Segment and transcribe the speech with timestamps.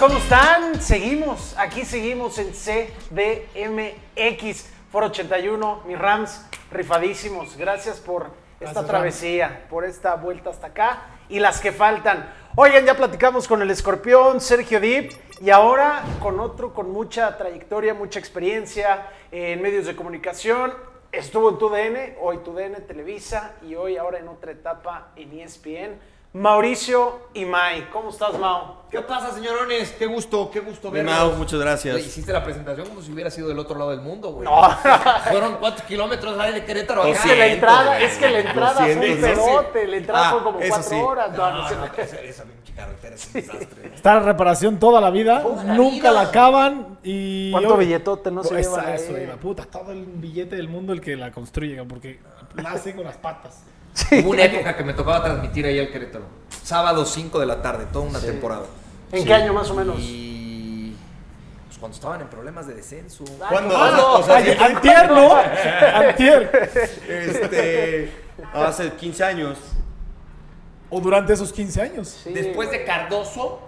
[0.00, 0.80] ¿cómo están?
[0.80, 3.90] Seguimos, aquí seguimos en CDMX,
[4.90, 7.54] Foro 81, mis Rams rifadísimos.
[7.58, 12.32] Gracias por esta Gracias, travesía, por esta vuelta hasta acá y las que faltan.
[12.56, 17.92] Oigan, ya platicamos con el escorpión, Sergio Dip, y ahora con otro con mucha trayectoria,
[17.92, 20.72] mucha experiencia en medios de comunicación.
[21.12, 25.98] Estuvo en TUDN, hoy TUDN, Televisa, y hoy ahora en otra etapa en ESPN.
[26.32, 28.78] Mauricio Imay, ¿cómo estás, Mau?
[28.88, 29.90] ¿Qué pasa, señorones?
[29.98, 31.12] Qué gusto, qué gusto verlos.
[31.12, 31.94] Mau, muchas gracias.
[31.96, 34.44] Güey, hiciste la presentación como si hubiera sido del otro lado del mundo, güey.
[34.44, 34.62] No.
[35.30, 37.28] Fueron cuatro kilómetros ahí de Querétaro Es acá.
[37.30, 38.04] que la entrada, güey.
[38.04, 40.88] es que la entrada fue un 200, pedote, la entrada Ah, fue como eso cuatro
[40.90, 40.96] sí.
[40.96, 41.32] horas.
[41.36, 41.76] No, no, No, sé.
[41.76, 43.90] no, esa, esa pinche carretera es un desastre.
[43.94, 46.12] Está en reparación toda la vida, Toda la nunca vida.
[46.12, 47.50] la acaban y...
[47.50, 50.92] ¿Cuánto billetote no se Pues llevan a eso iba, puta, todo el billete del mundo
[50.92, 52.20] el que la construye, porque
[52.54, 53.64] la hace con las patas.
[54.22, 56.24] Hubo una época que me tocaba transmitir ahí al Querétaro.
[56.62, 58.62] Sábado 5 de la tarde, toda una temporada.
[59.12, 59.96] ¿En qué año más o menos?
[59.98, 60.94] Y.
[61.66, 63.24] Pues cuando estaban en problemas de descenso.
[63.48, 63.76] ¿Cuándo?
[63.76, 64.14] Ah, no.
[64.14, 65.36] O sea, Ay, siempre- antier, ¿no?
[65.94, 66.70] Antier.
[67.08, 68.12] este,
[68.54, 69.58] hace 15 años.
[70.90, 72.20] O durante esos 15 años.
[72.24, 73.60] Sí, Después de Cardoso.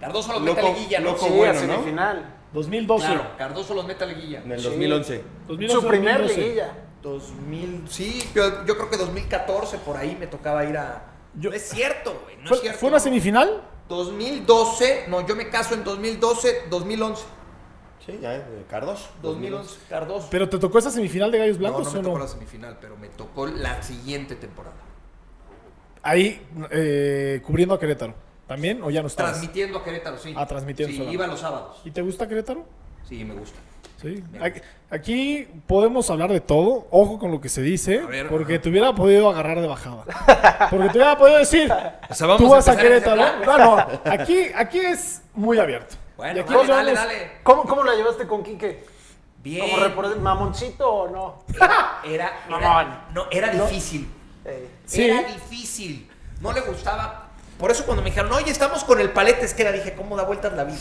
[0.00, 1.10] Cardoso los Loco- mete a liguilla, ¿no?
[1.12, 1.72] loco sí, bueno, a ¿no?
[1.74, 2.34] semifinal.
[2.52, 3.06] 2012.
[3.06, 4.40] Claro, Cardoso los mete a liguilla.
[4.44, 4.64] En el Sí.
[4.68, 5.24] 2011.
[5.48, 6.40] 2011, Su primer 2012.
[6.40, 6.72] liguilla.
[7.02, 11.10] 2000, sí, yo, yo creo que 2014 por ahí me tocaba ir a...
[11.34, 12.78] Yo- no es cierto, güey, no ¿Fue, es cierto.
[12.80, 13.04] fue una no.
[13.04, 13.62] semifinal?
[13.88, 17.24] 2012, no, yo me caso en 2012, 2011.
[18.06, 19.10] Sí, ya, de Cardos.
[19.22, 20.28] 2011, Cardoso.
[20.30, 22.24] ¿Pero te tocó esa semifinal de Gallos no, Blancos no me o tocó no?
[22.24, 24.74] la semifinal, pero me tocó la siguiente temporada.
[26.02, 28.14] Ahí, eh, cubriendo a Querétaro.
[28.48, 29.32] ¿También o ya no estabas?
[29.32, 30.34] Transmitiendo a Querétaro, sí.
[30.36, 31.80] Ah, transmitiendo Sí, iba los sábados.
[31.84, 32.66] ¿Y te gusta Querétaro?
[33.08, 33.58] Sí, me gusta.
[34.02, 34.22] Sí.
[34.90, 36.86] Aquí, podemos hablar de todo.
[36.90, 38.00] Ojo con lo que se dice.
[38.00, 38.62] A ver, porque ajá.
[38.62, 40.04] te hubiera podido agarrar de bajada.
[40.70, 41.72] Porque te hubiera podido decir.
[42.10, 43.22] O sea, vamos Tú a vas a ese Querétaro.
[43.46, 43.86] No, no.
[44.04, 45.94] Aquí, aquí es muy abierto.
[46.16, 47.30] Bueno, aquí dale, dale.
[47.42, 48.84] ¿Cómo, ¿Cómo la llevaste con Quique?
[49.42, 49.68] Bien.
[49.70, 51.44] ¿Como reportero mamoncito o no?
[52.04, 52.62] Era, Mamón.
[52.62, 54.08] era, no, era difícil.
[54.44, 55.04] Eh, Sí.
[55.08, 56.08] Era difícil.
[56.40, 57.21] No le gustaba.
[57.62, 60.16] Por eso cuando me dijeron, oye, estamos con el palete, es que era, dije, ¿cómo
[60.16, 60.74] da vueltas la vida?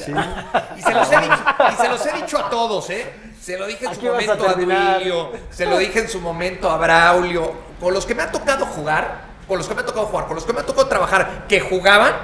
[0.75, 3.05] Y, se los he dicho, y se los he dicho a todos, ¿eh?
[3.39, 4.95] Se lo dije en su a momento a, terminar.
[4.95, 7.53] Duilio, se lo dije en su momento a Braulio.
[7.79, 10.33] Con los que me ha tocado jugar, con los que me ha tocado jugar, con
[10.33, 12.15] los que me ha tocado trabajar, que jugaban,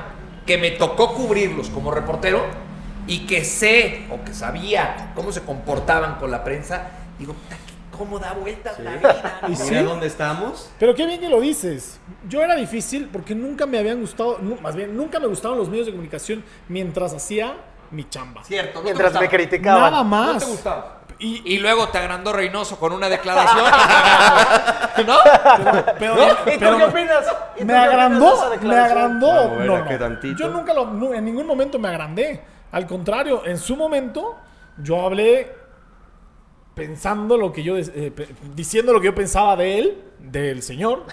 [0.47, 2.43] que me tocó cubrirlos como reportero
[3.05, 6.81] y que sé o que sabía cómo se comportaban con la prensa,
[7.19, 7.35] digo,
[7.95, 9.39] ¿cómo da vueltas la vida?
[9.47, 9.57] Y no?
[9.57, 9.69] sí.
[9.69, 10.69] Mira dónde estamos.
[10.79, 11.99] Pero qué bien que lo dices.
[12.27, 15.85] Yo era difícil porque nunca me habían gustado, más bien, nunca me gustaban los medios
[15.87, 17.55] de comunicación mientras hacía
[17.91, 18.43] mi chamba.
[18.43, 19.91] Cierto, no te Mientras me criticaban.
[19.91, 20.33] Nada más.
[20.33, 20.93] No te gustaba.
[21.19, 23.65] Y, Y luego te agrandó Reynoso con una declaración.
[25.07, 25.17] ¿No?
[25.97, 26.15] pero,
[26.45, 27.25] ¿Y tú qué opinas?
[27.55, 29.55] ¿Y tú me agrandó, me agrandó.
[29.59, 30.37] No, a qué no.
[30.37, 32.43] Yo nunca lo, en ningún momento me agrandé.
[32.71, 34.35] Al contrario, en su momento
[34.77, 35.56] yo hablé
[36.77, 38.13] pensando lo que yo, eh,
[38.55, 41.05] diciendo lo que yo pensaba de él, del señor.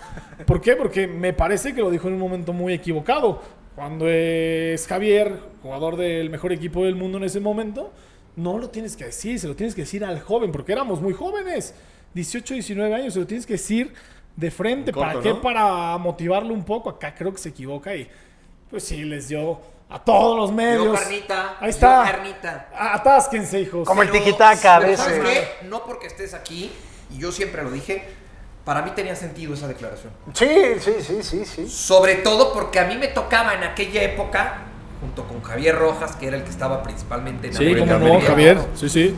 [0.47, 0.76] ¿Por qué?
[0.76, 3.41] Porque me parece que lo dijo en un momento muy equivocado.
[3.74, 7.92] Cuando es Javier, jugador del mejor equipo del mundo en ese momento,
[8.36, 11.14] no lo tienes que decir, se lo tienes que decir al joven, porque éramos muy
[11.14, 11.74] jóvenes,
[12.12, 13.94] 18, 19 años, se lo tienes que decir
[14.36, 14.91] de frente.
[14.91, 15.30] En corto, ¿Para qué?
[15.30, 15.41] ¿no?
[15.41, 16.91] Para motivarlo un poco.
[16.91, 18.06] Acá creo que se equivoca y
[18.70, 19.58] pues sí, les dio
[19.94, 20.82] a todos los medios.
[20.84, 21.56] Dio carnita.
[21.60, 22.03] Ahí está.
[22.05, 22.69] carnita.
[22.77, 23.87] A- Atásquense, hijos.
[23.87, 25.06] Como el tiquitaca a pero veces.
[25.06, 25.66] ¿Sabes qué?
[25.69, 26.72] No porque estés aquí,
[27.15, 28.04] y yo siempre lo dije,
[28.65, 30.12] para mí tenía sentido esa declaración.
[30.33, 30.49] Sí,
[30.81, 31.69] sí, sí, sí, sí.
[31.69, 34.62] Sobre todo porque a mí me tocaba en aquella época,
[35.00, 38.06] junto con Javier Rojas, que era el que estaba principalmente en Sí, América, como no,
[38.15, 38.59] América, Javier.
[38.75, 39.15] Sí, sí.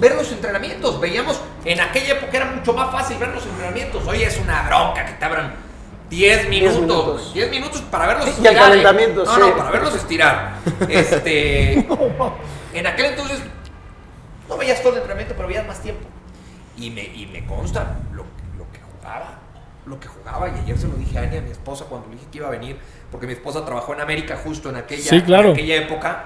[0.00, 0.98] ver los entrenamientos.
[0.98, 4.04] Veíamos, en aquella época era mucho más fácil ver los entrenamientos.
[4.06, 5.54] Hoy es una bronca que te abran
[6.10, 6.80] 10 minutos.
[6.80, 7.22] minutos.
[7.22, 7.34] güey.
[7.34, 8.54] 10 minutos para verlos Y al estirar.
[8.54, 8.58] ¿eh?
[8.58, 9.40] calentamiento, no, sí.
[9.40, 10.54] no, para verlos estirar.
[10.88, 11.86] Este.
[12.74, 13.40] en aquel entonces
[14.48, 16.06] no veías todo el entrenamiento, pero veías más tiempo.
[16.76, 18.24] Y me, y me consta lo,
[18.58, 19.38] lo que jugaba.
[19.86, 20.48] Lo que jugaba.
[20.48, 22.48] Y ayer se lo dije a Ania, a mi esposa, cuando le dije que iba
[22.48, 22.78] a venir,
[23.10, 25.48] porque mi esposa trabajó en América justo en aquella, Sí, claro.
[25.48, 26.24] en aquella época.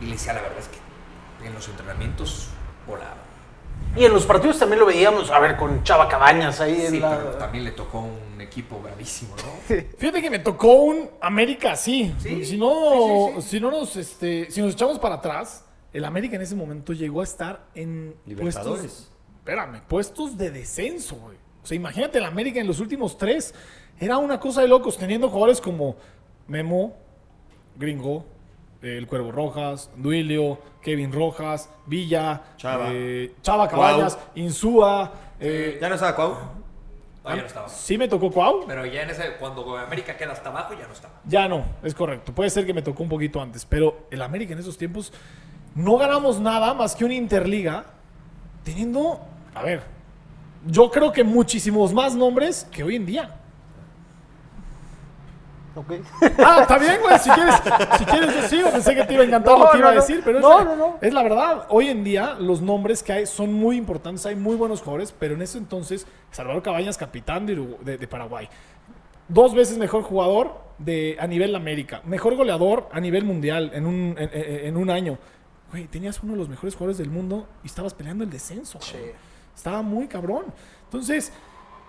[0.00, 2.48] Y le decía, la verdad es que en los entrenamientos
[2.86, 3.16] volaba.
[3.96, 7.00] Y en los partidos también lo veíamos, a ver, con Chava Cabañas ahí Sí, en
[7.02, 7.16] la...
[7.18, 9.76] pero también le tocó un equipo bravísimo, ¿no?
[9.98, 12.14] Fíjate que me tocó un América así.
[12.18, 13.48] Sí, Si no, sí, sí, sí.
[13.50, 17.20] si no nos, este, si nos echamos para atrás, el América en ese momento llegó
[17.20, 18.80] a estar en Libertadores.
[18.80, 21.36] puestos, espérame, puestos de descenso, güey.
[21.62, 23.54] O sea, imagínate el América en los últimos tres.
[24.00, 25.96] Era una cosa de locos, teniendo jugadores como
[26.48, 26.96] Memo,
[27.76, 28.24] Gringo,
[28.82, 32.88] el Cuervo Rojas, Duilio, Kevin Rojas, Villa, Chava.
[32.90, 36.36] eh, Chava Cabañas, Insúa, eh, ¿Ya no estaba Cuau?
[37.24, 37.68] No, ya no estaba.
[37.68, 38.64] Sí me tocó Cuau.
[38.66, 41.14] Pero ya en ese, cuando América queda hasta abajo, ya no estaba.
[41.24, 42.32] Ya no, es correcto.
[42.32, 45.12] Puede ser que me tocó un poquito antes, pero el América en esos tiempos
[45.74, 47.86] no ganamos nada más que una Interliga
[48.64, 49.20] teniendo,
[49.54, 49.82] a ver,
[50.66, 53.36] yo creo que muchísimos más nombres que hoy en día.
[55.74, 55.92] Ok.
[56.38, 57.18] Ah, está bien, güey.
[57.18, 57.54] Si quieres,
[57.98, 58.70] si quieres, yo sigo.
[58.70, 60.00] Pensé que te iba a encantar No, lo que iba a no.
[60.00, 60.98] decir, pero No, es, no, no.
[61.00, 61.66] es la verdad.
[61.70, 64.26] Hoy en día, los nombres que hay son muy importantes.
[64.26, 68.06] Hay muy buenos jugadores, pero en ese entonces, Salvador Cabañas, capitán de, Urugu- de- de
[68.08, 68.48] Paraguay.
[69.28, 72.02] Dos veces mejor jugador de, a nivel América.
[72.04, 75.18] Mejor goleador a nivel mundial en un, en, un año.
[75.70, 78.78] Güey, tenías uno de los mejores jugadores del mundo y estabas peleando el descenso.
[78.82, 78.98] Sí.
[79.54, 80.46] Estaba muy cabrón.
[80.84, 81.32] Entonces,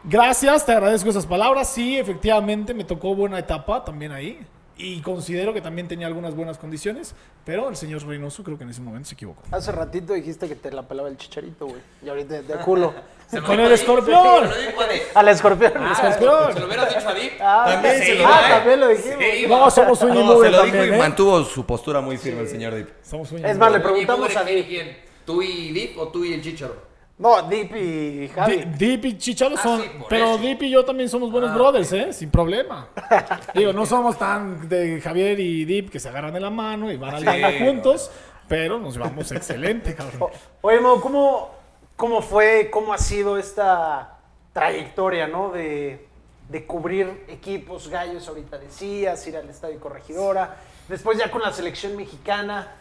[0.03, 1.69] gracias, te agradezco esas palabras.
[1.69, 4.39] Sí, efectivamente, me tocó buena etapa también ahí.
[4.75, 7.13] Y considero que también tenía algunas buenas condiciones,
[7.45, 9.43] pero el señor Reynoso creo que en ese momento se equivocó.
[9.51, 11.79] Hace ratito dijiste que te la pelaba el chicharito, güey.
[12.03, 12.91] Y ahorita de culo.
[13.27, 14.43] Se lo Con dijo el escorpión.
[14.43, 14.81] dijo.
[15.15, 15.73] Al escorpión.
[15.75, 16.53] Ah, escorpión.
[16.53, 17.31] Se lo hubieras dicho a Dip.
[17.39, 18.49] Ah, También se lo Ah, ¿eh?
[18.51, 19.23] también lo dijimos.
[19.39, 19.57] Iba.
[19.59, 20.97] No, somos un No, se lo dijo también, y ¿eh?
[20.99, 22.89] mantuvo su postura muy firme el señor Dip.
[23.01, 24.67] Somos un Es más, le preguntamos ¿Y a Dip.
[24.67, 24.97] quién?
[25.25, 26.75] ¿Tú y Dip o tú y el Chicharo?
[27.17, 28.57] No, Deep y Javi.
[28.57, 29.81] Di- Deep y Chicharo Ah, son.
[29.81, 30.37] sí, por pero eso.
[30.39, 32.11] Deep y yo también somos buenos Ah, brothers, ¿eh?
[32.11, 32.87] Sin problema.
[33.53, 36.97] Digo, no somos tan de Javier y Deep que se agarran de la mano y
[36.97, 37.65] van al Sí, baño no.
[37.65, 38.11] juntos,
[38.47, 40.31] pero nos llevamos excelente, cabrón.
[40.61, 41.51] Oye, Mo, ¿cómo,
[41.95, 44.17] ¿cómo fue, cómo ha sido esta
[44.51, 45.51] trayectoria, ¿no?
[45.51, 46.07] De,
[46.49, 50.57] de cubrir equipos gallos, ahorita decías, ir al Estadio Corregidora,
[50.89, 52.75] después ya con la selección mexicana.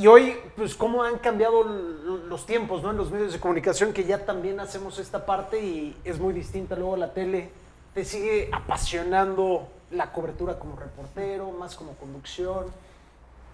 [0.00, 2.90] Y hoy, pues, cómo han cambiado los tiempos, ¿no?
[2.90, 6.74] En los medios de comunicación, que ya también hacemos esta parte y es muy distinta
[6.74, 7.50] luego la tele.
[7.92, 12.68] ¿Te sigue apasionando la cobertura como reportero, más como conducción?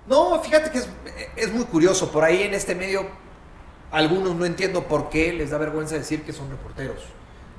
[0.06, 0.88] No, fíjate que es,
[1.34, 2.12] es muy curioso.
[2.12, 3.08] Por ahí en este medio,
[3.90, 7.02] algunos no entiendo por qué les da vergüenza decir que son reporteros.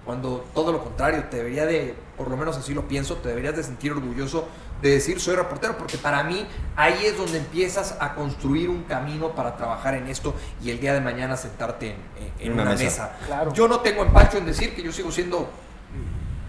[0.05, 3.57] Cuando todo lo contrario, te debería de, por lo menos así lo pienso, te deberías
[3.57, 4.47] de sentir orgulloso
[4.81, 6.45] de decir soy reportero, porque para mí
[6.75, 10.93] ahí es donde empiezas a construir un camino para trabajar en esto y el día
[10.93, 11.95] de mañana sentarte en,
[12.47, 12.83] en Una una, mesa.
[12.83, 13.11] mesa.
[13.25, 13.53] Claro.
[13.53, 15.49] Yo no tengo empacho en decir que yo sigo siendo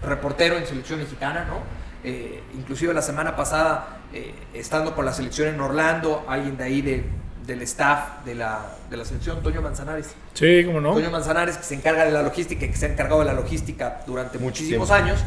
[0.03, 1.57] reportero en selección mexicana, ¿no?
[2.03, 6.81] Eh, inclusive la semana pasada, eh, estando con la selección en Orlando, alguien de ahí
[6.81, 7.05] de-
[7.45, 10.93] del staff de la, de la selección, Toño Manzanares, Sí, cómo no.
[10.93, 13.33] Toño Manzanares, que se encarga de la logística y que se ha encargado de la
[13.33, 15.03] logística durante Mucho muchísimos tiempo.
[15.03, 15.19] años,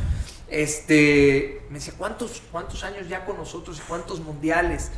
[0.52, 4.90] este, me decía, ¿cuántos, ¿cuántos años ya con nosotros y cuántos mundiales?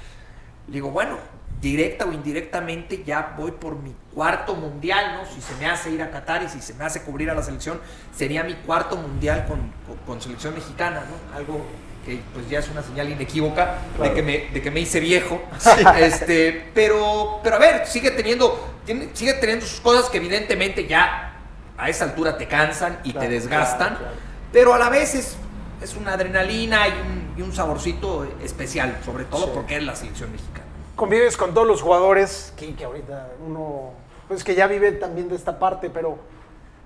[0.67, 1.19] Le digo, bueno,
[1.61, 5.27] directa o indirectamente ya voy por mi cuarto mundial, ¿no?
[5.27, 7.43] Si se me hace ir a Qatar y si se me hace cubrir a la
[7.43, 7.81] selección,
[8.17, 11.37] sería mi cuarto mundial con, con- con selección mexicana, ¿no?
[11.37, 11.65] Algo
[12.05, 15.41] que pues ya es una señal inequívoca de, que me, de que me hice viejo.
[15.99, 21.31] Este, pero, pero a ver, sigue teniendo, tiene- sigue teniendo sus cosas que evidentemente ya
[21.79, 24.15] a esa altura te cansan y Claro, te desgastan, claro.
[24.53, 25.37] pero a la vez es,
[25.85, 29.51] es una adrenalina y un, y un saborcito especial, sobre todo Sí.
[29.55, 30.65] porque es la selección mexicana.
[30.97, 33.91] convives con todos los jugadores que, que ahorita uno,
[34.29, 36.19] pues que ya vive también de esta parte, pero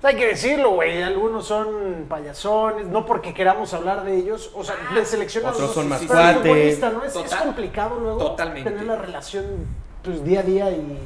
[0.00, 4.64] pues, hay que decirlo, güey, algunos son payasones, no porque queramos hablar de ellos, o
[4.64, 5.56] sea, de seleccionados.
[5.56, 6.80] Otros no, son más cuates.
[6.80, 7.04] ¿no?
[7.04, 8.70] Es, es complicado luego totalmente.
[8.70, 9.44] tener la relación
[10.02, 10.98] pues, día a día y...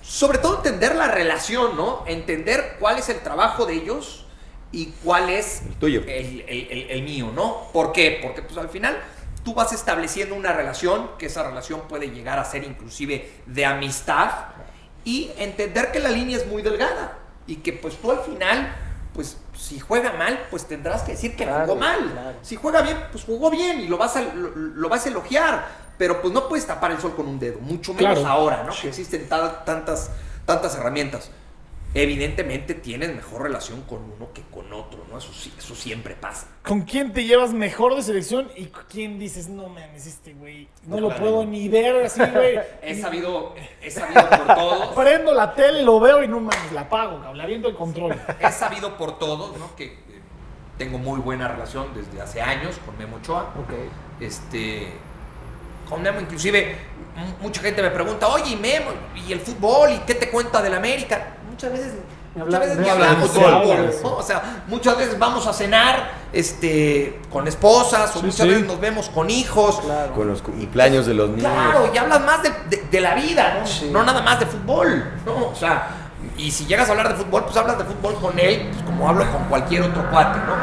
[0.00, 2.02] Sobre todo entender la relación, ¿no?
[2.06, 4.24] Entender cuál es el trabajo de ellos
[4.72, 6.00] y cuál es El tuyo.
[6.06, 7.68] el, el- el- el mío, ¿no?
[7.72, 8.18] ¿Por qué?
[8.22, 8.98] Porque pues al final
[9.44, 14.30] tú vas estableciendo una relación, que esa relación puede llegar a ser inclusive de amistad
[15.04, 17.16] y entender que la línea es muy delgada
[17.46, 18.74] y que pues tú al final,
[19.14, 22.10] pues si juega mal, pues tendrás que decir que Claro, jugó mal.
[22.12, 22.36] claro.
[22.42, 25.66] Si juega bien, pues jugó bien y lo vas a, lo, lo vas a elogiar,
[25.96, 28.28] pero pues no puedes tapar el sol con un dedo, mucho menos Claro.
[28.34, 28.72] ahora, ¿no?
[28.72, 28.82] Sí.
[28.82, 30.10] Que existen ta- tantas,
[30.44, 31.30] tantas herramientas.
[31.94, 35.16] Evidentemente tienes mejor relación con uno que con otro, ¿no?
[35.16, 36.46] Eso, sí, eso siempre pasa.
[36.62, 40.68] ¿Con quién te llevas mejor de selección y con quién dices, no mames, este güey,
[40.86, 42.58] no lo puedo ni ver así, güey?
[42.82, 46.82] He sabido, he sabido por todos, Prendo la tele, lo veo y no mames, la
[46.82, 48.14] apago, cabrón, le aviento el control.
[48.38, 49.74] he sabido por todos, ¿no?
[49.74, 49.98] Que eh,
[50.76, 53.54] tengo muy buena relación desde hace años con Memo Ochoa.
[54.20, 54.92] Este,
[55.88, 56.76] con Memo inclusive
[57.40, 58.90] mucha gente me pregunta, oye, ¿y Memo,
[59.26, 59.92] ¿y el fútbol?
[59.92, 61.37] ¿Y qué te cuenta del América?
[61.58, 61.92] Muchas veces,
[62.36, 63.40] Ni muchas veces hablamos de
[63.92, 64.14] fútbol.
[64.18, 68.48] O sea, muchas veces vamos a cenar este, con esposas o Sí, muchas sí.
[68.48, 69.80] veces nos vemos con hijos.
[69.80, 70.12] Claro.
[70.14, 71.50] Con los cumpleaños de los niños.
[71.50, 73.66] Claro, y hablas más de, de- de la vida, ¿no?
[73.66, 73.90] Sí.
[73.92, 75.48] No nada más de fútbol, ¿no?
[75.48, 75.88] O sea,
[76.38, 79.08] y si llegas a hablar de fútbol, pues hablas de fútbol con él, pues, como
[79.08, 80.54] hablo con cualquier otro cuate, ¿no?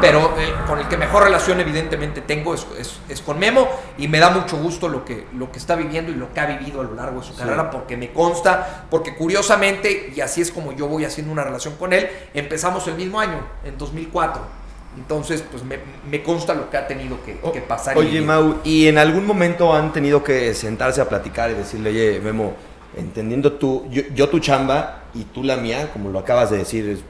[0.00, 4.08] Pero eh, con el que mejor relación evidentemente tengo es, es- es con Memo y
[4.08, 6.80] me da mucho gusto lo que, lo que está viviendo y lo que ha vivido
[6.80, 10.72] a lo largo de su carrera porque me consta, porque curiosamente, y así es como
[10.72, 14.40] yo voy haciendo una relación con él, empezamos el mismo año, en 2004.
[14.96, 17.96] Entonces, pues me, me consta lo que ha tenido que, que pasar.
[17.96, 18.26] y Oye, vivir.
[18.26, 22.54] Mau, ¿y en algún momento han tenido que sentarse a platicar y decirle, oye, Memo,
[22.96, 26.88] entendiendo tú, yo, yo tu chamba y tú la mía, como lo acabas de decir,
[26.88, 27.00] es-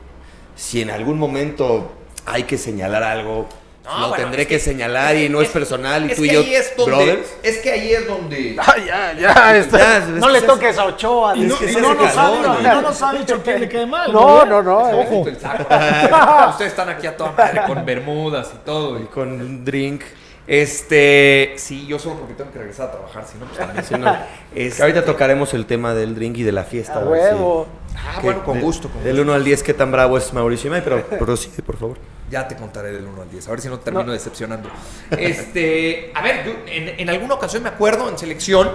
[0.57, 1.93] si en algún momento
[2.27, 3.49] hay que señalar algo,
[3.85, 6.25] No, lo bueno, tendré es que, que- señalar y no es, personal y es tú
[6.25, 7.35] y que yo, ahí es donde, brothers.
[7.43, 8.57] Es que ahí es donde...
[8.59, 9.79] Ah, ya, ya, está.
[9.79, 11.37] Ya, es no le toques a Ochoa.
[11.37, 14.11] Y no- Y no, nos ha, calor, no nos ha dicho que le quede mal.
[14.13, 14.95] No, no, no, eh.
[15.07, 15.21] Ojo.
[16.51, 18.99] Ustedes están aquí a toda madre con bermudas y todo.
[18.99, 20.03] Y y- con un drink.
[20.47, 23.85] Este, sí, yo solo porque tengo que regresar a trabajar, si no, pues también.
[23.85, 24.15] Si no,
[24.55, 26.99] Este- ahorita tocaremos el tema del drink y de la fiesta.
[26.99, 27.67] A.
[27.97, 28.89] Ah, que bueno, con gusto.
[28.91, 29.23] con Del gusto.
[29.23, 30.83] 1 al 10, ¿qué tan bravo es Mauricio Imay?
[30.83, 31.97] Pero prosigue, por favor.
[32.31, 34.69] Ya te contaré del 1 al 10, a ver si no termino decepcionando.
[35.17, 38.69] Este, a ver, yo en, en alguna ocasión me acuerdo en selección,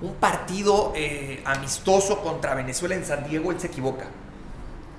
[0.00, 4.04] un partido eh, amistoso contra Venezuela en San Diego, él se equivoca.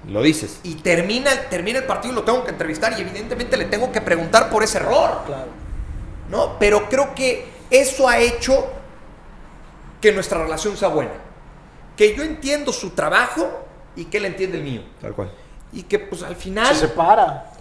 [0.07, 0.59] Lo dices.
[0.63, 4.01] Y termina, termina el partido y lo tengo que entrevistar y evidentemente le tengo que
[4.01, 5.21] preguntar por ese error.
[5.25, 5.68] Claro.
[6.29, 6.57] ¿No?
[6.59, 8.67] Pero creo que eso ha hecho
[10.01, 11.11] que nuestra relación sea buena.
[11.97, 13.49] Que yo entiendo su trabajo
[13.95, 14.81] y que él entiende el mío.
[15.01, 15.31] Tal cual.
[15.73, 17.51] Y que pues al Se final, separa.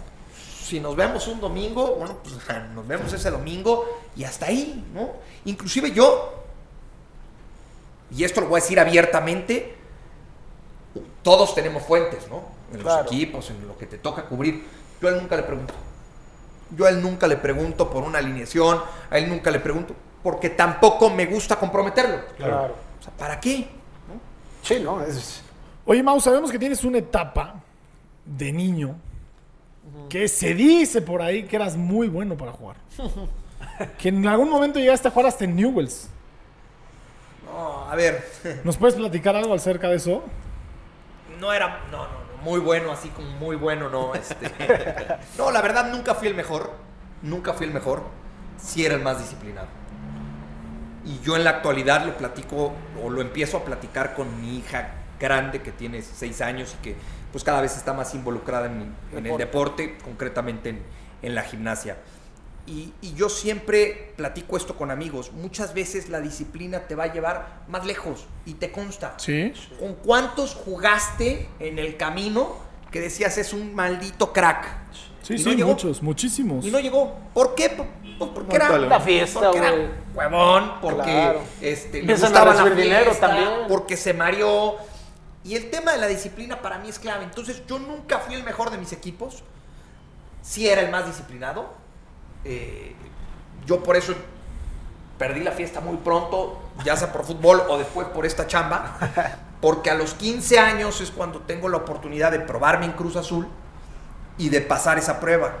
[0.63, 2.35] si nos vemos un domingo, bueno, pues
[2.73, 3.85] nos vemos ese domingo
[4.15, 5.09] y hasta ahí, ¿no?
[5.45, 6.33] Inclusive yo,
[8.15, 9.75] y esto lo voy a decir abiertamente,
[11.21, 12.43] todos tenemos fuentes, ¿no?
[12.73, 13.03] En Claro.
[13.03, 14.63] los equipos, en lo que te toca cubrir.
[15.01, 15.73] Yo a él nunca le pregunto.
[16.75, 20.49] Yo a él nunca le pregunto por una alineación, a él nunca le pregunto, porque
[20.49, 22.19] tampoco me gusta comprometerlo.
[22.37, 22.75] Claro.
[22.99, 23.67] O sea, ¿para qué?
[24.61, 25.41] Sí, no, es.
[25.85, 27.55] Oye, Mau, sabemos que tienes una etapa
[28.25, 28.95] de niño
[30.09, 32.75] que se dice por ahí que eras muy bueno para jugar.
[33.97, 36.09] que en algún momento llegaste a jugar hasta en Newells.
[37.45, 38.23] No, a ver,
[38.63, 40.23] ¿Nos puedes platicar algo acerca de eso?
[41.39, 44.51] no era, no, no, no, muy bueno, así como muy bueno, no, este.
[45.37, 46.71] no, la verdad nunca fui el mejor,
[47.21, 48.03] nunca fui el mejor,
[48.61, 49.67] sí era el más disciplinado.
[51.05, 54.91] Y yo en la actualidad lo platico o lo empiezo a platicar con mi hija
[55.19, 56.95] grande que tiene seis años y que
[57.31, 60.81] pues cada vez está más involucrada en, en el deporte, concretamente en,
[61.21, 61.97] en la gimnasia.
[62.67, 65.31] Y, y yo siempre platico esto con amigos.
[65.31, 69.15] Muchas veces la disciplina te va a llevar más lejos y te consta.
[69.17, 69.53] Sí.
[69.79, 72.57] ¿Con cuántos jugaste en el camino
[72.91, 74.67] que decías es un maldito crack?
[75.23, 75.69] Sí, Y sí, no llegó.
[75.71, 76.65] muchos, muchísimos.
[76.65, 77.15] Y no llegó.
[77.33, 77.69] ¿Por qué?
[77.69, 78.77] Pues porque era.
[78.77, 79.73] La fiesta, porque era
[80.13, 81.41] huevón, porque Claro.
[81.61, 83.49] este, le gustaba a la dinero también.
[83.67, 84.75] porque se mareó.
[85.43, 87.23] Y el tema de la disciplina para mí es clave.
[87.23, 89.43] Entonces, yo nunca fui el mejor de mis equipos.
[90.41, 91.73] Sí era el más disciplinado.
[92.45, 92.95] Eh,
[93.65, 94.13] yo por eso
[95.17, 98.97] perdí la fiesta muy pronto, ya sea por fútbol o después por esta chamba.
[99.61, 103.47] Porque a los 15 años es cuando tengo la oportunidad de probarme en Cruz Azul
[104.37, 105.51] y de pasar esa prueba.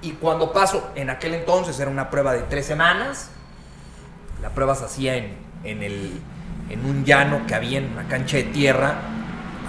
[0.00, 3.30] Y cuando paso, en aquel entonces era una prueba de tres semanas.
[4.40, 6.20] La prueba se hacía en, en, el,
[6.70, 8.94] en un llano que había en una cancha de tierra,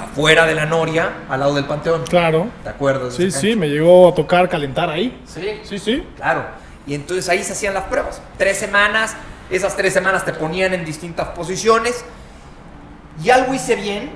[0.03, 2.03] afuera de la Noria, al lado del Panteón.
[2.08, 2.48] Claro.
[2.63, 3.13] ¿Te acuerdas?
[3.15, 5.22] Sí, sí, me llegó a tocar calentar ahí.
[5.25, 6.08] Sí, Sí, sí.
[6.15, 6.46] claro.
[6.88, 8.22] Y entonces ahí se hacían las pruebas.
[8.38, 9.15] Tres semanas,
[9.50, 12.03] esas tres semanas te ponían en distintas posiciones.
[13.24, 14.12] Y algo hice bien.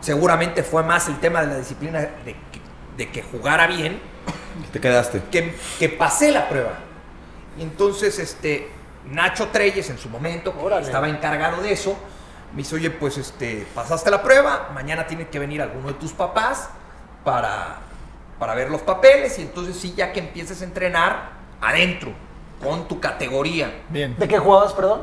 [0.00, 2.60] Seguramente fue más el tema de la disciplina de que,
[2.98, 3.98] de que jugara bien
[4.72, 5.22] Te quedaste.
[5.30, 6.72] que, que pasé la prueba.
[7.58, 8.68] Y entonces, este,
[9.10, 10.84] Nacho Treyes en su momento, que Órale.
[10.84, 11.96] estaba encargado de eso,
[12.54, 16.12] me dice, oye, pues este, pasaste la prueba, mañana tiene que venir alguno de tus
[16.12, 16.68] papás
[17.24, 17.78] para,
[18.38, 21.30] para ver los papeles y entonces sí, ya que empieces a entrenar
[21.60, 22.12] adentro,
[22.62, 23.82] con tu categoría.
[23.88, 24.14] Bien.
[24.16, 25.02] ¿De qué jugabas, perdón?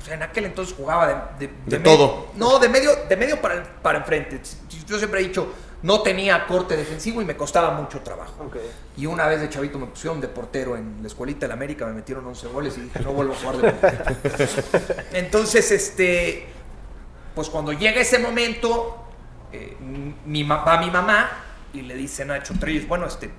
[0.00, 1.06] O sea, en aquel entonces jugaba
[1.38, 1.46] de...
[1.48, 2.28] De, De me- todo.
[2.36, 4.40] No, de medio, de medio para, para enfrente.
[4.86, 8.44] Yo siempre he dicho, no tenía corte defensivo y me costaba mucho trabajo.
[8.44, 8.56] Ok.
[8.96, 11.86] Y una vez de chavito me pusieron de portero en la escuelita de la América,
[11.86, 14.04] me metieron 11 goles y dije, no vuelvo a jugar de portero.
[15.12, 16.46] Entonces, este,
[17.34, 18.96] pues cuando llega ese momento,
[19.52, 19.76] eh,
[20.26, 21.30] mi, va mi mamá
[21.72, 23.30] y le dice Nacho Treyes, bueno, este,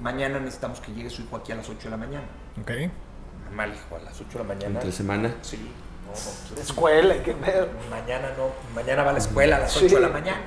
[0.00, 2.24] mañana necesitamos que llegue su hijo aquí a las 8 de la mañana.
[2.60, 2.70] Ok.
[3.54, 4.74] Mal hijo, a las 8 de la mañana.
[4.74, 5.34] Entre semana.
[5.42, 5.56] Sí,
[6.04, 6.12] no,
[6.56, 7.68] no, Escuela, qué pedo.
[7.90, 9.84] mañana no, mañana va a la escuela a las Sí.
[9.86, 10.40] 8 de la mañana.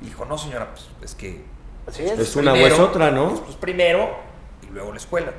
[0.00, 1.42] Dijo, no señora, pues es que
[1.86, 2.18] Así es.
[2.18, 3.34] Es una o es otra, ¿no?
[3.34, 4.16] Pues primero
[4.62, 5.32] y luego la escuela.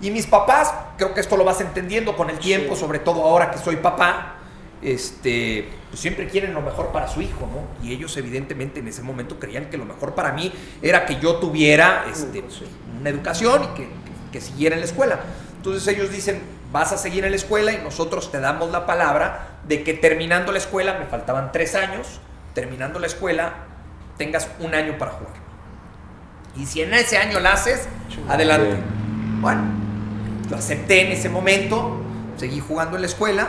[0.00, 2.80] Y mis papás, creo que esto lo vas entendiendo con el tiempo, Sí.
[2.80, 4.36] sobre todo ahora que soy papá,
[4.82, 7.86] este, pues siempre quieren lo mejor para su hijo, ¿no?
[7.86, 11.36] Y ellos evidentemente en ese momento creían que lo mejor para mí era que yo
[11.36, 12.42] tuviera este,
[12.98, 13.88] una educación y que,
[14.32, 15.20] que siguiera en la escuela.
[15.56, 16.40] Entonces ellos dicen,
[16.72, 20.50] vas a seguir en la escuela y nosotros te damos la palabra de que terminando
[20.50, 22.20] la escuela, me faltaban tres años,
[22.54, 23.52] terminando la escuela,
[24.20, 25.32] tengas un año para jugar.
[26.54, 27.88] Y si en ese año la haces,
[28.28, 28.76] adelante.
[29.40, 29.62] Bueno,
[30.50, 31.96] lo acepté en ese momento,
[32.36, 33.48] seguí jugando en la escuela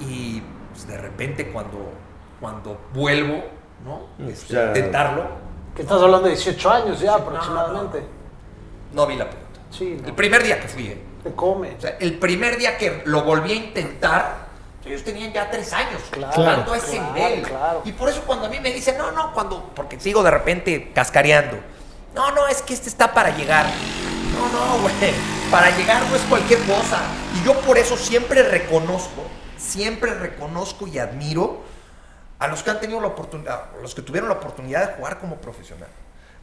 [0.00, 1.92] y pues, de repente cuando,
[2.40, 3.44] cuando vuelvo,
[3.84, 4.26] ¿no?
[4.26, 5.26] Este, ya- a intentarlo,
[5.76, 8.02] Que estás hablando de 18 años ya Sí, aproximadamente.
[8.92, 9.60] no vi la pelota.
[9.70, 10.08] Sí, no.
[10.08, 11.02] El primer día que fui, ¿eh?
[11.22, 11.76] Te come.
[11.78, 14.48] O sea, el primer día que lo volví a intentar,
[14.84, 17.42] ellos tenían ya tres años Claro, jugando a ese claro, nivel.
[17.42, 17.82] claro.
[17.84, 20.92] Y por eso cuando a mí me dicen, no, no, cuando, porque sigo de repente
[20.94, 21.58] cascareando.
[22.14, 23.66] No, no, es que este está para llegar.
[24.34, 24.92] No, no, güey.
[25.50, 27.00] Para llegar no es cualquier cosa.
[27.40, 29.22] Y yo por eso siempre reconozco,
[29.56, 31.60] siempre reconozco y admiro
[32.38, 35.18] a los que han tenido la oportunidad, a los que tuvieron la oportunidad de jugar
[35.20, 35.88] como profesional.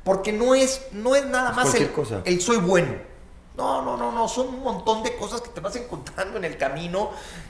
[0.03, 2.21] Porque no es, no es nada Es más el, cosa.
[2.23, 2.93] el soy bueno.
[3.55, 6.57] No, no, no, no, son un montón de cosas que te vas encontrando en el
[6.57, 7.09] camino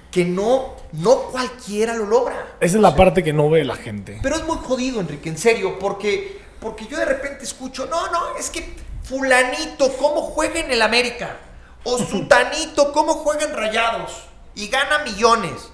[0.09, 2.55] que no, no cualquiera lo logra.
[2.59, 4.19] Esa es la parte que no ve la gente.
[4.23, 8.35] Pero es muy jodido, Enrique, en serio, porque, porque yo de repente escucho, no, no,
[8.37, 11.37] es que fulanito, ¿cómo juega en el América?
[11.83, 14.23] O sutanito, ¿cómo juega en Rayados?
[14.55, 15.69] Y gana millones.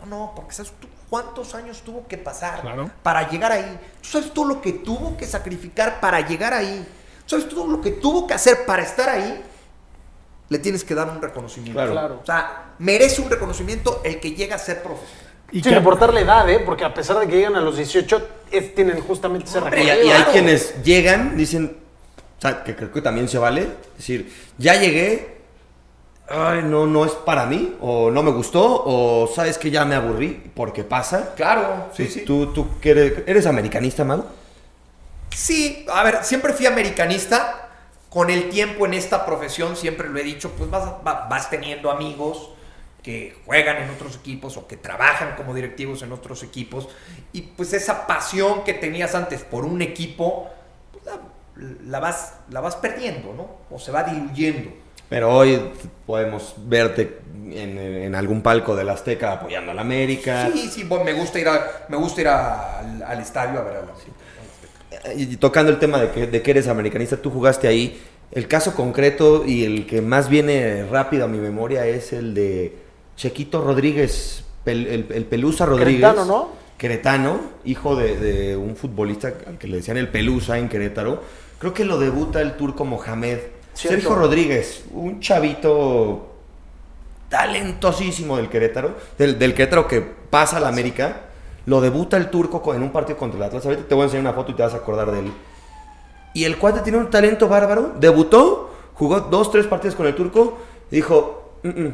[0.00, 2.90] No, no, porque ¿sabes tú cuántos años tuvo que pasar Claro.
[3.02, 3.78] para llegar ahí?
[4.02, 6.86] ¿Tú sabes todo lo que tuvo que sacrificar para llegar ahí?
[7.26, 9.42] ¿Tú ¿Sabes todo lo que tuvo que hacer para estar ahí?
[10.50, 11.72] Le tienes que dar un reconocimiento.
[11.78, 11.92] Claro.
[11.92, 12.20] Claro.
[12.22, 15.24] O sea, merece un reconocimiento el que llega a ser profesional.
[15.52, 16.60] Y Sin que- importar la edad, ¿eh?
[16.64, 19.86] Porque a pesar de que llegan a los 18, es- tienen justamente ese Hombre, Y,
[19.86, 20.32] y hay Claro.
[20.32, 21.76] quienes llegan, dicen,
[22.38, 25.38] o sea, que creo que también se vale, decir, ya llegué,
[26.28, 29.94] ay, no, no es para mí, o no me gustó, o sabes que ya me
[29.94, 31.34] aburrí, porque pasa.
[31.36, 32.20] Claro, sí, sí.
[32.24, 34.24] ¿Tú, tú eres, eres americanista, Mau?
[35.30, 37.63] Sí, a ver, siempre fui americanista.
[38.14, 41.90] Con el tiempo en esta profesión, siempre lo he dicho, pues vas, va- vas teniendo
[41.90, 42.50] amigos
[43.02, 46.88] que juegan en otros equipos o que trabajan como directivos en otros equipos.
[47.32, 50.48] Y pues esa pasión que tenías antes por un equipo,
[50.92, 51.18] pues la,
[51.84, 53.50] la vas, la vas perdiendo, ¿no?
[53.74, 54.70] O se va diluyendo.
[55.08, 55.60] Pero hoy
[56.06, 57.18] podemos verte
[57.50, 60.48] en, en algún palco del Azteca apoyando a la América.
[60.52, 63.76] Sí, sí, me gusta ir, a- me gusta ir a- al, al estadio a ver
[63.76, 68.00] a la Y tocando el tema de que, de que eres americanista, tú jugaste ahí.
[68.34, 72.76] El caso concreto y el que más viene rápido a mi memoria es el de
[73.16, 76.00] Chequito Rodríguez, Pel- el, el Pelusa Rodríguez.
[76.00, 76.48] Queretano, ¿no?
[76.76, 81.22] Queretano, hijo de, de un futbolista al que le decían el Pelusa en Querétaro.
[81.58, 83.38] Creo que lo debuta el turco Mohamed.
[83.74, 84.00] Cierto.
[84.00, 86.34] Sergio Rodríguez, un chavito
[87.28, 91.22] talentosísimo del Querétaro, del, del Querétaro que pasa a la América,
[91.66, 93.64] lo debuta el turco en un partido contra el Atlas.
[93.64, 95.32] Ahorita te voy a enseñar una foto y te vas a acordar de él.
[96.34, 100.58] Y el cuate tiene un talento bárbaro, debutó, jugó dos, tres partidos con el turco
[100.90, 101.92] y dijo, "Mm, mm,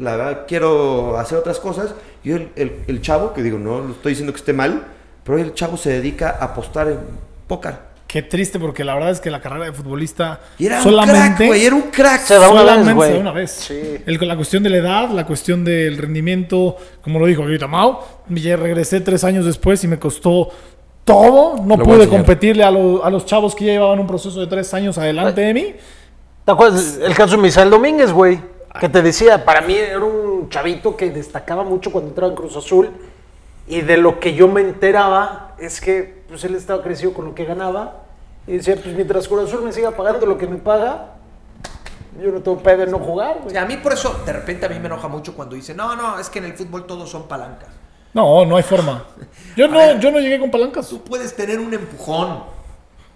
[0.00, 1.94] la verdad quiero hacer otras cosas.
[2.22, 4.84] Y el, el- el chavo, que digo, no, no estoy diciendo que esté mal,
[5.24, 6.98] pero el chavo se dedica a apostar en
[7.48, 7.92] póker.
[8.06, 11.36] Qué triste, porque la verdad es que la carrera de futbolista Y era un solamente.
[11.36, 12.20] crack, güey, era un crack.
[12.20, 13.08] Se da una vez, solamente güey.
[13.08, 13.50] se da una vez.
[13.50, 13.80] Sí.
[14.06, 17.98] El- la cuestión de la edad, la cuestión del rendimiento, como lo dijo ahorita Mau,
[18.28, 20.50] ya regresé tres años después y me costó
[21.04, 21.56] todo.
[21.62, 24.06] No Lo voy a pude competirle a, lo- a los chavos que ya llevaban un
[24.06, 25.74] proceso de tres años adelante de mí.
[26.44, 28.40] ¿Te acuerdas el caso de Misael Domínguez, güey?
[28.80, 32.56] Que te decía, para mí era un chavito que destacaba mucho cuando entraba en Cruz
[32.56, 32.90] Azul.
[33.66, 37.34] Y de lo que yo me enteraba es que pues, él estaba crecido con lo
[37.34, 38.02] que ganaba.
[38.46, 41.12] Y decía, pues mientras Cruz Azul me siga pagando lo que me paga,
[42.22, 43.52] yo no tengo pedo en no jugar, O güey.
[43.52, 45.96] sea, a mí por eso de repente a mí me enoja mucho cuando dicen, no,
[45.96, 47.68] no, es que en el fútbol todos son palancas.
[48.14, 49.04] No, no hay forma.
[49.56, 50.00] Yo no, ver.
[50.00, 50.88] yo no llegué con palancas.
[50.88, 52.44] Tú puedes tener un empujón.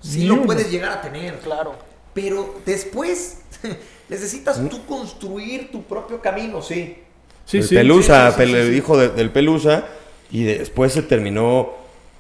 [0.00, 0.42] Sí Ni lo uno.
[0.44, 1.38] puedes llegar a tener.
[1.38, 1.74] Claro.
[2.14, 3.38] Pero después
[4.08, 6.98] necesitas tú construir tu propio camino, sí.
[7.44, 7.74] Sí, el sí.
[7.76, 9.84] Pelusa, sí, sí, sí, Pel- el hijo de- del Pelusa,
[10.30, 11.70] y después se terminó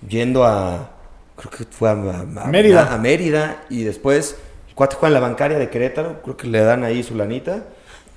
[0.08, 0.90] yendo a,
[1.36, 2.92] creo que fue a, a- a- Mérida.
[2.94, 4.36] a Mérida, y después
[4.68, 7.64] el cuate juega en la bancaria de Querétaro, creo que le dan ahí su lanita,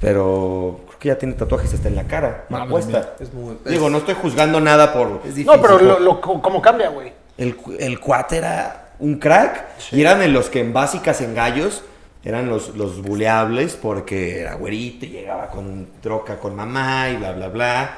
[0.02, 2.98] pero creo que ya tiene tatuajes hasta en la cara, me Madre apuesta.
[3.00, 3.10] mía.
[3.20, 3.58] Es muy.
[3.66, 5.22] Digo, no estoy juzgando nada por...
[5.24, 5.46] es difícil.
[5.46, 7.14] No, pero lo, lo- cómo cambia, güey.
[7.38, 11.84] El, el cuate era un crack, y eran de los que en básicas en gallos
[12.24, 17.32] eran los, los buleables porque era güerito y llegaba con troca con mamá y bla,
[17.32, 17.98] bla, bla.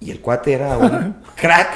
[0.00, 1.68] Y el cuate era un crack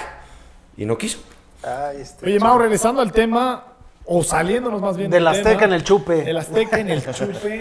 [0.77, 1.19] y no quiso.
[1.63, 2.27] Ay, este.
[2.27, 3.65] Oye, Mau, regresando al tema,
[4.05, 6.29] o saliéndonos más bien Del tema, Azteca en el chupe.
[6.31, 7.61] El Azteca en el chupe.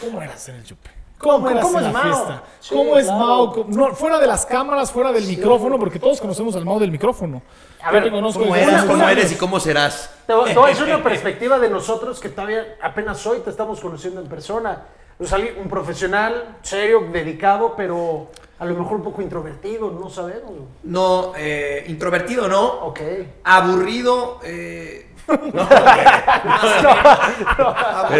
[0.00, 0.90] ¿Cómo eras en el chupe?
[1.18, 2.12] ¿Cómo, eras cómo en es la Mao?
[2.14, 2.42] fiesta?
[2.60, 3.18] Sí, ¿Cómo es claro.
[3.20, 3.52] Mao?
[3.52, 6.90] ¿Cómo- No, fuera de las cámaras, fuera del micrófono, porque todos conocemos al Mao del
[6.90, 7.40] micrófono.
[7.82, 9.10] A ver, Yo te conozco ¿Cómo hace ¿Cómo años.
[9.18, 10.10] eres y cómo serás?
[10.26, 13.80] Te te voy a decir una perspectiva de nosotros que todavía apenas hoy te estamos
[13.80, 14.82] conociendo en persona.
[15.18, 20.50] O sea, un profesional, serio, dedicado, pero a lo mejor un poco introvertido, no sabemos.
[20.82, 22.64] No, eh, introvertido no.
[22.86, 23.00] Ok.
[23.44, 24.40] Aburrido.
[24.42, 25.38] eh, Pero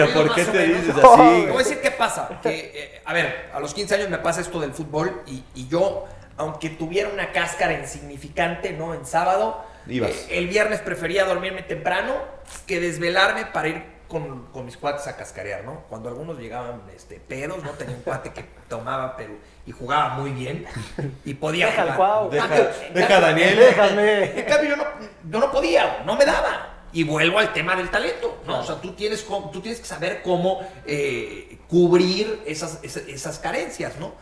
[0.04, 1.58] aburrido ¿por qué te dices Te voy a así?
[1.58, 2.28] decir qué pasa.
[2.42, 5.68] Que, eh, a ver, a los 15 años me pasa esto del fútbol y, y
[5.68, 8.94] yo, aunque tuviera una cáscara insignificante, ¿no?
[8.94, 10.10] En sábado, Ibas.
[10.10, 12.14] eh, el viernes prefería dormirme temprano
[12.66, 15.82] que desvelarme para ir con, con mis cuates a cascarear, ¿no?
[15.88, 17.70] Cuando algunos llegaban este, pedos, ¿no?
[17.70, 19.32] Tenía un cuate que tomaba pero,
[19.66, 20.66] y jugaba muy bien
[21.24, 22.30] y podía Deja jugar.
[22.30, 22.48] Deja,
[22.92, 23.56] deja Daniel.
[23.58, 24.38] Déjame.
[24.40, 24.84] en cambio, yo no,
[25.30, 26.70] yo no podía, no me daba.
[26.94, 28.60] Y vuelvo al tema del talento, ¿no?
[28.60, 33.98] O sea, tú tienes, tú tienes que saber cómo eh, cubrir esas, esas, esas carencias,
[33.98, 34.14] ¿no?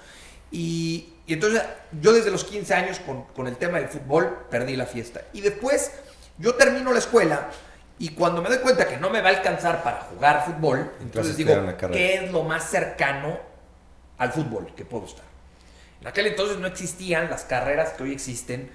[0.50, 1.62] Y, y entonces,
[2.00, 5.20] yo desde los 15 años con, con el tema del fútbol perdí la fiesta.
[5.32, 5.92] Y después,
[6.38, 7.50] yo termino la escuela
[7.98, 11.36] y cuando me doy cuenta que no me va a alcanzar para jugar fútbol, entonces
[11.36, 11.96] digo, una carrera.
[11.96, 13.38] ¿qué es lo más cercano
[14.18, 15.24] al fútbol que puedo estar?
[16.00, 18.72] En aquel entonces no existían las carreras que hoy existen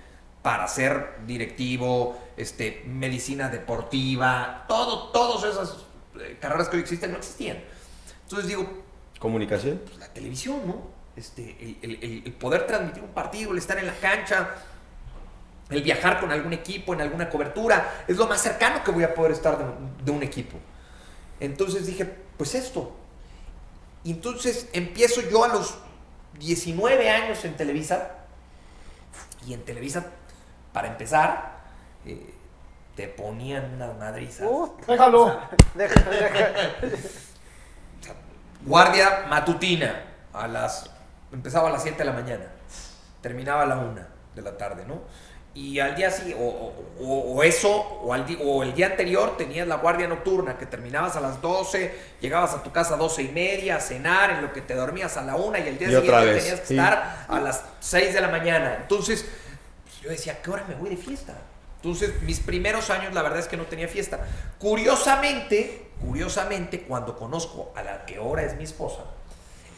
[0.48, 5.76] para ser directivo, este, medicina deportiva, todo, todas esas
[6.22, 7.58] eh, carreras que hoy existen no existían.
[8.24, 8.66] Entonces digo,
[9.20, 9.82] ¿Comunicación?
[9.86, 10.84] pues, la televisión, ¿no?
[11.18, 14.52] Este, el, el- el- el poder transmitir un partido, el estar en la cancha,
[15.70, 19.14] el viajar con algún equipo, en alguna cobertura, es lo más cercano que voy a
[19.14, 19.66] poder estar de,
[20.06, 20.58] de un equipo.
[21.42, 22.06] Entonces dije,
[22.38, 22.96] pues esto.
[24.06, 25.76] Y entonces empiezo yo a los
[26.40, 28.12] 19 años en Televisa.
[29.46, 30.06] Y en Televisa,
[30.74, 31.58] para empezar,
[32.06, 32.34] eh,
[32.96, 34.48] te ponían unas madrizas.
[34.50, 35.40] Uh, Déjalo.
[35.76, 36.50] deja, deja.
[38.66, 40.04] Guardia matutina
[40.34, 40.90] a las
[41.32, 42.46] empezaba a las 7 de la mañana,
[43.22, 44.02] terminaba a la 1
[44.36, 45.02] de la tarde, ¿no?
[45.54, 47.72] Y al día sí, o, o- eso,
[48.04, 51.42] o, al di- o el día anterior tenías la guardia nocturna, que terminabas a las
[51.42, 54.76] 12, llegabas a tu casa a 12 y media, a cenar, en lo que te
[54.76, 56.74] dormías a la 1 y el día Y otra siguiente vez, tenías que sí.
[56.78, 58.78] estar a las 6 de la mañana.
[58.82, 59.26] Entonces,
[60.08, 61.34] yo decía, ¿a qué hora me voy de fiesta?
[61.78, 64.20] Entonces, mis primeros años, la verdad es que no tenía fiesta.
[64.58, 69.02] Curiosamente, curiosamente, cuando conozco a la que ahora es mi esposa,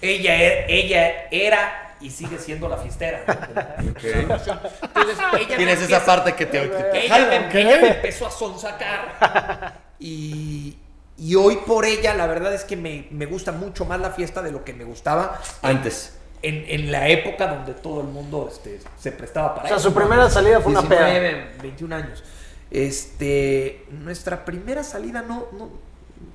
[0.01, 3.23] ella, e- ella era y sigue siendo la fiestera.
[3.79, 3.83] ¿no?
[3.89, 6.59] Entonces, ella me Tienes esa empieza- parte que te...
[6.67, 7.55] te ella me, Ok.
[7.55, 10.77] ella me empezó a sonsacar y,
[11.17, 14.41] y hoy por ella la verdad es que me, me gusta mucho más la fiesta
[14.43, 16.13] de lo que me gustaba Antes.
[16.41, 19.89] En, en la época donde todo el mundo este, se prestaba para O sea, eso,
[19.89, 22.23] su primera salida fue una 19, 21 años.
[22.71, 25.69] Este, nuestra primera salida no, no,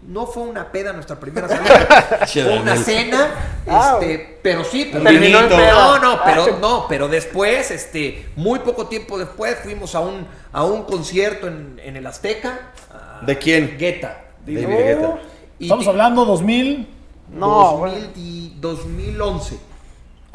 [0.06, 3.28] no fue una peda, nuestra primera salida fue una cena,
[3.66, 5.72] Ah, este, pero sí, pero Terminó en peda.
[5.72, 10.26] no, no, pero Ah, no, pero después, este, muy poco tiempo después fuimos a un,
[10.52, 12.72] a un concierto en, en el Azteca.
[12.92, 13.76] a ¿De quién?
[13.78, 14.20] Guetta.
[14.44, 15.18] David Guetta.
[15.58, 16.88] Y- Estamos hablando 2000.
[17.32, 19.58] No, 2000 y 2011.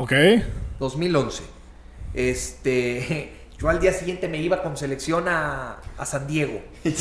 [0.02, 0.14] Ok.
[0.80, 1.44] 2011.
[2.14, 6.62] Este, yo al día siguiente me iba con selección a, a San Diego.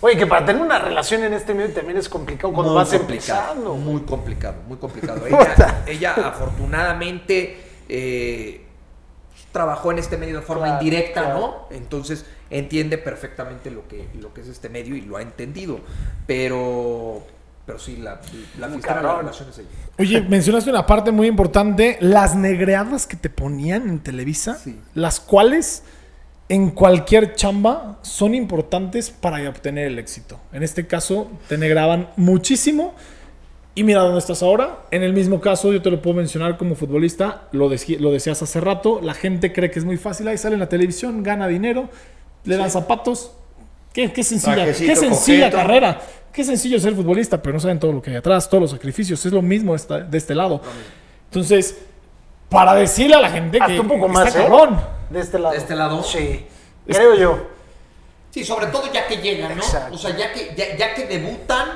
[0.00, 2.90] Oye, que para tener una relación en este medio también es complicado cuando Muy vas
[2.90, 3.74] complicado, empezando.
[3.74, 5.26] Muy complicado, muy complicado.
[5.26, 7.56] Ella, ella afortunadamente
[7.88, 8.60] eh,
[9.50, 11.40] trabajó en este medio de forma Claro, indirecta, claro.
[11.40, 11.76] ¿no?
[11.76, 15.80] Entonces entiende perfectamente lo que, lo que es este medio y lo ha entendido.
[16.28, 17.26] Pero,
[17.68, 19.18] pero sí, la, la fiesta de la cabrón.
[19.20, 19.68] relación es ella.
[19.98, 24.76] Oye, mencionaste una parte muy importante, las negreadas que te ponían en Televisa, Sí.
[24.94, 25.82] las cuales
[26.48, 30.40] en cualquier chamba son importantes para obtener el éxito.
[30.52, 32.94] En este caso, te negraban muchísimo.
[33.74, 34.78] Y mira dónde estás ahora.
[34.90, 38.60] En el mismo caso, yo te lo puedo mencionar como futbolista, lo, lo decías hace
[38.60, 41.88] rato, la gente cree que es muy fácil, ahí sale en la televisión, gana dinero,
[42.44, 43.32] le dan zapatos.
[43.92, 45.56] Qué, qué sencilla, Trajecito qué sencilla coqueto.
[45.58, 46.00] carrera.
[46.38, 49.26] Qué sencillo ser futbolista, pero no saben todo lo que hay atrás, todos los sacrificios.
[49.26, 50.60] Es lo mismo esta- de este lado.
[51.24, 51.76] Entonces,
[52.48, 54.38] para decirle a la gente que Hasta un poco está más, ¿eh?
[54.38, 54.80] cabrón.
[55.10, 55.50] De este lado.
[55.52, 56.00] ¿De este lado?
[56.04, 56.46] Sí.
[56.86, 57.38] Creo yo.
[58.30, 59.64] Sí, sobre todo ya que llegan, ¿no?
[59.64, 59.96] Exacto.
[59.96, 61.70] O sea, ya que, ya, ya que debutan,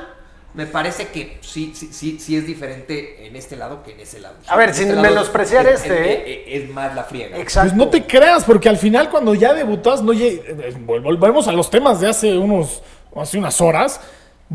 [0.54, 4.20] me parece que sí, sí, sí, sí es diferente en este lado que en ese
[4.20, 4.36] lado.
[4.46, 7.36] A ver, En sin este menospreciar es- este, es- es- es más la friega.
[7.36, 7.70] Exacto.
[7.70, 11.52] Pues no te creas, porque al final cuando ya debutas, no eh, vol- volvemos a
[11.52, 12.80] los temas de hace unos
[13.16, 14.00] hace unas horas.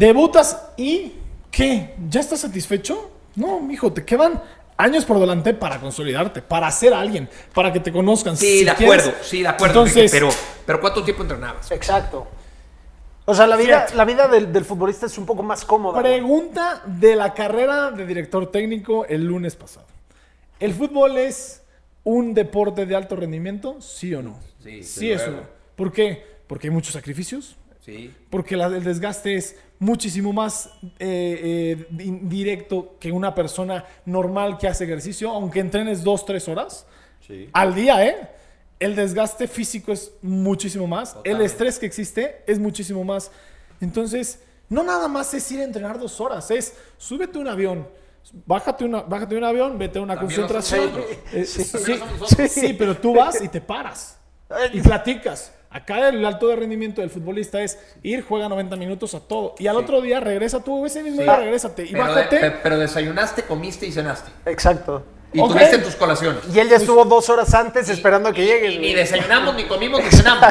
[0.02, 1.14] Debutas y
[1.50, 1.96] ¿qué?
[2.08, 3.10] ¿Ya estás satisfecho?
[3.36, 4.44] No, mijo, te quedan
[4.78, 8.38] años por delante para consolidarte, para ser alguien, para que te conozcan.
[8.38, 9.80] Sí, Si de quieres- acuerdo, sí, de acuerdo.
[9.86, 10.30] Entonces, pero,
[10.68, 11.72] pero ¿cuánto tiempo entrenabas?
[11.72, 12.28] Exacto.
[13.26, 16.00] O sea, la vida, la vida del, del futbolista es un poco más cómoda.
[16.00, 19.88] Pregunta de la carrera de director técnico el lunes pasado.
[20.60, 21.64] ¿El fútbol es
[22.04, 23.82] un deporte de alto rendimiento?
[23.82, 24.38] ¿Sí o no?
[24.64, 25.42] Sí, Sí es o luego.
[25.42, 25.48] no.
[25.76, 26.24] ¿Por qué?
[26.46, 27.56] Porque hay muchos sacrificios.
[27.88, 28.14] Sí.
[28.30, 30.70] Porque la- el desgaste es muchísimo más
[31.00, 36.86] eh, eh, directo que una persona normal que hace ejercicio, aunque entrenes dos, tres horas
[37.26, 37.50] Sí.
[37.54, 38.30] al día, ¿eh?
[38.80, 41.12] El desgaste físico es muchísimo más.
[41.12, 41.46] El Totalmente.
[41.46, 43.32] estrés que existe es muchísimo más.
[43.80, 47.88] Entonces, no nada más es ir a entrenar dos horas, es súbete un avión.
[48.46, 50.92] Bájate, una, bájate un avión, vete a una También concentración.
[51.32, 52.52] Eh, Sí, sí, nosotros.
[52.52, 54.18] sí, pero tú vas y te paras
[54.74, 55.54] y platicas.
[55.78, 59.54] Acá el alto de rendimiento del futbolista es ir, juega 90 minutos a todo.
[59.60, 62.40] Y al otro día regresa tú, ese mismo día regrésate y Pero, bájate.
[62.40, 64.32] pe- pero desayunaste, comiste y cenaste.
[64.46, 65.04] Exacto.
[65.34, 65.50] Y Ok.
[65.52, 66.42] tuviste tus colaciones.
[66.54, 68.72] Y él ya estuvo dos horas antes esperando a que llegues.
[68.72, 68.88] Y güey.
[68.88, 70.42] ni desayunamos, ni comimos, ni cenamos.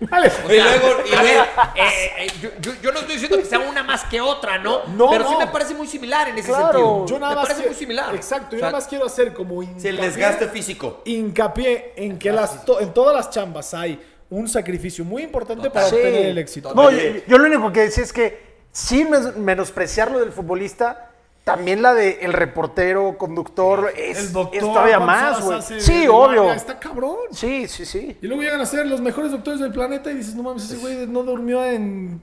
[0.00, 0.26] Vale.
[0.44, 1.38] O sea, a ver,
[1.76, 4.84] eh, eh, yo, yo- yo no estoy diciendo que sea una más que otra, ¿no?
[4.88, 6.66] No, Pero sí me parece muy similar en ese Claro.
[6.72, 7.06] sentido.
[7.06, 8.14] Yo nada me más parece muy similar.
[8.16, 11.02] Exacto, yo O sea, nada más quiero hacer como Sí, el hincapié- desgaste físico.
[11.04, 13.98] hincapié en que las to- en todas las chambas hay
[14.30, 15.96] un sacrificio muy importante para Sí.
[15.96, 16.74] obtener el éxito.
[16.74, 19.08] No, yo, yo lo único que decía es que sin
[19.38, 21.10] menospreciar lo del futbolista,
[21.44, 25.80] también la de el reportero, conductor, es, el doctor es todavía ¿cuántas más, güey.
[25.80, 26.52] Sí, obvio.
[26.52, 27.16] Está cabrón.
[27.30, 28.18] Sí, sí, sí.
[28.20, 30.76] Y luego llegan a ser los mejores doctores del planeta y dices, no mames, ese
[30.78, 32.20] güey no durmió en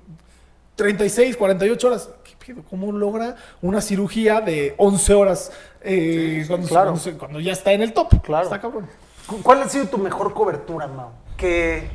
[0.76, 2.10] 36, 48 horas.
[2.24, 2.64] ¿Qué pedo?
[2.70, 6.92] ¿Cómo logra una cirugía de 11 horas eh, cuando, claro.
[7.02, 8.22] cuando cuando ya está en el top?
[8.24, 8.44] Claro.
[8.44, 8.88] Está cabrón.
[9.28, 11.12] ¿Cu- ¿Cuál ha sido tu mejor cobertura, Mau?
[11.44, 11.90] Que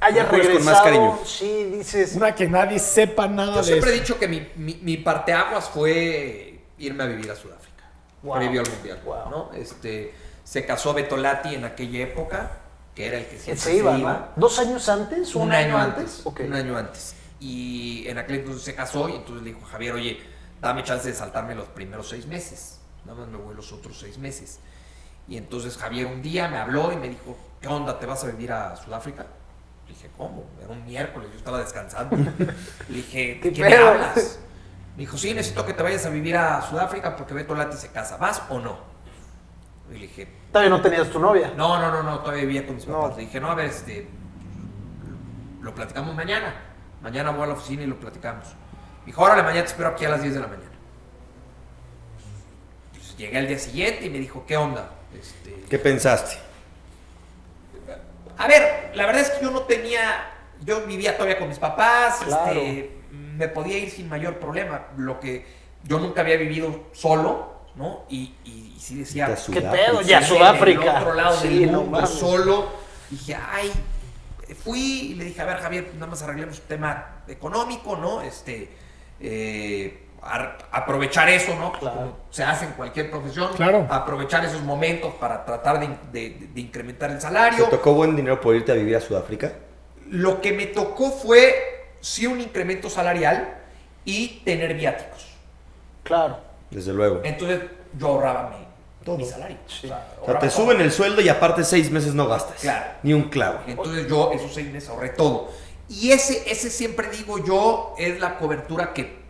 [0.00, 0.64] hayas Recuerdes con regresado.
[0.64, 1.18] más cariño.
[1.24, 2.16] Sí, dices.
[2.16, 5.68] Una que nadie sepa nada Yo de siempre he dicho que mi, mi, mi parteaguas
[5.68, 7.84] fue irme a vivir a Sudáfrica.
[8.24, 8.34] Wow.
[8.38, 9.00] Previo al Mundial.
[9.04, 9.30] Wow.
[9.30, 9.50] ¿no?
[9.54, 12.58] Este, se casó Betolati en aquella época,
[12.92, 14.28] que era el que siempre se iba, ¿no?
[14.34, 15.32] ¿Dos años antes?
[15.36, 16.22] ¿Un, un año antes.
[16.24, 16.40] Ok.
[16.44, 17.14] Un año antes.
[17.38, 20.20] Y en aquel entonces se casó y entonces le dijo Javier, oye,
[20.60, 22.80] dame chance de saltarme los primeros seis meses.
[23.04, 24.58] Nada más me voy los otros seis meses.
[25.28, 27.98] Y entonces Javier un día me habló y me dijo, ¿qué onda?
[27.98, 29.24] ¿Te vas a vivir a Sudáfrica?
[29.86, 30.44] Le dije, ¿cómo?
[30.62, 32.16] Era un miércoles, yo estaba descansando.
[32.16, 34.38] Le dije, ¿Qué ¿de qué me hablas?
[34.96, 37.88] Me dijo, sí, necesito que te vayas a vivir a Sudáfrica porque Beto Lati se
[37.88, 38.18] casa.
[38.18, 38.76] ¿Vas o no?
[39.90, 41.52] Y le dije, Todavía no tenías tu novia.
[41.56, 43.00] no, no, no, no, todavía vivía con mis No.
[43.00, 43.16] papás.
[43.16, 44.06] Le dije, no, a ver, este,
[45.62, 46.54] lo platicamos mañana.
[47.02, 48.46] Mañana voy a la oficina y lo platicamos.
[49.00, 50.68] Me dijo, órale, mañana te espero aquí a las 10 de la mañana.
[52.92, 54.90] Pues, llegué al día siguiente y me dijo, ¿qué onda?
[55.18, 56.36] Este, ¿Qué pensaste?
[58.42, 60.30] A ver, la verdad es que yo no tenía,
[60.62, 62.52] yo vivía todavía con mis papás, Claro.
[62.52, 64.86] este, me podía ir sin mayor problema.
[64.96, 65.46] Lo que
[65.84, 68.04] yo nunca había vivido solo, ¿no?
[68.08, 70.02] Y, y, y sí decía, ¿Qué pedo?
[70.02, 70.82] Ya en Sudáfrica.
[70.98, 72.70] el otro lado Sí, del mundo, solo.
[73.10, 73.70] Dije, ay,
[74.62, 78.22] fui y le dije, a ver, Javier, pues nada más arreglemos un tema económico, ¿no?
[78.22, 78.70] Este,
[79.20, 81.72] eh, aprovechar eso, ¿no?
[81.72, 81.96] Claro.
[81.96, 83.52] Como se hace en cualquier profesión.
[83.54, 83.86] Claro.
[83.90, 87.64] Aprovechar esos momentos para tratar de, de- de incrementar el ¿Te salario.
[87.66, 89.52] tocó buen dinero por irte a vivir a Sudáfrica?
[90.10, 91.54] Lo que me tocó fue,
[92.00, 93.58] sí, un incremento salarial
[94.04, 95.26] y tener viáticos.
[96.02, 96.38] Claro.
[96.70, 97.20] Desde luego.
[97.24, 97.60] Entonces,
[97.98, 98.66] yo ahorraba mi,
[99.04, 99.18] Todo.
[99.18, 99.56] mi salario.
[99.66, 99.86] Sí.
[99.86, 100.56] O sea, O sea, ahorraba te todo.
[100.64, 102.60] suben el sueldo y aparte seis meses no gastas.
[102.60, 102.84] Claro.
[103.02, 103.58] Ni un clavo.
[103.66, 105.50] Entonces yo esos seis meses ahorré todo.
[105.88, 109.21] Y ese, ese siempre digo yo, es la cobertura que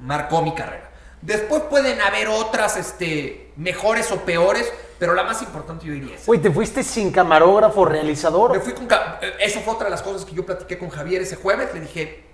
[0.00, 0.90] marcó mi carrera.
[1.20, 6.26] Después pueden haber otras este, mejores o peores, pero la más importante yo diría es.
[6.26, 8.52] Güey, ¿te fuiste sin camarógrafo, realizador?
[8.52, 8.86] Me fui con
[9.20, 11.74] eh, esa fue otra de las cosas que yo platiqué con Javier ese jueves.
[11.74, 12.24] Le dije,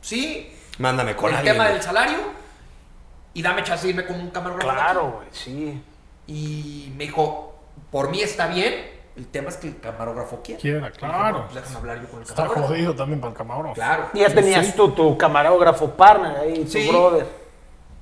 [0.00, 1.54] sí, Mándame con el alguien.
[1.54, 1.74] tema güey.
[1.74, 2.18] del salario
[3.34, 4.70] y dame chance de irme con un camarógrafo.
[4.72, 5.82] Claro, güey, sí.
[6.28, 7.56] Y me dijo,
[7.90, 8.74] por mí está bien,
[9.18, 10.60] el tema es que el camarógrafo quiere.
[10.60, 11.38] Quiera, dije, claro.
[11.40, 13.74] "No, pues hablar yo con el Está jodido también para el camarógrafo.
[13.74, 14.08] Claro.
[14.14, 14.72] Y ya tenías sí.
[14.76, 16.88] tú tu camarógrafo partner ahí, tu Sí.
[16.88, 17.26] brother.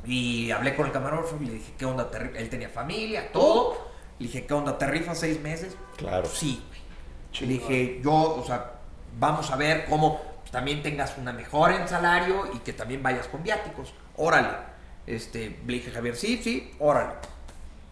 [0.05, 2.11] Y hablé con el camarógrafo y le dije, ¿qué onda?
[2.11, 3.77] te ri-?" Él tenía familia, todo.
[4.19, 4.79] Le dije, ¿qué onda?
[4.79, 5.77] ¿Te rifas seis meses?
[5.97, 6.27] Claro.
[6.27, 6.81] Sí, güey.
[7.41, 8.73] Le dije, yo, o sea,
[9.19, 13.43] vamos a ver cómo también tengas una mejora en salario y que también vayas con
[13.43, 13.93] viáticos.
[14.17, 14.49] Órale.
[15.07, 17.13] Este, le dije, Javier, sí, sí, órale.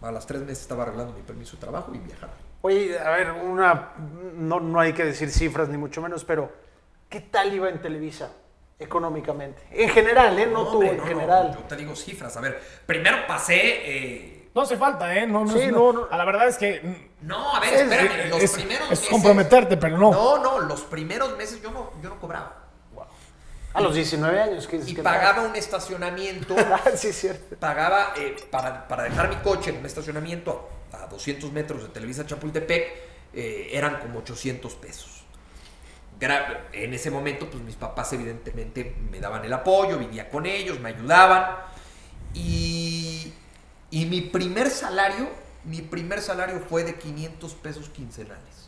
[0.01, 2.33] A las tres meses estaba arreglando mi permiso de trabajo y viajaba.
[2.61, 3.91] Oye, a ver, una.
[4.35, 6.51] No, no hay que decir cifras ni mucho menos, pero
[7.09, 8.31] ¿qué tal iba en Televisa
[8.79, 9.61] económicamente?
[9.71, 10.47] En general, ¿eh?
[10.47, 11.53] No, tú, hombre, en no, no, general.
[11.53, 12.35] yo te digo cifras.
[12.37, 13.57] A ver, primero pasé.
[13.57, 15.27] eh, No hace falta, ¿eh?
[15.27, 16.07] No, no, Sí, no, no.
[16.09, 17.11] A la verdad es que.
[17.21, 18.29] no, a ver, Es- espérame.
[18.29, 19.09] Los es, primeros es meses.
[19.09, 20.11] comprometerte, pero no.
[20.11, 22.61] No, no, los primeros meses yo no, yo no cobraba.
[23.73, 26.55] A los 19 años, ¿qué dices Y que pagaba un estacionamiento.
[26.71, 27.57] Ah, sí, es cierto.
[27.57, 30.69] pagaba eh, para, para dejar mi coche en un estacionamiento
[31.01, 35.23] a, a 200 metros de Televisa Chapultepec, eh, eran como 800 pesos.
[36.71, 40.89] en ese momento, pues mis papás evidentemente me daban el apoyo, vivía con ellos, me
[40.89, 41.57] ayudaban.
[42.33, 43.33] Y,
[43.91, 45.29] y mi primer salario,
[45.65, 48.64] mi primer salario fue de 500 pesos quincenales.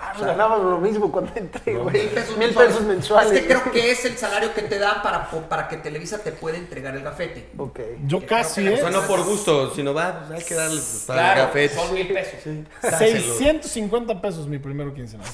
[0.00, 1.92] Ah, pues ganabas lo mismo cuando entré, güey.
[2.02, 2.72] Mil pesos Mil mensuales.
[2.72, 3.32] pesos mensuales.
[3.32, 6.30] Es que creo que es el salario que te dan para, para que Televisa te
[6.32, 7.48] pueda entregar el gafete.
[7.58, 7.80] Ok.
[8.06, 8.74] Yo Que casi, que ¿eh?
[8.74, 11.68] O sea, no por gusto, sino va, hay que darle para el Claro, café.
[11.68, 12.40] son mil pesos.
[12.82, 13.20] Dáselo.
[13.34, 15.26] 650 pesos mi primero quincenal.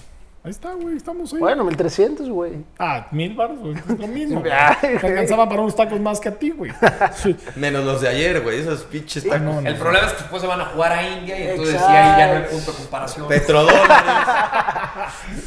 [0.45, 1.39] Ahí está, güey, estamos ahí.
[1.39, 2.53] Bueno, 1300, güey.
[2.79, 3.75] Ah, mil baros, güey.
[3.77, 4.43] Es lo mismo.
[4.43, 4.97] Te güey.
[5.13, 6.71] alcanzaba para unos tacos más que a ti, güey.
[7.17, 7.35] Sí.
[7.57, 9.41] Menos los de ayer, güey, esos pinches Ah, tacos.
[9.47, 9.67] no, no.
[9.69, 12.19] El problema es que después se van a jugar a India y entonces sí, ahí
[12.19, 13.27] ya no hay punto de comparación.
[13.29, 13.89] Petrodólares.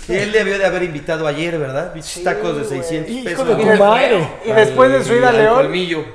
[0.07, 1.93] y él debió de haber invitado ayer, ¿verdad?
[1.93, 2.79] Pinches Sí, tacos de güey.
[2.83, 3.47] 600 Hijo pesos.
[3.49, 4.27] de tu madre.
[4.45, 5.55] y después de su ida a León.
[5.57, 6.05] colmillo.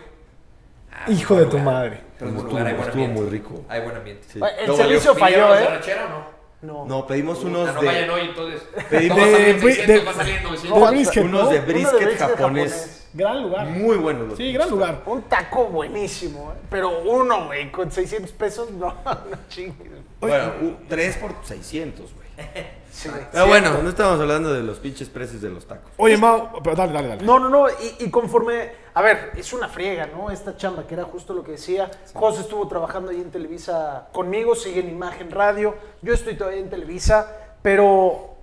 [1.07, 2.01] Hijo de tu madre.
[2.19, 3.65] Pero Estuvo- estuvo muy rico.
[3.69, 4.25] Hay buen ambiente.
[4.33, 4.41] Sí.
[4.61, 5.69] El No servicio falló, ¿Pidieron los de ¿eh?
[5.69, 6.42] rachera o no?
[6.63, 6.85] No.
[6.87, 8.63] No, pedimos unos no vayan de, hoy, entonces.
[8.89, 10.81] Pedimos- no va a salir en de- 600, de- va a salir en 900.
[10.81, 11.51] De brisket, unos ¿no?
[11.51, 13.09] de brisket japonés.
[13.15, 13.67] Gran lugar.
[13.67, 15.03] Muy buenos los Sí, gran lugar.
[15.07, 16.61] Un taco buenísimo, ¿eh?
[16.71, 19.91] Pero uno, güey, con 600 pesos, no, no chingues.
[20.21, 20.53] Bueno,
[20.89, 22.29] 3 por 600, güey.
[22.93, 23.09] Sí.
[23.33, 25.91] Pero bueno, no estamos hablando de los pinches precios de los tacos.
[25.97, 27.23] Oye, Mau, pero dale, dale, dale.
[27.25, 30.31] No, no, no, y, y conforme, a ver, es una friega, ¿no?
[30.31, 31.91] Esta chamba, que era justo lo que decía.
[32.15, 36.69] José estuvo trabajando ahí en Televisa conmigo, sigue en Imagen Radio, yo estoy todavía en
[36.71, 37.27] Televisa,
[37.63, 38.37] pero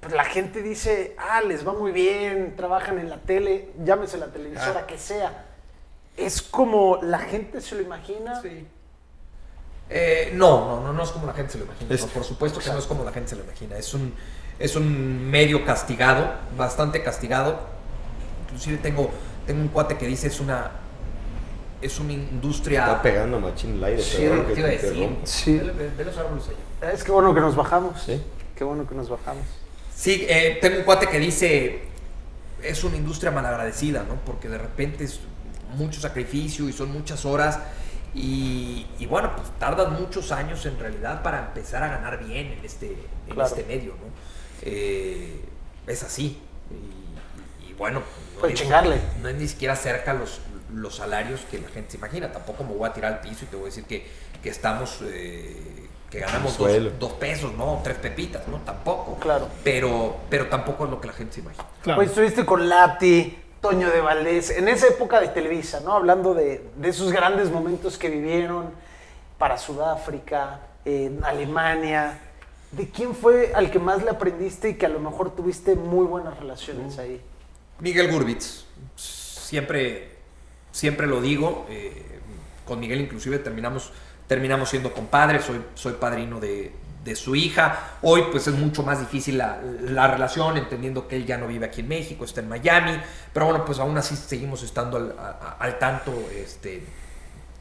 [0.00, 4.26] pues, la gente dice, ah, les va muy bien, trabajan en la tele, llámese la
[4.28, 5.44] televisora que sea.
[6.16, 8.40] Es como la gente se lo imagina.
[8.40, 8.66] Sí.
[9.90, 11.94] Eh, no, no, no, no es como la gente se lo imagina.
[11.94, 13.76] Es- no, por supuesto que no es como la gente se lo imagina.
[13.76, 14.14] Es un,
[14.58, 17.58] es un medio castigado, bastante castigado.
[18.44, 19.10] Inclusive tengo,
[19.48, 20.70] tengo un cuate que dice es una,
[21.82, 22.80] es una industria.
[22.84, 25.16] Está pegando machín el aire, Sí, perdón te que iba a te decir.
[25.24, 25.58] Sí.
[25.96, 26.44] Ve- los árboles
[26.80, 26.92] allá.
[26.92, 28.00] Es que bueno que nos bajamos.
[28.02, 28.22] Sí.
[28.54, 29.44] Qué bueno que nos bajamos.
[29.94, 31.80] Sí, eh, tengo un cuate que dice
[32.62, 34.16] es una industria malagradecida, ¿no?
[34.26, 35.20] Porque de repente es
[35.76, 37.58] mucho sacrificio y son muchas horas
[38.14, 42.64] y, y bueno, pues tardas muchos años en realidad para empezar a ganar bien en
[42.64, 42.86] este,
[43.26, 43.48] en Claro.
[43.48, 44.08] este medio, ¿no?
[44.62, 45.40] Eh,
[45.86, 46.38] es así.
[46.70, 48.04] Y, y bueno, no
[48.40, 49.00] Pues chingarle.
[49.22, 50.40] no es ni siquiera cerca los,
[50.74, 52.32] los salarios que la gente se imagina.
[52.32, 54.06] Tampoco me voy a tirar al piso y te voy a decir que,
[54.42, 57.80] que estamos, eh, que ganamos dos, dos pesos, ¿no?
[57.82, 58.58] Tres pepitas, ¿no?
[58.58, 59.16] Tampoco.
[59.20, 59.48] Claro.
[59.64, 61.64] Pero, pero tampoco es lo que la gente se imagina.
[61.82, 61.96] Claro.
[61.96, 65.92] Pues estuviste con Lati, Toño de Valdés, en esa época de Televisa, ¿no?
[65.92, 68.70] Hablando de, de esos grandes momentos que vivieron
[69.38, 72.18] para Sudáfrica, en Alemania.
[72.72, 76.06] ¿De quién fue al que más le aprendiste y que a lo mejor tuviste muy
[76.06, 77.20] buenas relaciones ahí?
[77.80, 78.64] Miguel Gurbitz,
[78.96, 80.16] siempre,
[80.72, 82.20] siempre lo digo, eh,
[82.64, 83.92] con Miguel inclusive terminamos,
[84.26, 86.72] terminamos siendo compadres, soy, soy padrino de,
[87.04, 91.24] de su hija, hoy pues es mucho más difícil la, la relación, entendiendo que él
[91.24, 93.00] ya no vive aquí en México, está en Miami,
[93.32, 95.14] pero bueno, pues aún así seguimos estando
[95.58, 96.82] al, tanto, este,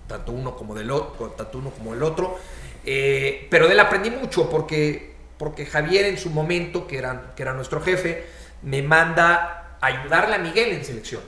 [0.07, 0.91] tanto uno como del
[1.37, 2.37] tanto uno como el otro.
[2.83, 7.43] Eh, pero de él aprendí mucho porque, porque Javier en su momento, que era, que
[7.43, 8.25] era nuestro jefe,
[8.63, 11.21] me manda ayudarle a Miguel en selección.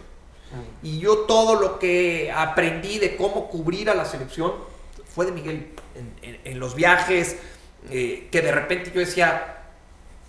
[0.82, 4.54] Y yo todo lo que aprendí de cómo cubrir a la selección
[5.14, 7.38] fue de Miguel en, en- en los viajes,
[7.92, 9.58] eh, que de repente yo decía,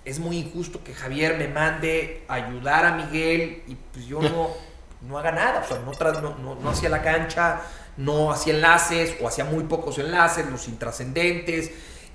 [0.05, 4.49] es muy injusto que Javier me mande a ayudar a Miguel y pues yo no,
[5.09, 7.63] no haga nada, o sea, no, no, no- no hacía la cancha,
[7.97, 11.71] no hacía enlaces o hacía muy pocos enlaces, los intrascendentes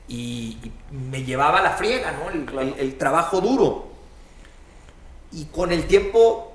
[0.07, 2.29] y, y me llevaba a la friega, ¿no?
[2.29, 2.67] El, Claro.
[2.67, 3.94] el- el trabajo duro.
[5.31, 6.53] Y con el tiempo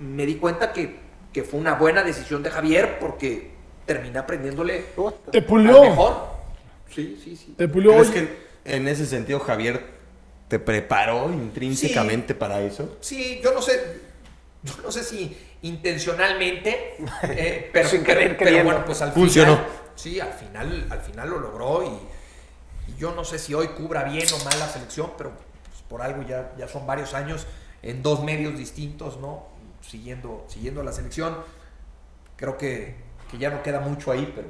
[0.00, 0.98] me di cuenta que,
[1.32, 3.50] que fue una buena decisión de Javier porque
[3.86, 4.84] terminé aprendiéndole.
[5.32, 5.82] Te pulió.
[5.82, 6.28] mejor.
[6.94, 7.54] Sí, sí, sí.
[7.56, 7.92] Te pulió.
[7.92, 8.20] ¿Crees Oye,
[8.64, 9.84] que en ese sentido Javier
[10.48, 12.96] te preparó intrínsecamente para eso?
[13.00, 14.00] Sí, yo no sé,
[14.62, 18.70] yo no sé si intencionalmente, eh, pero, Sin pero- querer, pero queriendo.
[18.70, 19.56] bueno, pues al Funcionó.
[19.56, 23.68] final, sí, al final, al final lo logró y, y yo no sé si hoy
[23.68, 27.46] cubra bien o mal la selección, pero pues, por algo ya, ya son varios años
[27.82, 29.44] en dos medios distintos, ¿no?
[29.80, 31.36] Siguiendo, siguiendo la selección.
[32.36, 32.96] Creo que,
[33.30, 34.48] que ya no queda mucho ahí, pero,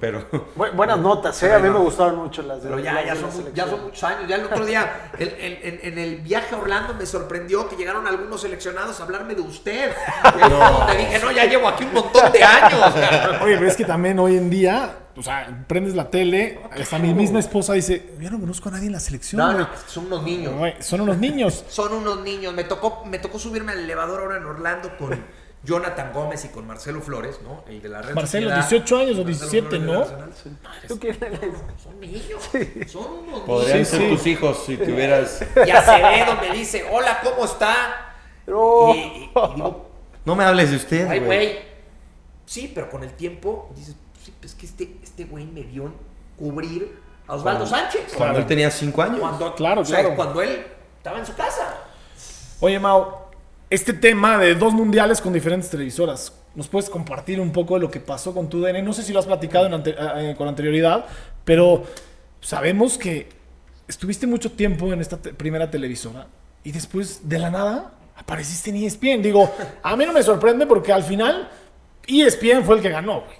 [0.00, 1.54] Pero Bu- buenas notas, ¿eh?
[1.54, 1.74] A mí no.
[1.74, 3.82] me gustaron mucho las de pero ya, las ya, de la son, mu- ya son
[3.84, 4.28] muchos años.
[4.28, 7.76] Ya el otro día, el- el- en, en el viaje a Orlando, me sorprendió que
[7.76, 9.92] llegaron algunos seleccionados a hablarme de usted.
[10.50, 10.86] No.
[10.86, 12.94] Te dije, no, ya llevo aquí un montón de años.
[13.42, 17.12] Oye, pero es que también hoy en día, o sea, prendes la tele, hasta mi
[17.14, 19.38] misma esposa dice, yo no conozco a nadie en la selección.
[19.40, 19.58] No, güey".
[19.64, 20.54] no, son unos niños.
[20.56, 21.64] Güey, son unos niños.
[21.68, 22.54] Son unos niños.
[22.54, 25.24] Me tocó, me tocó subirme al elevador ahora en Orlando con,
[25.62, 27.64] Jonathan Gómez y con Marcelo Flores, ¿no?
[27.68, 28.68] El de la Red Marcelo, Sociedad.
[28.70, 30.88] 18 años o Marcelo 17, Flores de ¿no?
[30.88, 31.40] ¿Tú quién eres?
[31.82, 33.88] Son niños, son unos Podrían niños.
[33.88, 34.08] ser sí.
[34.08, 35.44] tus hijos si tuvieras.
[35.66, 38.14] Y Acevedo me dice, hola, ¿cómo está?
[38.46, 38.94] No.
[38.94, 39.90] Y, y- y digo,
[40.24, 41.58] No me hables de usted, ay, güey.
[42.46, 45.92] Sí, pero con el tiempo dices, sí, pues que este, este güey me vio
[46.38, 48.14] cubrir a Osvaldo Sánchez.
[48.16, 49.20] Cuando él tenía cinco años.
[49.20, 50.16] Cuando, Claro, o sea, claro.
[50.16, 50.64] cuando él
[50.96, 51.76] estaba en su casa.
[52.60, 53.06] Oye, Mau,
[53.70, 57.90] este tema de dos mundiales con diferentes televisoras, ¿nos puedes compartir un poco de lo
[57.90, 58.82] que pasó con tu DN?
[58.82, 61.06] No sé si lo has platicado en ante- eh, con anterioridad,
[61.44, 61.84] pero
[62.40, 63.28] sabemos que
[63.88, 66.26] estuviste mucho tiempo en esta te- primera televisora
[66.64, 69.22] y después, de la nada, apareciste en ESPN.
[69.22, 69.50] Digo,
[69.82, 71.48] a mí no me sorprende porque al final
[72.06, 73.36] ESPN fue el que ganó, güey.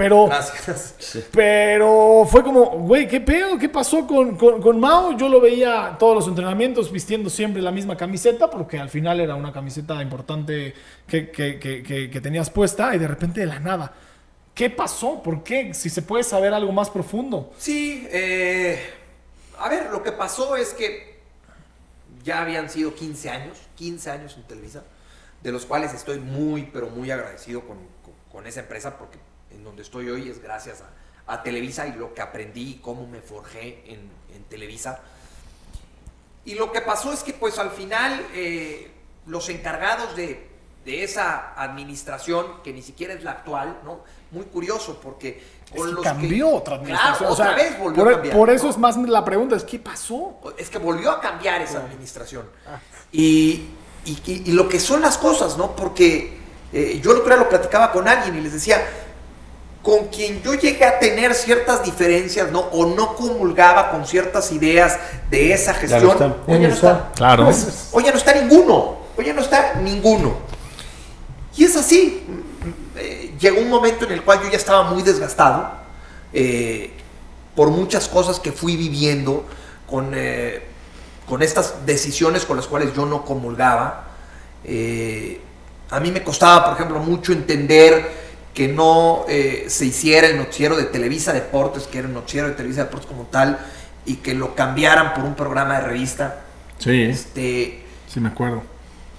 [0.00, 0.28] Pero...
[0.28, 1.28] Gracias.
[1.30, 3.58] Pero fue como, güey, ¿qué pedo?
[3.58, 5.14] ¿Qué pasó con, con, con Mao?
[5.16, 9.34] Yo lo veía todos los entrenamientos vistiendo siempre la misma camiseta, porque al final era
[9.34, 10.72] una camiseta importante
[11.06, 13.92] que, que- que- que- que tenías puesta y de repente de la nada.
[14.54, 15.22] ¿Qué pasó?
[15.22, 15.74] ¿Por qué?
[15.74, 17.52] Si se puede saber algo más profundo.
[17.58, 18.80] Sí, eh,
[19.58, 21.20] a ver, lo que pasó es que
[22.24, 24.82] ya habían sido 15 años, 15 años en Televisa,
[25.42, 29.18] de los cuales estoy muy, pero muy agradecido con, con- con esa empresa, porque
[29.52, 33.06] en donde estoy hoy es gracias a, a Televisa y lo que aprendí y cómo
[33.06, 34.00] me forjé en,
[34.34, 35.00] en Televisa.
[36.44, 38.90] Y lo que pasó es que pues al final eh,
[39.26, 40.48] los encargados de,
[40.84, 44.00] de esa administración, que ni siquiera es la actual, ¿no?
[44.30, 47.18] Muy curioso porque con Es que los cambió que, otra administración.
[47.18, 48.36] Claro, o sea, otra vez volvió por, a cambiar.
[48.36, 48.70] por eso ¿no?
[48.70, 50.40] es más la pregunta, es ¿qué pasó?
[50.56, 52.48] Es que volvió a cambiar esa administración.
[53.12, 53.66] Y,
[54.04, 55.76] y- y- y lo que son las cosas, ¿no?
[55.76, 56.38] Porque
[56.72, 58.80] eh, yo el otro día lo platicaba con alguien y les decía,
[59.82, 62.60] con quien yo llegué a tener ciertas diferencias, ¿no?
[62.60, 64.98] O no comulgaba con ciertas ideas
[65.30, 66.36] de esa gestión, están.
[66.46, 67.10] hoy ya no está.
[67.14, 67.50] Claro.
[67.92, 68.98] Hoy ya no está ninguno.
[69.16, 70.34] Hoy ya no está ninguno.
[71.56, 72.22] Y es así.
[72.96, 75.70] Eh, llegó un momento en el cual yo ya estaba muy desgastado
[76.32, 76.92] eh,
[77.56, 79.44] por muchas cosas que fui viviendo
[79.88, 80.62] con, eh,
[81.28, 84.08] con estas decisiones con las cuales yo no comulgaba.
[84.64, 85.40] Eh,
[85.90, 90.76] a mí me costaba, por ejemplo, mucho entender que no eh, se hiciera el noticiero
[90.76, 93.58] de Televisa Deportes, que era el noticiero de Televisa Deportes como tal,
[94.06, 96.40] y que lo cambiaran por un programa de revista.
[96.78, 98.62] Sí, Este, sí me acuerdo.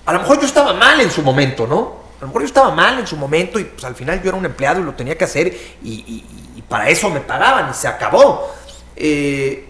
[0.05, 2.01] a lo mejor yo estaba mal en su momento, ¿no?
[2.17, 4.37] A lo mejor yo estaba mal en su momento y pues al final yo era
[4.37, 6.25] un empleado y lo tenía que hacer y, y-
[6.57, 8.51] y para eso me pagaban y se acabó.
[8.95, 9.67] Eh,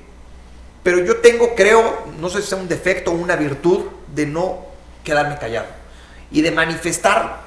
[0.84, 3.82] pero yo tengo, creo, no sé si sea un defecto o una virtud
[4.14, 4.66] de no
[5.04, 5.68] quedarme callado
[6.32, 7.42] y de manifestar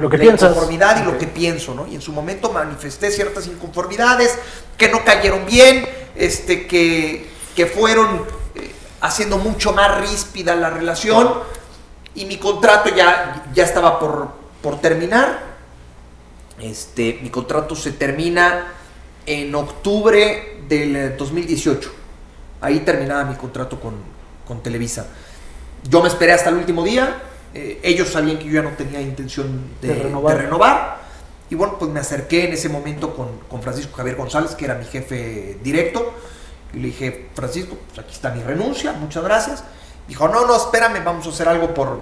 [0.00, 0.50] Lo que la piensas.
[0.50, 1.18] inconformidad y lo Ok.
[1.18, 1.86] que pienso, ¿no?
[1.86, 4.38] Y en su momento manifesté ciertas inconformidades
[4.76, 5.86] que no cayeron bien,
[6.16, 8.24] este, que, que fueron
[8.54, 11.34] eh, haciendo mucho más ríspida la relación
[12.14, 14.28] y mi contrato ya, ya estaba por,
[14.62, 15.50] por terminar.
[16.60, 18.66] Este, mi contrato se termina
[19.26, 21.92] en octubre del eh, 2018.
[22.62, 23.94] Ahí terminaba mi contrato con,
[24.46, 25.06] con Televisa.
[25.88, 27.22] Yo me esperé hasta el último día.
[27.54, 30.36] Eh, ellos sabían que yo ya no tenía intención de, De renovar.
[30.36, 31.00] de renovar.
[31.50, 34.74] Y bueno, pues me acerqué en ese momento con, con Francisco Javier González, que era
[34.76, 36.14] mi jefe directo.
[36.72, 39.64] Y le dije, Francisco, pues aquí está mi renuncia, muchas gracias.
[40.06, 42.00] Dijo, no, no, espérame, vamos a hacer algo por,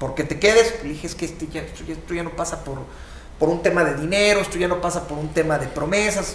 [0.00, 0.82] por que te quedes.
[0.82, 2.78] Le dije, es que este ya- esto, ya, esto ya no pasa por,
[3.38, 6.34] por un tema de dinero, esto ya no pasa por un tema de promesas.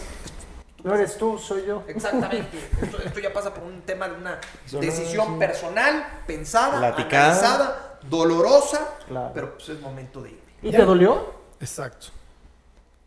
[0.86, 1.84] No eres tú, soy yo.
[1.88, 2.58] Exactamente.
[2.82, 4.40] Esto, esto ya pasa por un tema de una
[4.82, 7.26] decisión personal, pensada, Platicada.
[7.32, 9.32] analizada, dolorosa, Claro.
[9.34, 10.44] pero pues es momento de ir.
[10.62, 11.34] ¿Y te dolió?
[11.60, 12.08] Exacto.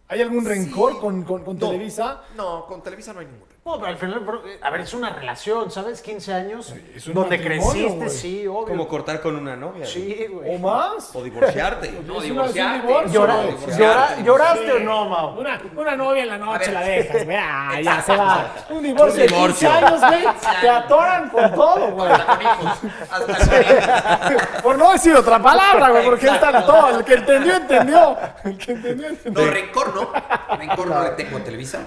[0.09, 0.99] ¿Hay algún rencor Sí.
[1.01, 1.67] con, con- con No.
[1.71, 2.23] Televisa?
[2.37, 3.46] No, con Televisa no hay ningún rencor.
[3.67, 6.01] No, pero al final, bro, a ver, es una relación, ¿sabes?
[6.01, 6.73] 15 años.
[6.95, 8.09] es un donde creciste, güey.
[8.09, 8.65] sí, obvio.
[8.69, 9.85] Como cortar con una novia.
[9.85, 10.55] Sí, güey.
[10.55, 11.11] ¿O más?
[11.15, 11.91] O divorciarte.
[12.07, 12.79] No, divorciarte.
[12.79, 13.47] es un divorcio, Llora- güey.
[13.57, 14.71] divorciarte, llora- ¿Lloraste Sí.
[14.71, 15.41] o no, Mau?
[15.41, 17.37] Una, una novia en la noche la dejas, güey.
[17.37, 18.55] Ah, ya se va.
[18.71, 19.73] Un divorcio Un de 15 divorcio.
[19.73, 20.25] años, güey.
[20.61, 22.13] Te atoran con todo, güey.
[22.13, 22.79] Hasta con hijos.
[23.11, 24.47] Hasta con hijos.
[24.63, 26.99] Por no decir otra palabra, güey, porque están todo.
[27.01, 28.17] El que entendió, entendió.
[28.45, 29.45] El que entendió, entendió.
[29.45, 30.57] No, rencor no.
[30.57, 31.81] Rencor no le tengo a Televisa.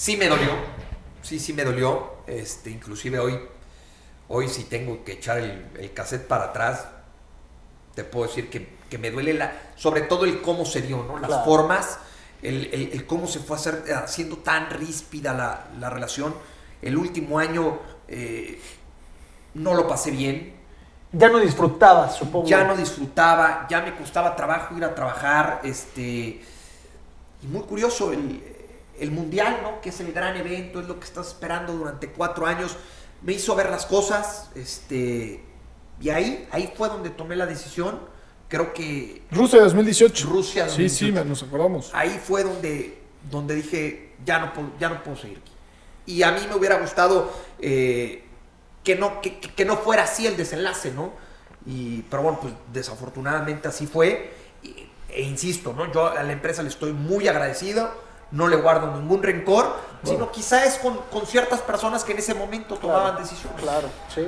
[0.00, 0.52] Sí me dolió.
[1.20, 2.14] Sí, sí me dolió.
[2.26, 3.38] Este, inclusive hoy,
[4.28, 6.86] hoy si tengo que echar el, el cassette para atrás,
[7.94, 11.18] te puedo decir que, que me duele la, sobre todo el cómo se dio, ¿no?
[11.18, 11.44] Las Claro.
[11.44, 11.98] formas,
[12.42, 16.34] el, el- el cómo se fue hacer, haciendo tan ríspida la, la relación.
[16.80, 17.78] El último año
[18.08, 18.58] eh,
[19.52, 20.54] no lo pasé bien.
[21.12, 22.46] Ya no disfrutabas, supongo.
[22.48, 26.40] Ya no disfrutaba, ya me costaba trabajo ir a trabajar, este,
[27.42, 28.42] y muy curioso, el,
[29.00, 29.80] el mundial, ¿no?
[29.80, 32.76] Que es el gran evento, es lo que estás esperando durante cuatro años,
[33.22, 35.42] me hizo ver las cosas, este,
[36.00, 37.98] y ahí, ahí fue donde tomé la decisión
[38.48, 40.28] creo que Rusia 2018.
[40.28, 41.14] Rusia Sí, sí, 2018.
[41.14, 41.90] me- nos acordamos.
[41.94, 42.98] ahí fue donde,
[43.30, 45.40] donde dije, ya no, puedo, ya no puedo seguir.
[46.04, 47.30] Y a mí me hubiera gustado
[47.60, 48.24] eh,
[48.82, 51.12] que, no, que, no fuera así el desenlace, ¿no?
[51.64, 54.32] Y, pero bueno, pues desafortunadamente así fue.
[54.64, 55.92] Y- e insisto, ¿no?
[55.92, 57.92] Yo a la empresa le estoy muy agradecido,
[58.30, 62.34] no le guardo ningún rencor, sino quizá es con, con ciertas personas que en ese
[62.34, 63.60] momento tomaban decisiones.
[63.60, 64.22] Claro, sí.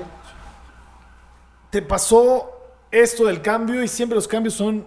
[1.70, 2.50] te pasó
[2.90, 4.86] esto del cambio y siempre los cambios son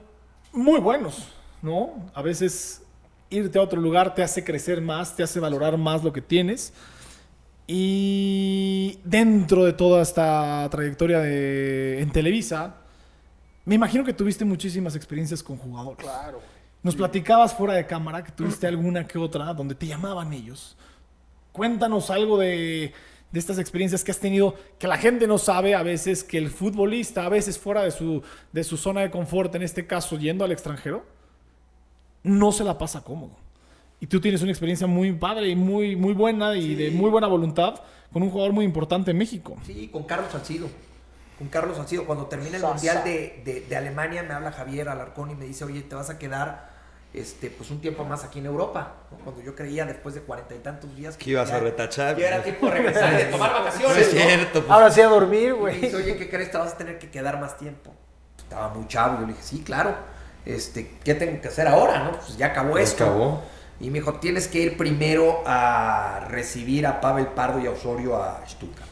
[0.51, 1.27] muy buenos,
[1.61, 1.93] ¿no?
[2.13, 2.81] A veces
[3.29, 6.73] irte a otro lugar te hace crecer más, te hace valorar más lo que tienes.
[7.67, 12.75] Y dentro de toda esta trayectoria de, en Televisa,
[13.65, 15.97] me imagino que tuviste muchísimas experiencias con jugadores.
[15.97, 16.39] Claro.
[16.85, 20.77] Nos platicabas fuera de cámara que tuviste alguna que otra donde te llamaban ellos.
[21.51, 22.93] Cuéntanos algo de,
[23.31, 26.51] de estas experiencias que has tenido, que la gente no sabe a veces, que el
[26.51, 28.21] futbolista, a veces fuera de su,
[28.53, 31.03] de su zona de confort, en este caso yendo al extranjero,
[32.21, 33.35] no se la pasa cómodo.
[33.99, 37.25] Y tú tienes una experiencia muy padre y muy, muy buena y de muy buena
[37.25, 37.81] voluntad
[38.13, 39.55] con un jugador muy importante en México.
[39.65, 40.67] Sí, con Carlos Salcido.
[41.39, 42.05] Con Carlos Salcido.
[42.05, 42.73] Cuando termina el Sasa.
[42.75, 46.11] Mundial de, de- de Alemania, me habla Javier Alarcón y me dice, oye, te vas
[46.11, 46.74] a quedar
[47.19, 48.93] este, pues un tiempo más aquí en Europa.
[49.11, 49.17] ¿no?
[49.19, 51.17] Cuando yo creía, después de cuarenta y tantos días...
[51.17, 52.17] Que ibas ya- a retachar.
[52.17, 53.97] Ya era tiempo de regresar y de tomar No vacaciones.
[53.97, 54.21] es ¿no?
[54.21, 54.59] cierto.
[54.61, 54.71] pues.
[54.71, 55.79] Ahora sí a dormir, güey.
[55.81, 56.51] dice, oye, ¿qué crees?
[56.51, 57.93] Te vas a tener que quedar más tiempo.
[58.37, 59.15] Estaba muy chavo.
[59.21, 59.95] Yo le dije, sí, claro.
[60.45, 62.03] Este, ¿Qué tengo que hacer ahora?
[62.03, 62.11] no?
[62.11, 63.03] Pues ya acabó esto.
[63.05, 63.43] acabó.
[63.79, 68.15] Y me dijo, tienes que ir primero a recibir a Pavel Pardo y a Osorio
[68.21, 68.89] a Stuttgart.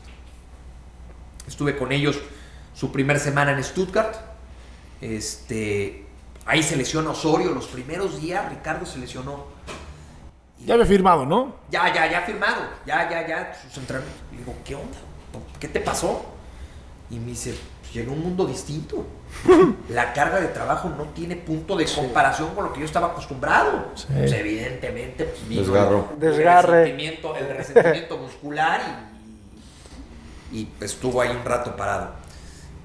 [1.47, 2.19] Estuve con ellos
[2.73, 4.15] su primer semana en Stuttgart.
[5.01, 6.02] Este,
[6.45, 7.51] ahí se lesiona Osorio.
[7.51, 9.45] Los primeros días Ricardo se lesionó.
[10.65, 11.55] Ya había firmado, ¿no?
[11.69, 12.61] Ya, ya, ya firmado.
[12.85, 13.53] Ya, ya, ya.
[13.67, 14.21] Sus entrenamientos.
[14.31, 14.97] Le digo, ¿qué onda?
[15.59, 16.25] ¿Qué te pasó?
[17.09, 19.05] Y me dice, "Pues llegó un mundo distinto.
[19.89, 23.89] La carga de trabajo no tiene punto de comparación con lo que yo estaba acostumbrado.
[23.95, 24.05] Sí.
[24.15, 26.07] Pues, evidentemente, pues, Desgarro.
[26.13, 26.67] el- Desgarre.
[26.67, 28.81] El resentimiento, el resentimiento muscular
[30.51, 32.11] y, y pues, estuvo ahí un rato parado.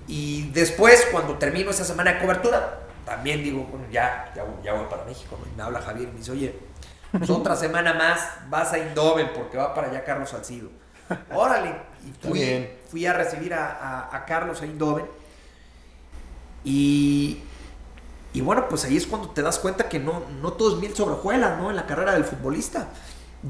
[0.09, 4.73] Y después, cuando termino esa semana de cobertura, también digo, bueno, ya, ya, voy- ya
[4.75, 5.37] voy para México.
[5.41, 5.47] ¿no?
[5.51, 6.59] Y me habla Javier y me dice, oye,
[7.13, 10.69] pues otra semana más vas a Indoven porque va para allá Carlos Salcido.
[11.35, 11.75] Órale.
[12.07, 15.07] Y fui, fui a recibir a, a- a Carlos a Indoven.
[16.65, 17.39] Y,
[18.33, 20.95] y bueno, pues ahí es cuando te das cuenta que no, no todo es miel
[20.95, 21.71] sobre hojuelas, ¿no?
[21.71, 22.89] En la carrera del futbolista.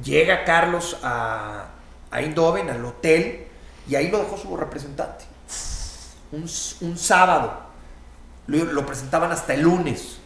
[0.05, 1.69] Llega Carlos a,
[2.11, 3.47] a Eindhoven, al hotel,
[3.89, 5.25] y ahí lo dejó su representante.
[6.31, 6.43] Un,
[6.83, 7.68] un sábado.
[8.49, 10.19] Lo, lo presentaban hasta el lunes.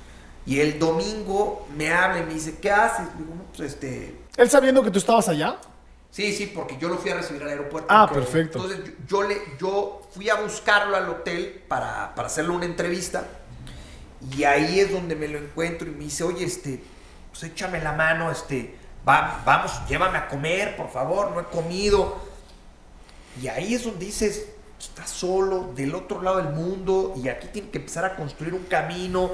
[0.46, 3.06] Y el domingo me habla y me dice, ¿qué haces?
[3.14, 4.22] Le digo, no, pues este...
[4.36, 5.58] Él sabiendo que tú estabas allá.
[6.10, 7.88] Sí, sí, porque yo lo fui a recibir al aeropuerto.
[7.90, 8.58] Ah, perfecto.
[8.58, 13.26] Entonces yo, yo le, yo fui a buscarlo al hotel para, para hacerle una entrevista.
[14.36, 16.82] Y ahí es donde me lo encuentro y me dice, oye, este,
[17.30, 18.76] pues échame la mano, este,
[19.08, 22.20] va, vamos, llévame a comer, por favor, no he comido.
[23.40, 24.46] Y ahí es donde dices,
[24.88, 28.64] está solo, del otro lado del mundo, y aquí tiene que empezar a construir un
[28.64, 29.30] camino.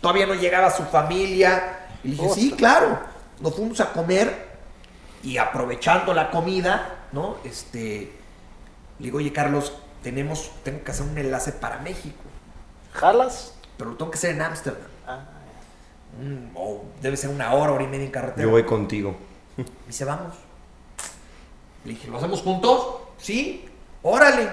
[0.00, 1.86] Todavía no llegaba su familia.
[2.04, 2.98] Y le dije, sí, claro.
[3.40, 4.48] Nos fuimos a comer
[5.22, 7.36] y aprovechando la comida, ¿no?
[7.44, 8.12] Este,
[8.98, 9.72] le digo, oye, Carlos,
[10.02, 12.22] tenemos, tengo que hacer un enlace para México,
[12.92, 13.54] ¿Jalas?
[13.76, 14.88] pero lo tengo que hacer en Ámsterdam.
[15.06, 15.20] Ah,
[16.20, 18.42] Mm, o debe ser una hora, hora y media en carretera.
[18.42, 19.16] Yo voy contigo.
[19.56, 20.34] Me dice, vamos.
[21.84, 22.98] Le dije, ¿lo hacemos juntos?
[23.18, 23.64] Sí,
[24.02, 24.50] órale.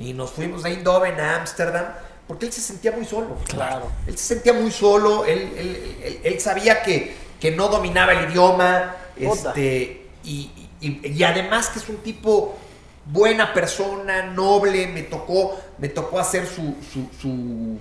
[0.00, 1.84] Y nos fuimos de Eindhoven a Ámsterdam,
[2.26, 3.36] porque él se sentía muy solo.
[3.46, 3.86] Claro.
[4.06, 8.30] Él se sentía muy solo, él, él- él- él sabía que, que no dominaba el
[8.30, 9.50] idioma, Puta.
[9.50, 12.56] este, y, y- y además que es un tipo
[13.06, 17.78] buena persona, noble, me tocó, me tocó hacer su, su, su,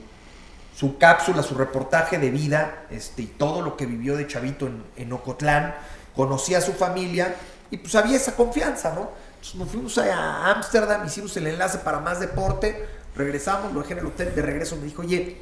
[0.75, 4.83] su cápsula, su reportaje de vida, este, y todo lo que vivió de Chavito en,
[4.97, 5.73] en Ocotlán,
[6.15, 7.35] conocía a su familia,
[7.71, 9.09] y pues había esa confianza, ¿no?
[9.39, 12.85] Entonces nos fuimos a Ámsterdam, hicimos el enlace para más deporte,
[13.15, 15.37] regresamos, lo dejé en el hotel, de regreso me dijo, oye,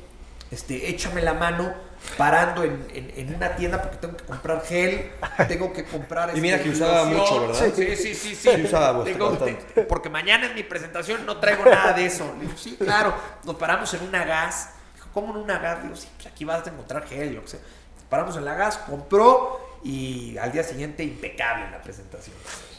[0.51, 1.73] este, échame la mano
[2.15, 5.11] parando en, en- en una tienda porque tengo que comprar gel,
[5.47, 6.31] tengo que comprar...
[6.37, 7.17] Y mira este, que usaba loción".
[7.19, 7.73] mucho, ¿verdad?
[7.75, 8.35] Sí, sí, sí, sí.
[8.55, 9.13] Sí usaba bastante.
[9.13, 9.31] Digo,
[9.75, 12.31] te- porque mañana en mi presentación no traigo nada de eso.
[12.39, 13.13] Le digo, sí, claro.
[13.43, 14.69] Nos paramos en una gas.
[14.95, 15.83] Dijo, ¿cómo en una gas?
[15.83, 17.59] Digo, sí, pues aquí vas a encontrar gel, lo que sea.
[17.95, 22.35] Nos paramos en la gas, compró y al día siguiente impecable en la presentación.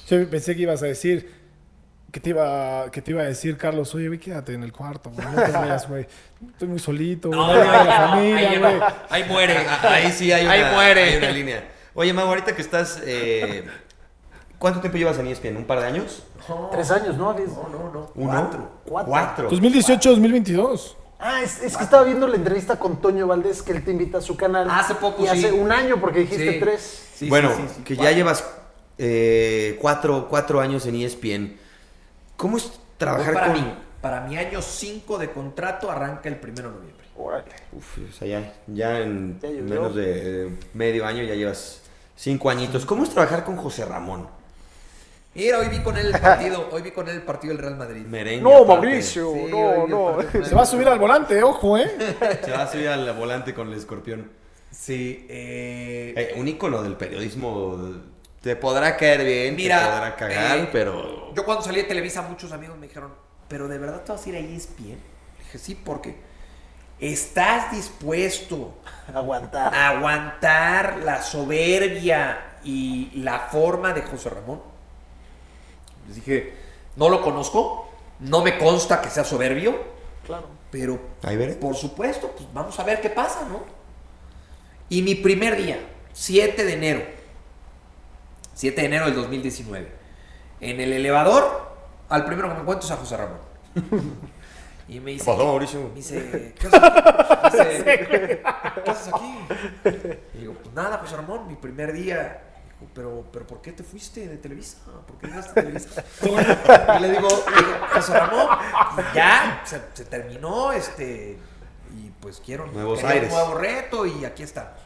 [0.08, 1.32] Yo pensé que ibas a decir
[2.10, 5.10] que te iba, que te iba a decir, Carlos, oye, güey, quédate en el cuarto,
[5.10, 6.06] güey, no te vayas, güey.
[6.52, 8.72] Estoy muy solito, güey, No, no, no, la familia, ahí, güey.
[8.72, 9.58] llega, ahí muere.
[9.82, 11.02] Ahí sí hay una, Ahí muere.
[11.04, 11.68] hay una línea.
[11.94, 13.00] Oye, Mau, ahorita que estás...
[13.04, 13.64] eh,
[14.58, 15.56] ¿Cuánto tiempo llevas en ESPN?
[15.56, 16.24] ¿Un par de años?
[16.48, 17.32] No, Tres años, ¿no?
[17.32, 17.38] No,
[17.68, 18.12] no, no.
[18.16, 18.30] ¿Uno?
[18.32, 18.70] Cuatro.
[18.84, 19.10] Cuatro.
[19.10, 19.50] Cuatro.
[19.50, 20.94] 2018-2022.
[21.20, 24.18] Ah, es, es que estaba viendo la entrevista con Toño Valdés que él te invita
[24.18, 24.68] a su canal.
[24.70, 26.60] Hace poco, Y hace un año, porque dijiste Sí.
[26.60, 27.08] tres.
[27.14, 27.82] Sí, bueno, sí, sí, sí.
[27.82, 28.42] que ya llevas
[28.98, 31.56] eh, cuatro, cuatro años en ESPN.
[32.36, 33.54] ¿Cómo es trabajar para con...?
[33.54, 37.06] mí, para mi año 5 de contrato arranca el 1 de noviembre.
[37.16, 37.50] Órale.
[37.72, 41.82] Uf, o sea, ya, ya en Ya menos de medio año ya llevas
[42.14, 42.86] cinco añitos.
[42.86, 44.28] ¿Cómo es trabajar con José Ramón?
[45.34, 47.76] Mira, hoy vi con él el partido, hoy vi con él el partido del Real
[47.76, 48.04] Madrid.
[48.06, 48.42] Merengue.
[48.42, 48.86] No, aparte.
[48.86, 50.18] Mauricio, Sí, no, no.
[50.44, 51.90] Se va a subir al volante, ojo, ¿eh?
[52.44, 54.30] Se va a subir al volante con el escorpión.
[54.70, 57.78] Sí, eh, Eh, un ícono del periodismo.
[58.42, 61.34] Te podrá caer bien, Mira, te podrá cagar, eh, pero...
[61.34, 63.12] Yo cuando salí de Televisa, muchos amigos me dijeron,
[63.48, 64.98] ¿pero de verdad te vas a ir a ESPN?
[65.38, 66.16] Dije, sí, porque
[67.00, 68.74] estás dispuesto
[69.14, 69.74] Aguantar.
[69.74, 74.62] a aguantar la soberbia y la forma de José Ramón.
[76.06, 76.54] Les dije,
[76.96, 80.46] no lo conozco, no me consta que sea soberbio, Claro.
[80.70, 80.98] pero
[81.60, 83.62] por supuesto, pues vamos a ver qué pasa, ¿no?
[84.88, 85.78] Y mi primer día,
[86.12, 87.02] 7 de enero,
[88.58, 89.88] 7 de enero del 2019,
[90.60, 91.76] en el elevador,
[92.08, 93.38] al primero que me encuentro es a José Ramón.
[94.88, 95.82] Y me dice, ¿Qué pasó, Mauricio?
[95.90, 98.08] me dice, ¿qué haces, Dice,
[98.84, 99.38] ¿qué haces aquí?
[100.32, 102.40] Y digo, pues nada, José Ramón, mi primer día.
[102.64, 104.78] Dijo, pero, pero ¿por qué te fuiste de Televisa?
[105.06, 106.02] ¿Por qué dejaste Televisa?
[106.22, 108.46] Y le digo, le digo, José Ramón,
[109.14, 111.38] ya, se, se terminó, este,
[111.94, 113.30] y pues quiero Nuevos quería aires.
[113.30, 114.80] un nuevo reto y aquí estamos.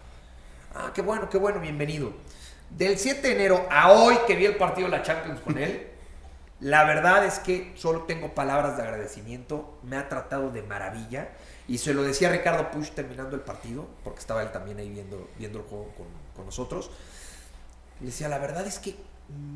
[0.74, 2.12] Ah, qué bueno, qué bueno, bienvenido.
[2.76, 5.88] Del 7 de enero a hoy que vi el partido de la Champions con él,
[6.60, 9.78] la verdad es que solo tengo palabras de agradecimiento.
[9.82, 11.28] Me ha tratado de maravilla.
[11.68, 14.90] Y se lo decía a Ricardo Push terminando el partido, porque estaba él también ahí
[14.90, 16.90] viendo, viendo el juego con, con nosotros.
[18.00, 18.96] Le decía, la verdad es que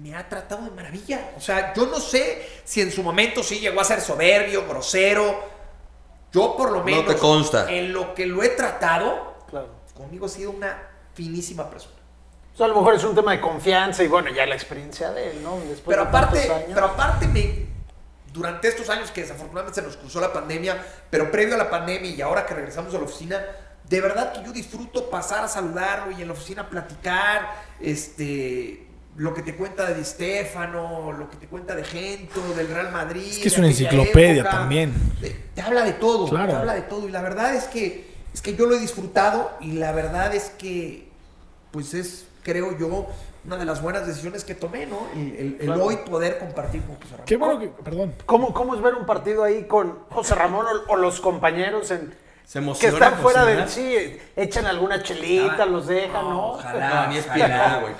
[0.02, 1.32] me ha tratado de maravilla.
[1.36, 5.42] O sea, yo no sé si en su momento sí llegó a ser soberbio, grosero.
[6.32, 7.70] Yo por lo No menos te consta.
[7.72, 9.68] en lo que lo he tratado, Claro.
[9.94, 10.80] conmigo ha sido una
[11.14, 11.95] finísima persona.
[12.56, 15.10] O sea, a lo mejor es un tema de confianza y bueno, ya la experiencia
[15.12, 15.58] de él, ¿no?
[15.58, 16.70] Después Pero de aparte, años.
[16.72, 17.66] pero aparte me,
[18.32, 22.10] durante estos años que desafortunadamente se nos cruzó la pandemia, pero previo a la pandemia
[22.10, 23.44] y ahora que regresamos a la oficina,
[23.86, 27.46] de verdad que yo disfruto pasar a saludarlo y en la oficina platicar,
[27.78, 28.86] este,
[29.16, 32.90] lo que te cuenta de Di Stefano, lo que te cuenta de Gento, del Real
[32.90, 33.32] Madrid.
[33.32, 34.50] Es que es una enciclopedia época.
[34.50, 34.94] también.
[35.20, 36.52] Te, te habla de todo, Claro.
[36.52, 39.52] te habla de todo y la verdad es que es que yo lo he disfrutado
[39.60, 41.08] y la verdad es que
[41.70, 43.06] pues es creo yo
[43.44, 45.08] una de las buenas decisiones que tomé, ¿no?
[45.14, 45.84] El, el- el Claro.
[45.84, 47.26] hoy poder compartir con José Ramón.
[47.26, 47.68] Qué bueno que.
[47.82, 48.14] Perdón.
[48.24, 52.14] ¿Cómo, ¿Cómo es ver un partido ahí con José Ramón o, o los compañeros en,
[52.44, 53.68] Se que están fuera del...
[53.68, 56.52] Sí, echan alguna chelita, Ah, los dejan, ¿no?
[56.52, 57.26] Ojalá, No, ni es
[57.80, 57.94] güey.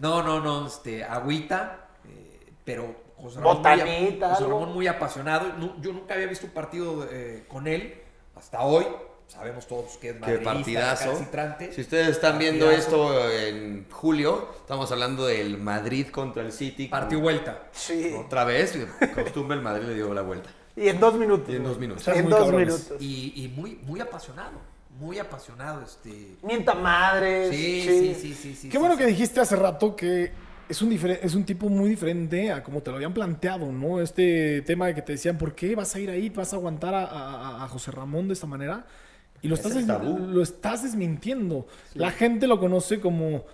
[0.00, 4.44] No, no, no, este, agüita, eh, pero José Ramón, Botanita, muy, José.
[4.48, 5.46] Ramón muy apasionado.
[5.82, 8.00] Yo nunca había visto un partido eh, con él
[8.34, 8.86] hasta hoy.
[9.40, 11.04] Sabemos todos que es Qué partidazo.
[11.06, 11.72] recalcitrante.
[11.72, 16.88] Si ustedes están viendo esto en julio, estamos hablando del Madrid contra el City.
[16.88, 17.62] Partido vuelta.
[17.72, 18.12] Sí.
[18.18, 18.76] Otra vez,
[19.14, 20.50] costumbre, el Madrid le dio la vuelta.
[20.76, 21.48] Y en dos minutos.
[21.48, 22.06] Y en dos minutos.
[22.08, 22.66] En muy dos cabrones.
[22.68, 22.96] minutos.
[23.00, 24.58] Y, y muy, muy apasionado.
[24.98, 25.80] Muy apasionado.
[25.82, 26.36] Este.
[26.42, 27.48] Mienta madres.
[27.48, 28.68] Sí, sí, sí, sí, sí.
[28.68, 28.98] Qué sí, bueno sí.
[29.00, 30.32] que dijiste hace rato que
[30.68, 34.00] es un, es un tipo muy diferente a como te lo habían planteado, ¿no?
[34.02, 36.28] Este tema de que te decían, ¿por qué vas a ir ahí?
[36.28, 38.84] ¿Vas a aguantar a, a- a José Ramón de esta manera?
[39.42, 40.18] Y lo Es estás, tabú.
[40.18, 41.66] lo estás desmintiendo.
[41.94, 43.44] La gente lo conoce como...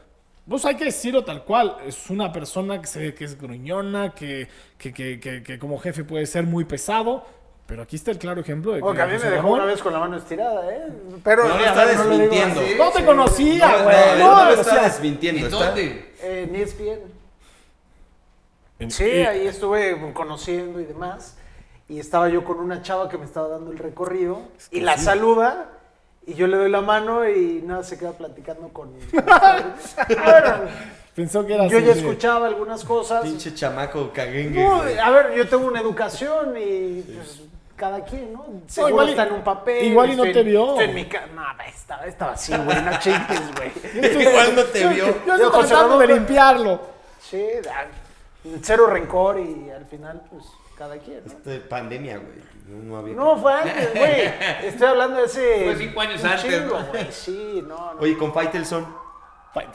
[0.48, 1.76] Pues hay que decirlo tal cual.
[1.86, 6.04] Es una persona que, se, que es gruñona, que, que, que, que- que como jefe
[6.04, 7.24] puede ser muy pesado.
[7.66, 8.82] Pero aquí está el claro ejemplo de que...
[8.82, 10.86] Porque a mí me dejó Ramón- una vez con la mano estirada, ¿eh?
[11.24, 12.60] Pero No, lo ya, está no lo digo desmintiendo.
[12.84, 13.96] No te conocía, No, güey.
[13.96, 15.40] no, No, no, lo está desmintiendo.
[15.40, 16.48] ¿En está- dónde?
[16.52, 17.00] Ni es bien.
[18.78, 21.36] en- Sí, y- ahí estuve conociendo y demás.
[21.88, 24.42] Y estaba yo con una chava que me estaba dando el recorrido.
[24.70, 25.70] Y la saluda.
[26.26, 28.90] Y yo le doy la mano y nada, se queda platicando con...
[29.12, 29.24] Bueno,
[31.14, 33.22] Pensó que era yo así ya de- escuchaba algunas cosas.
[33.22, 34.62] Pinche chamaco caguengue.
[34.62, 37.40] No, a ver, yo tengo una educación y pues,
[37.74, 38.44] cada quien, ¿no?
[38.66, 39.84] Seguro igual está en un papel.
[39.86, 40.68] igual y no te en- vio.
[40.72, 41.26] Estoy en mi casa.
[41.34, 44.22] No, estaba, estaba así, güey, no chingues, güey.
[44.28, 45.06] Igual no te vio.
[45.26, 46.80] Yo Yo, tratando de limpiarlo.
[47.20, 47.42] Sí,
[48.62, 50.44] cero rencor y al final, pues,
[50.76, 51.32] cada quien, ¿no?
[51.32, 52.55] Este, Pandemia, güey.
[52.66, 53.14] No, no había.
[53.14, 54.22] No, fue antes, güey.
[54.64, 55.64] Estoy hablando de ese.
[55.64, 56.86] Fue cinco años antes, chingo, ¿no?
[56.86, 57.06] güey.
[57.10, 58.00] Sí, no, no.
[58.00, 58.86] Oye, con Faitelson.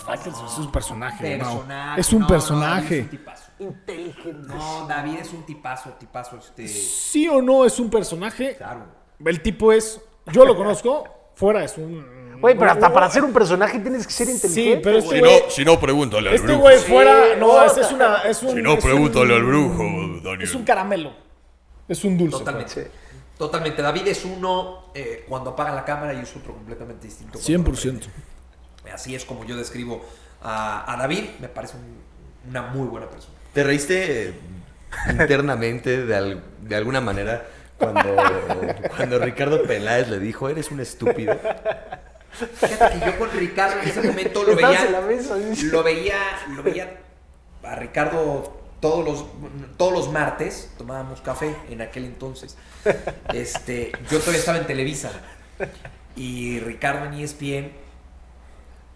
[0.05, 1.37] Faitelson es un personaje.
[1.37, 2.01] Personaje.
[2.01, 2.97] Es un No, no, personaje.
[2.99, 3.51] es un tipazo.
[3.59, 4.47] Inteligente.
[4.53, 6.37] No, David es un tipazo, tipazo.
[6.37, 6.67] Este.
[6.67, 8.55] Sí o no es un personaje.
[8.57, 8.85] Claro.
[9.25, 9.99] El tipo es.
[10.27, 11.07] Yo lo conozco.
[11.35, 12.21] Fuera es un.
[12.41, 14.75] Güey, pero hasta para ser un personaje tienes que ser inteligente.
[14.75, 15.39] Sí, pero este Si güey.
[15.43, 16.61] no, si no, pregúntale al Este brujo.
[16.61, 17.35] güey Sí, fuera.
[17.39, 18.17] No, no, es, es una.
[18.23, 19.77] Es un, Si no, es un- pregúntale al brujo,
[20.23, 20.41] Daniel.
[20.41, 21.13] Es un caramelo.
[21.91, 22.37] Es un dulce.
[22.37, 22.71] Totalmente.
[22.85, 22.89] Sí.
[23.37, 23.81] Totalmente.
[23.81, 27.39] David es uno eh, cuando apaga la cámara y es otro completamente distinto.
[27.39, 27.81] cuando lo 100%.
[27.81, 28.05] prende.
[28.93, 30.05] Así es como yo describo
[30.41, 31.23] a, a David.
[31.39, 33.33] Me parece un- una muy buena persona.
[33.53, 34.33] ¿Te reíste eh,
[35.09, 37.45] internamente de, al- de alguna manera
[37.77, 38.15] cuando,
[38.95, 41.37] cuando Ricardo Peláez le dijo, eres un estúpido?
[42.31, 45.35] Fíjate que yo con Ricardo en ese momento lo veía, mesa.
[45.71, 46.15] lo veía,
[46.55, 46.97] lo veía
[47.63, 49.25] a Ricardo todos los,
[49.77, 52.57] todos los martes, tomábamos café en aquel entonces.
[53.33, 55.11] Este, yo todavía estaba en Televisa
[56.15, 57.71] y Ricardo en ESPN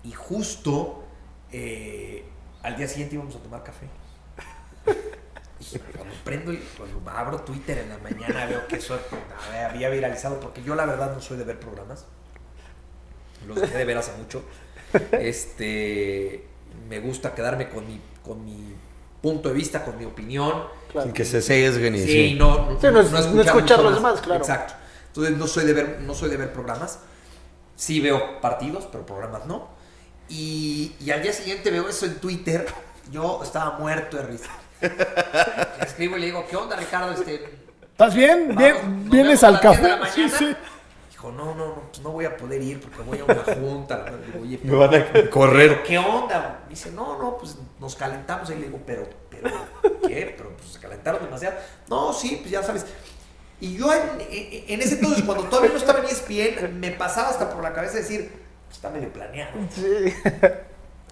[0.03, 1.05] y justo
[1.51, 2.25] eh,
[2.63, 3.87] al día siguiente íbamos a tomar café.
[5.59, 8.99] Y cuando prendo y cuando abro Twitter en la mañana veo que eso
[9.69, 12.05] había viralizado porque yo la verdad no soy de ver programas
[13.47, 14.43] los dejé de ver hace mucho.
[15.11, 16.45] Este,
[16.89, 18.75] me gusta quedarme con mi, con mi
[19.21, 20.65] punto de vista, con mi opinión.
[20.91, 21.05] Claro.
[21.07, 22.35] Sin que se sesguen y Sí, sí.
[22.35, 24.41] no, no, Sí, no es- no escuchar mucho los demás, claro.
[24.41, 24.73] Exacto.
[25.07, 26.99] Entonces no soy de ver, no soy de ver programas.
[27.75, 29.67] Sí veo partidos, pero programas no.
[30.29, 32.65] Y, y al día siguiente veo eso en Twitter.
[33.11, 34.49] Yo estaba muerto de risa.
[34.81, 37.11] Le escribo y le digo, ¿qué onda, Ricardo?
[37.11, 37.43] Este,
[37.91, 38.53] ¿Estás bien?
[38.55, 40.11] Vamos, ¿Vienes al a las 10 de café?
[40.13, 40.55] Sí, sí.
[41.25, 43.97] Dijo, no, no, no, pues no voy a poder ir porque voy a una junta.
[43.97, 45.83] La digo, Oye, Me van a correr.
[45.83, 46.61] ¿Qué onda?
[46.63, 48.49] Me dice, no, no, pues nos calentamos.
[48.49, 49.49] Y le digo, pero, pero,
[50.07, 50.33] ¿qué?
[50.37, 51.55] Pero pues se calentaron demasiado.
[51.89, 52.85] No, sí, pues ya sabes.
[53.59, 57.63] Y yo en, ese entonces, cuando todavía no estaba en ESPN, me pasaba hasta por
[57.63, 58.29] la cabeza decir,
[58.65, 59.53] pues está medio planeado.
[59.71, 60.13] Sí.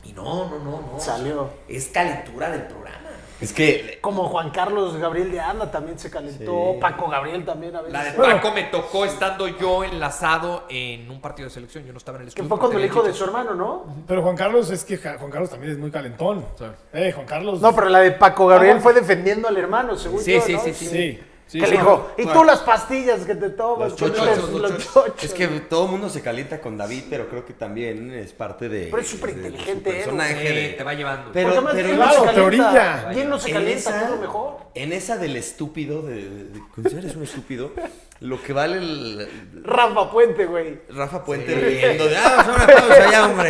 [0.04, 1.00] Y no, no, no, no.
[1.00, 1.50] Salió.
[1.70, 3.03] Es calentura del programa.
[3.44, 6.74] Es que Como Juan Carlos Gabriel de Anda también se calentó.
[6.74, 6.80] Sí.
[6.80, 7.94] Paco Gabriel también a veces.
[7.94, 8.36] La de Bueno.
[8.36, 11.84] Paco me tocó estando yo enlazado en un partido de selección.
[11.86, 12.50] Yo no estaba en el Que estudio.
[12.50, 13.86] fue cuando el hijo de su hermano, ¿no?
[14.08, 16.46] Pero Juan Carlos es que Juan Carlos también es muy calentón.
[16.94, 17.62] Eh, Juan Carlos.
[17.62, 20.54] No, pero la de Paco Gabriel Ah, fue defendiendo al hermano, según Sí, yo, sí,
[20.54, 20.60] ¿no?
[20.62, 20.86] sí, sí.
[20.86, 20.90] Sí.
[20.90, 21.24] sí,
[21.60, 21.72] que sí.
[21.72, 22.40] le dijo, y Bueno.
[22.40, 23.92] tú las pastillas que te tomas.
[23.92, 24.94] Los que no chochos, eres- los los chochos.
[24.94, 25.24] chochos.
[25.24, 28.70] Es que todo el mundo se calienta con David, pero creo que también es parte
[28.70, 28.86] de.
[28.88, 31.32] Pero es súper inteligente él, personaje Sí, de- te va llevando.
[31.32, 33.12] Pero- pero él claro, no se calienta.
[33.14, 34.58] él no se en calienta, esa- que es lo mejor.
[34.76, 37.72] En esa del estúpido, de, de, de- ¿consideras un estúpido?
[38.20, 39.28] Lo que vale el,
[39.64, 40.80] Rafa Puente, güey.
[40.90, 43.50] Rafa Puente riendo de, ah, pues una pausa ya, hombre.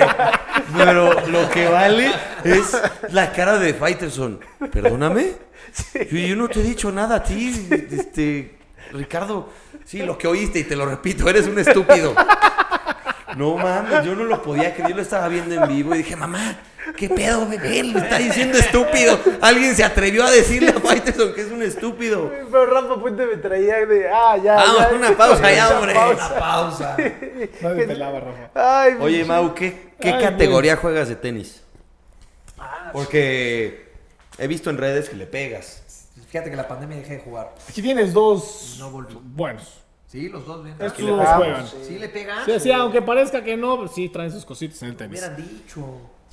[0.75, 2.11] Pero lo que vale
[2.43, 2.75] es
[3.09, 4.39] la cara de Fighterson.
[4.71, 5.33] Perdóname.
[5.93, 8.57] Yo, yo no te he dicho nada a ti, este,
[8.91, 9.49] Ricardo.
[9.85, 12.15] Sí, lo que oíste y te lo repito, eres un estúpido.
[13.37, 16.15] No mames, yo no lo podía creer, yo lo estaba viendo en vivo y dije,
[16.15, 16.59] mamá,
[16.97, 17.79] ¿qué pedo, bebé?
[17.79, 19.19] Él me está diciendo estúpido.
[19.41, 22.29] Alguien se atrevió a decirle a Fighterson que es un estúpido.
[22.51, 24.55] Pero Rafa Puente me traía de, ah, ya.
[24.55, 24.95] Vamos, ya.
[24.95, 25.93] una pausa ya, Una hombre.
[25.93, 26.27] pausa.
[26.31, 26.97] Una pausa.
[27.61, 28.49] Nadie pelaba, Rafa.
[28.83, 31.61] Ay, Oye, Mau, ¿qué, qué Ay, categoría juegas de tenis?
[32.57, 33.91] Ah, Porque
[34.37, 35.81] he visto en redes que le pegas.
[36.29, 37.53] Fíjate que la pandemia dejé de jugar.
[37.69, 39.17] Aquí tienes dos No volví.
[39.23, 39.79] buenos.
[40.07, 40.75] Sí, los dos bien.
[40.79, 41.67] Estos le juegan.
[41.67, 41.77] sí.
[41.87, 42.45] Sí le pegan.
[42.45, 45.19] Sí, sí, aunque parezca que no, sí traen sus cositas en el tenis.
[45.19, 45.85] hubieran dicho.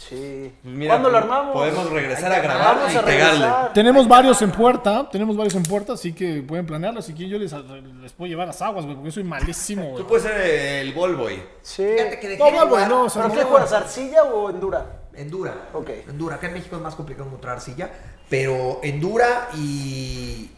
[0.09, 0.51] Sí.
[0.63, 1.53] Pues mira, ¿Cuándo lo armamos?
[1.53, 3.39] Podemos regresar a grabar Vamos y a pegarle.
[3.41, 3.73] regresar.
[3.75, 7.01] Tenemos varios en puerta, tenemos varios en puerta, así que pueden planearlo.
[7.01, 7.53] Así que yo les,
[8.01, 9.97] les puedo llevar las aguas, güey, porque yo soy malísimo, güey.
[9.97, 11.43] Tú puedes ser el ball boy.
[11.61, 11.85] Sí.
[11.97, 12.89] Fíjate que dejé No, jugar.
[12.89, 14.87] no, ¿Pero qué juegas, arcilla o endura?
[15.15, 15.69] Endura.
[15.75, 15.91] Ok.
[16.09, 16.37] Endura.
[16.37, 17.91] Acá en México es más complicado encontrar arcilla.
[18.31, 20.51] Pero Endura y.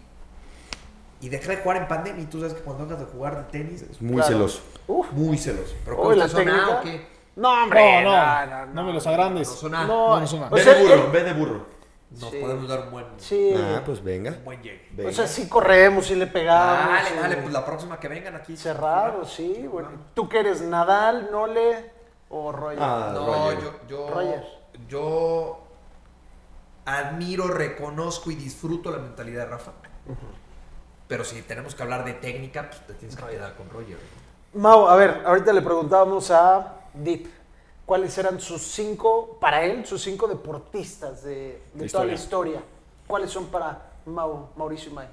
[1.21, 2.23] Y dejé de jugar en pandemia.
[2.23, 4.29] Y tú sabes que cuando dejas de jugar de tenis es Muy Claro.
[4.29, 4.61] celoso.
[4.89, 5.11] Uf.
[5.13, 5.75] muy celoso.
[5.85, 6.69] Pero ¿cómo la técnica.
[6.69, 7.07] o qué?
[7.37, 8.03] No, hombre.
[8.05, 9.49] No, no, no, no, me los agrandes.
[9.49, 9.85] No suena.
[9.85, 10.47] No, No, no suena.
[10.47, 11.67] o Ve sea, de burro, él- ve de burro.
[12.11, 12.39] Nos Sí.
[12.43, 13.55] podemos dar un buen, Sí.
[13.57, 14.33] Ah, pues venga.
[14.33, 14.87] un buen llegue.
[14.93, 15.09] venga.
[15.09, 16.89] O sea, sí corremos, sí le pegamos.
[16.91, 17.15] Dale, sí.
[17.19, 18.55] dale, pues la próxima que vengan aquí.
[18.57, 19.67] Cerrado, sí.
[19.71, 19.89] Bueno.
[20.13, 20.61] ¿Tú qué eres?
[20.61, 21.91] ¿Nadal, Nole
[22.29, 22.79] o Roger?
[22.83, 23.59] Ah, No, Roger.
[23.63, 24.45] yo, yo, Roger.
[24.89, 25.59] yo
[26.85, 29.73] admiro, reconozco y disfruto la mentalidad de Rafa.
[31.09, 33.99] Pero si tenemos que hablar de técnica, pues te tienes que quedar con Roger.
[34.55, 37.27] Mau, a ver, ahorita le preguntábamos a Deep
[37.93, 42.63] cuáles eran sus cinco, para él, sus cinco deportistas de, toda la historia.
[43.07, 45.09] ¿Cuáles son para Mau, Mauricio y May?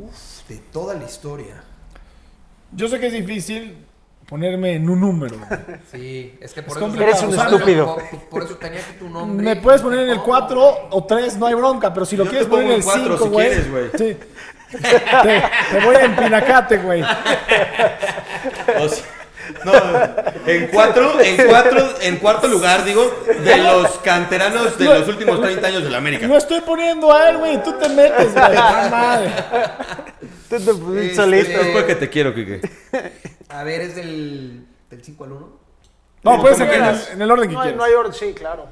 [0.00, 1.62] Uf, de toda la historia.
[2.72, 3.86] Yo sé que es difícil
[4.28, 5.36] ponerme en un número.
[5.90, 6.80] Sí, es que por Es eso.
[6.80, 7.10] complicado.
[7.10, 7.96] Eres un por- estúpido.
[7.96, 9.42] Por, por eso tenía que tu nombre.
[9.46, 12.30] Me puedes poner en el 4 o 3, no hay bronca, pero si lo Yo
[12.30, 13.90] quieres poner en el en cuatro 5, si güey.
[13.96, 14.16] Sí.
[14.72, 17.02] Te, te voy a empinacate, güey.
[18.78, 19.04] O sea,
[19.72, 25.40] no, en cuatro, en cuatro, en cuarto lugar, digo, de los canteranos de los últimos
[25.40, 26.26] 30 años de la América.
[26.26, 27.62] No estoy poniendo a él, güey.
[27.62, 28.48] Tú te metes, güey.
[28.48, 28.52] No,
[28.90, 29.32] madre.
[30.48, 31.60] Tú te pusiste Este, solito.
[31.60, 32.60] Es porque te quiero, Kike.
[33.48, 35.58] A ver, es del, del 5 al 1.
[36.22, 37.76] No, puedes en, en el orden que No hay, quieras.
[37.78, 38.66] no hay orden, sí, claro.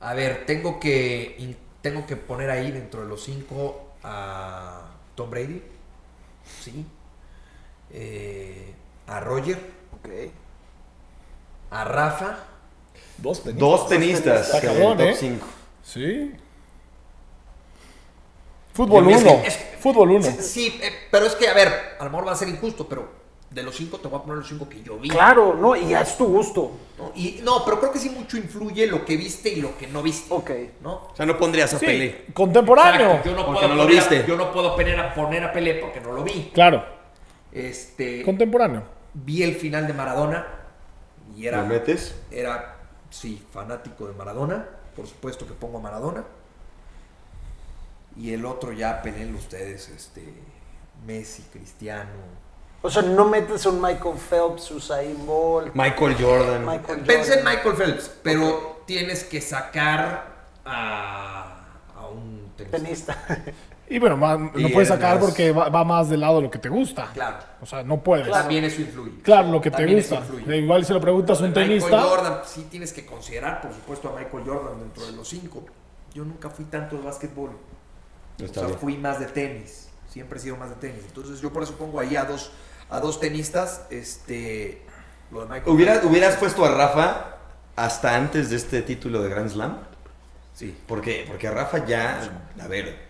[0.00, 4.82] A ver, tengo que, tengo que poner ahí dentro de los 5 a
[5.14, 5.62] Tom Brady.
[6.60, 6.84] Sí.
[7.92, 8.74] Eh,
[9.06, 9.58] a Roger,
[10.02, 10.10] Ok.
[11.70, 12.38] a Rafa.
[13.18, 13.60] Dos tenistas.
[13.60, 15.14] Dos tenistas Está cabrón, top ¿eh?
[15.18, 15.46] 5.
[15.82, 16.32] Sí.
[18.72, 19.42] Fútbol Es que- 1.
[19.44, 20.26] es que- Fútbol 1.
[20.40, 23.20] Sí, eh, pero es que, a ver, a lo mejor va a ser injusto, pero
[23.50, 25.08] de los cinco te voy a poner los cinco que yo vi.
[25.08, 26.70] Claro, no, y es tu gusto.
[26.98, 27.12] ¿no?
[27.14, 30.02] Y, no, pero creo que sí mucho influye lo que viste y lo que no
[30.02, 30.32] viste.
[30.32, 30.50] Ok.
[30.82, 30.92] ¿no?
[31.12, 32.26] O sea, no pondrías a Sí, Pelé.
[32.32, 33.06] contemporáneo.
[33.10, 34.24] Exacto, yo no Porque puedo no lo poner a- viste.
[34.28, 36.50] yo no puedo poner a, poner a Pelé porque no lo vi.
[36.54, 36.84] Claro,
[37.52, 38.82] Este, contemporáneo.
[39.14, 40.46] Vi el final de Maradona
[41.36, 42.14] y era, ¿Lo metes?
[42.30, 42.76] era,
[43.10, 44.66] sí, fanático de Maradona.
[44.96, 46.24] Por supuesto que pongo a Maradona.
[48.16, 50.34] Y el otro ya peleen ustedes, este,
[51.06, 52.10] Messi, Cristiano.
[52.82, 56.66] O sea, no metes un Michael Phelps, Usain Bolt, Michael Jordan.
[56.66, 57.54] Michael Pensé en Jordan.
[57.56, 60.26] Michael Phelps, pero tienes que sacar
[60.64, 61.64] a,
[61.96, 63.16] a un tenista.
[63.26, 63.44] tenista.
[63.90, 66.58] Y bueno, no puedes sacar más- porque va, va más del lado de lo que
[66.60, 67.10] te gusta.
[67.12, 67.38] Claro.
[67.60, 68.30] O sea, no puedes.
[68.30, 69.20] También eso influye.
[69.22, 70.32] Claro, lo que te También eso gusta.
[70.34, 70.56] influye.
[70.58, 72.00] Igual si lo preguntas a un Michael tenista.
[72.00, 75.64] Jordan, sí tienes que considerar, por supuesto, a Michael Jordan dentro de los cinco.
[76.14, 77.50] Yo nunca fui tanto de básquetbol.
[78.38, 78.78] Está o sea, bien.
[78.78, 79.88] fui más de tenis.
[80.08, 81.02] Siempre he sido más de tenis.
[81.06, 82.52] Entonces yo por eso pongo ahí a dos,
[82.90, 83.86] a dos tenistas.
[83.90, 84.82] Este,
[85.32, 86.10] lo de Michael ¿Hubiera- Jordan.
[86.10, 87.36] ¿Hubieras puesto a Rafa
[87.76, 89.78] hasta antes de este título de Grand Slam?
[90.54, 90.76] Sí.
[90.86, 92.20] Porque, porque a Rafa ya,
[92.60, 93.09] a ver,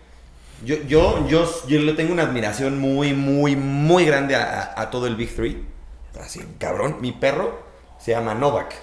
[0.65, 5.17] yo, yo, yo, yo le tengo una admiración muy, muy, muy grande a, todo el
[5.17, 5.65] Big Three.
[6.21, 7.59] Así, cabrón, mi perro
[7.99, 8.75] se llama Novak.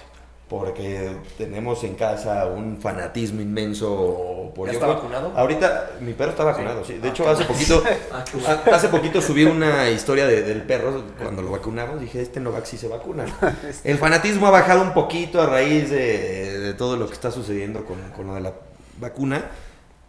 [0.48, 5.30] Porque tenemos en casa un fanatismo inmenso por ¿Ya está vacunado?
[5.36, 6.94] Ahorita mi perro está vacunado, sí.
[6.94, 8.24] De Ah, hecho, qué hace poquito, Ah,
[8.72, 12.00] hace poquito subí una historia de- del perro cuando lo vacunamos.
[12.00, 13.26] Dije, este Novak sí se vacuna.
[13.84, 17.84] El fanatismo ha bajado un poquito a raíz de, de todo lo que está sucediendo
[17.84, 18.54] con, con lo de la
[18.98, 19.44] vacuna.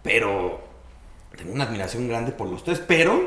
[0.04, 0.62] Pero
[1.40, 2.80] tengo una admiración grande por los tres.
[2.86, 3.20] Pero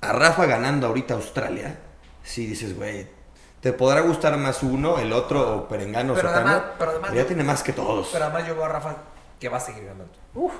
[0.00, 1.78] a Rafa ganando ahorita Australia,
[2.22, 3.06] sí dices, güey,
[3.60, 7.26] te podrá gustar más uno, el otro, o Perengano, Pero Sotano, además- pero además ya
[7.26, 8.08] tiene más que todos.
[8.12, 8.96] Pero además yo veo a Rafa
[9.38, 10.12] que va a seguir ganando.
[10.34, 10.52] Uf.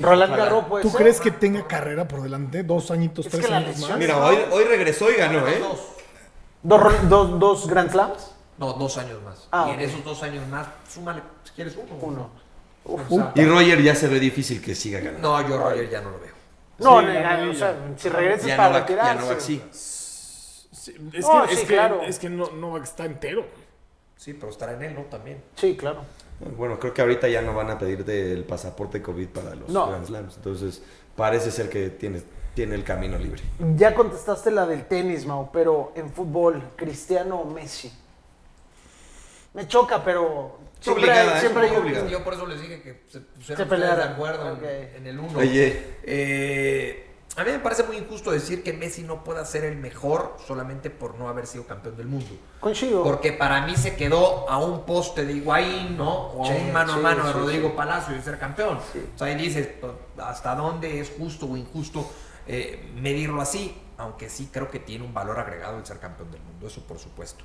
[0.00, 0.36] Roland.
[0.36, 1.00] Garros puede ¿Tú ser.
[1.00, 2.62] crees que tenga carrera por delante?
[2.62, 3.98] ¿Dos añitos, Es tres años lesión- más?
[3.98, 5.58] Mira, hoy, hoy regresó y ganó, ¿eh?
[5.58, 5.80] Dos.
[6.62, 8.32] ¿Dos, dos, dos Grand Slams?
[8.58, 9.48] No, dos años más.
[9.52, 11.94] Ah, y en esos dos años más, súmale, si quieres uno.
[12.00, 12.30] Uno.
[12.88, 15.28] O sea, Y Roger ya se ve difícil que siga ganando.
[15.42, 16.32] no, yo Roger ya no lo veo.
[16.78, 19.22] No, Sí, no, no, o sea, si regresas Ya para Novak, ya retirarse.
[19.24, 19.62] Novak sí.
[20.72, 22.02] Sí, es, No, que, sí, es que, claro.
[22.02, 23.44] es que no, no está entero.
[24.16, 25.02] Sí, pero estará en él, ¿no?
[25.02, 25.42] También.
[25.56, 26.02] Sí, claro.
[26.56, 29.88] Bueno, creo que ahorita ya no van a pedirte el pasaporte COVID para los No.
[29.88, 30.36] Grand Slams.
[30.36, 30.82] Entonces,
[31.16, 32.22] parece ser que tiene,
[32.54, 33.42] tiene el camino libre.
[33.76, 37.92] Ya contestaste la del tenis, Mau, pero en fútbol, ¿Cristiano o Messi?
[39.54, 42.08] Me choca, pero siempre, obligada, es siempre hay un- obligada.
[42.08, 44.58] Yo por eso les dije que se pusieron Se de acuerdo
[44.96, 45.38] en- el uno.
[45.38, 45.96] Oye.
[46.04, 47.04] Eh,
[47.36, 50.90] a mí me parece muy injusto decir que Messi no pueda ser el mejor solamente
[50.90, 52.30] por no haber sido campeón del mundo.
[52.58, 53.04] Coincido.
[53.04, 56.10] Porque para mí se quedó a un poste de Higuaín, ¿no?
[56.32, 57.74] O a Sí, un mano sí, a mano de sí, Rodrigo sí.
[57.76, 58.80] Palacio de ser campeón.
[58.92, 59.04] Sí.
[59.14, 62.10] O sea, ahí dices, pues, ¿hasta dónde es justo o injusto
[62.48, 63.76] eh, medirlo así?
[63.98, 66.98] Aunque sí creo que tiene un valor agregado el ser campeón del mundo, eso por
[66.98, 67.44] supuesto.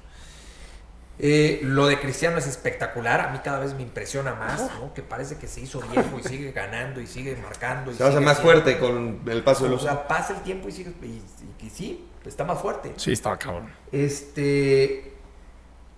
[1.19, 4.93] Eh, lo de Cristiano es espectacular, a mí cada vez me impresiona más, ¿no?
[4.95, 7.91] Que parece que se hizo viejo y sigue ganando y sigue marcando.
[7.91, 10.41] Y Se hace más siendo- fuerte con el paso de O los sea, pasa el
[10.41, 12.93] tiempo y sigue, y, y- y sí, está más fuerte.
[12.97, 13.69] Sí, está cabrón.
[13.91, 15.11] Este.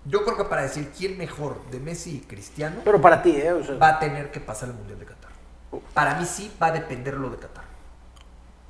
[0.04, 3.52] Yo creo que para decir quién mejor de Messi y Cristiano Pero para ti, ¿eh?
[3.52, 5.30] O sea, va a tener que pasar el Mundial de Qatar.
[5.94, 7.64] Para mí sí va a depender lo de Qatar.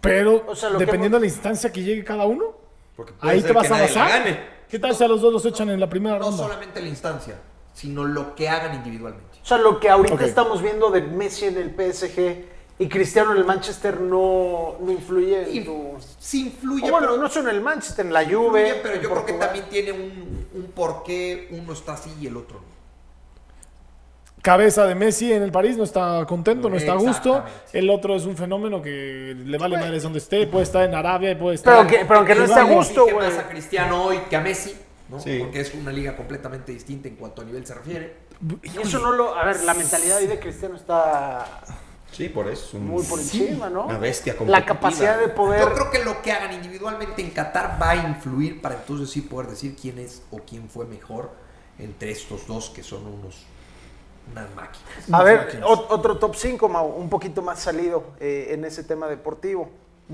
[0.01, 2.57] Pero O sea, lo que dependiendo de la instancia que llegue cada uno,
[2.97, 4.56] Porque puede ahí ser te vas que a basar.
[4.71, 6.43] ¿Qué tal si a los dos los echan en la primera No ronda?
[6.45, 7.37] solamente la instancia,
[7.73, 9.39] sino lo que hagan individualmente.
[9.43, 12.45] o sea, lo que ahorita estamos viendo de Messi en el PSG
[12.79, 15.95] y Cristiano en el Manchester no, no influye en tu...
[16.19, 18.69] sí influye, O bueno, pero, no solo en el Manchester, en la Juve.
[18.69, 22.27] influye, pero yo creo que también tiene un, un por qué uno está así y
[22.27, 22.76] el otro no.
[24.47, 27.43] Cabeza de Messi en el París no está contento, no está a gusto.
[27.73, 30.47] El otro es un fenómeno que le vale madres donde esté.
[30.47, 31.85] Puede estar en Arabia, puede estar.
[31.85, 33.17] Pero que, pero que no esté a gusto, güey.
[33.29, 34.73] más a Cristiano hoy que a Messi,
[35.09, 35.19] ¿no?
[35.19, 35.39] Sí.
[35.41, 38.19] Porque es una liga completamente distinta en cuanto a nivel se refiere.
[38.63, 39.35] Y eso no lo...
[39.35, 41.45] A ver, la mentalidad ahí de Cristiano está
[42.13, 42.77] Sí, por eso.
[42.77, 43.87] un- muy por encima, ¿no?
[43.87, 44.67] Una bestia La competitiva.
[44.75, 45.61] capacidad de poder...
[45.61, 49.23] Yo creo que lo que hagan individualmente en Qatar va a influir para entonces sí
[49.23, 51.31] poder decir quién es o quién fue mejor
[51.81, 53.45] entre estos dos que son unos
[54.33, 54.83] unas máquinas.
[55.13, 59.07] A ver, ot- otro top 5, Mau, un poquito más salido eh, en ese tema
[59.09, 59.69] deportivo.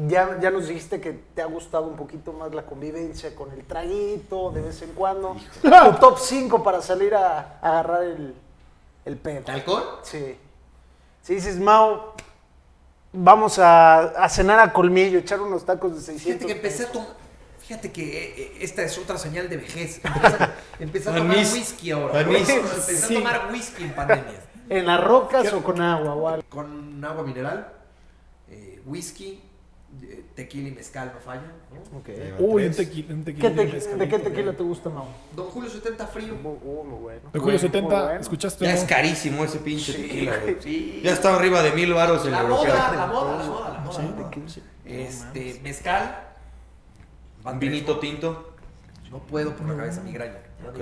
[0.09, 3.65] Ya, ya nos dijiste que te ha gustado un poquito más la convivencia con el
[3.65, 5.37] traguito de vez en cuando.
[5.61, 5.69] Tu
[6.01, 8.35] top 5 para salir a, a agarrar el,
[9.05, 9.53] el pedo.
[9.53, 9.83] ¿Alcohol?
[10.03, 10.39] Sí.
[11.21, 12.13] Si dices, Mau,
[13.13, 16.93] vamos a, a cenar a Colmillo, echar unos tacos de Fíjate 600 que empecé a
[16.93, 17.09] tomar.
[17.73, 19.99] Fíjate que eh, eh, esta es otra señal de vejez.
[20.79, 22.21] Empecé, a tomar whisky ahora.
[22.21, 22.61] Empecé
[22.97, 23.15] Sí.
[23.17, 24.41] a tomar whisky en pandemia.
[24.69, 26.45] ¿En las rocas o con agua o algo?
[26.51, 27.73] Con agua mineral,
[28.51, 29.41] eh, whisky,
[30.35, 31.51] tequila y mezcal no fallan.
[31.73, 32.45] ¿no?
[32.47, 33.15] Uy, un tequila.
[33.15, 35.07] Un ¿Qué tequila te- bien ¿De qué tequila te gusta, Mau?
[35.35, 36.35] Don Julio 70 frío.
[36.35, 37.21] Muy, muy, muy bueno.
[37.33, 38.21] De Julio Muy 70, bueno.
[38.21, 38.67] ¿escuchaste?
[38.67, 38.79] Ya no?
[38.79, 40.57] es carísimo ese pinche Sí, tequila, güey.
[40.61, 41.01] Sí.
[41.03, 42.67] Ya está arriba de mil varos el La europeo.
[42.75, 43.93] moda, la moda, la moda, la moda.
[43.97, 44.03] Sí.
[44.03, 44.61] la moda.
[44.85, 46.29] Este, mezcal.
[47.45, 48.51] Un vinito tinto.
[49.11, 50.39] No puedo por la cabeza migraña.
[50.69, 50.81] Ok.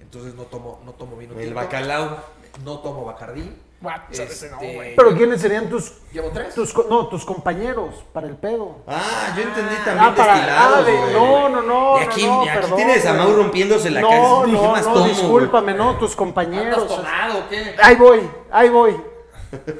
[0.00, 1.54] Entonces no tomo, no tomo vino El tinto.
[1.56, 2.18] bacalao.
[2.64, 3.52] No tomo bacardí.
[3.78, 4.96] No, Este, güey.
[4.96, 6.54] Pero ¿quiénes serían tus, Llevo tres.
[6.54, 8.76] tus, no, tus compañeros para el pedo?
[8.86, 11.12] Ah, yo entendí también Ah, para, ah, de- güey.
[11.12, 11.98] no, no, no.
[12.00, 13.12] Y aquí, no, no, y aquí perdón, tienes a.
[13.12, 14.22] Mau rompiéndose la no, cara.
[14.22, 16.88] No, no, tomo, discúlpame, no, tus ¿Andas compañeros.
[16.88, 17.74] tomado o qué?
[17.82, 18.96] Ahí voy, ahí voy.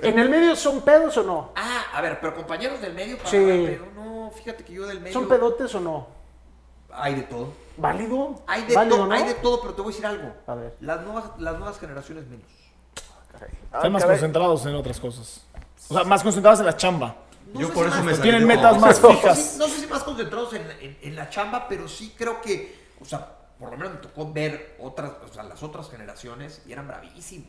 [0.02, 1.52] ¿En el medio son pedos o no?
[1.56, 3.36] Ah, a ver, pero compañeros del medio para Sí.
[3.66, 5.12] pero no, fíjate que yo del medio.
[5.12, 6.06] ¿Son pedotes o no?
[6.92, 7.52] Hay de todo.
[7.76, 8.42] ¿Válido?
[8.46, 9.12] Hay de, ¿Válido, todo, no?
[9.14, 10.32] hay de todo, pero te voy a decir algo.
[10.46, 10.76] A ver.
[10.80, 12.46] Las nuevas, las nuevas generaciones menos.
[13.74, 14.16] Están más caray.
[14.16, 15.42] concentrados en otras cosas.
[15.88, 17.16] O sea, más concentrados en la chamba.
[17.52, 19.56] No Yo por si eso más- me Tienen metas más fijas.
[19.58, 23.04] No sé si más concentrados en, en- en la chamba, pero sí creo que, o
[23.04, 26.86] sea, por lo menos me tocó ver otras, o sea, las otras generaciones y eran
[26.88, 27.48] bravísimos.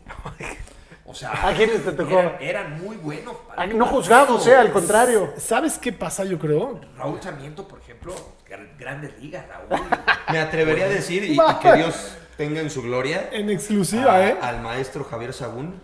[1.05, 2.19] O sea, ¿A quiénes te tocó?
[2.19, 3.35] Eran, eran muy buenos.
[3.47, 5.33] para Ah, No juzgados, eh, al contrario.
[5.37, 6.79] ¿Sabes qué pasa, yo creo?
[6.97, 8.13] Raúl Sarmiento, por ejemplo,
[8.49, 9.81] gr- grandes ligas, Raúl.
[10.31, 14.27] Me atrevería a decir, y, y que Dios tenga en su gloria, En exclusiva, a-
[14.29, 14.37] ¿eh?
[14.41, 15.81] al maestro Javier Sagún.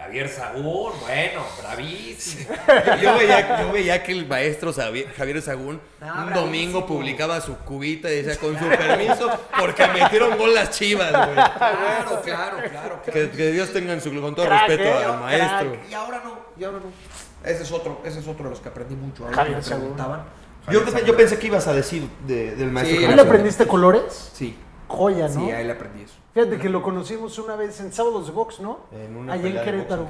[0.00, 2.50] Javier Sagún, bueno, bravísimo.
[3.02, 6.40] Yo veía, yo veía que el maestro Javier, Javier Sagún No, un bravísimo.
[6.40, 11.34] domingo publicaba su cubita y decía con su permiso porque metieron gol las chivas, güey.
[11.34, 13.02] Claro, claro, claro.
[13.04, 15.76] Que, que Dios tenga en su gloria, con todo Crack, respeto eh, al maestro.
[15.90, 17.48] Y ahora no, y ahora no.
[17.48, 19.24] Ese es otro, ese es otro de los que aprendí mucho.
[19.24, 19.80] Ahora Javier me Sagún.
[19.80, 20.22] preguntaban.
[20.70, 23.04] Yo, yo pensé que ibas a decir de- del maestro Sí.
[23.04, 24.30] ¿Ahí le aprendiste colores?
[24.34, 24.56] Sí,
[24.88, 25.34] Joya, ¿no?
[25.46, 26.14] sí, ahí le aprendí eso.
[26.34, 28.80] Fíjate que lo conocimos una vez en Sábados de Box, ¿no?
[28.92, 30.08] En una pelea en Querétaro.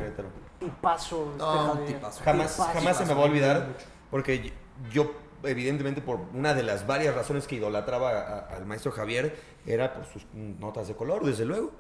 [0.59, 1.87] Tipazo, este No, Javier.
[1.87, 2.25] tipazo.
[2.25, 2.73] Jamás, Tipazo.
[2.75, 3.67] jamás se me va a Tipazo, olvidar
[4.11, 4.53] porque
[4.93, 5.13] yo,
[5.43, 9.35] evidentemente, por una de las varias razones que idolatraba a- al maestro Javier,
[9.67, 11.73] era por sus notas de color, desde luego.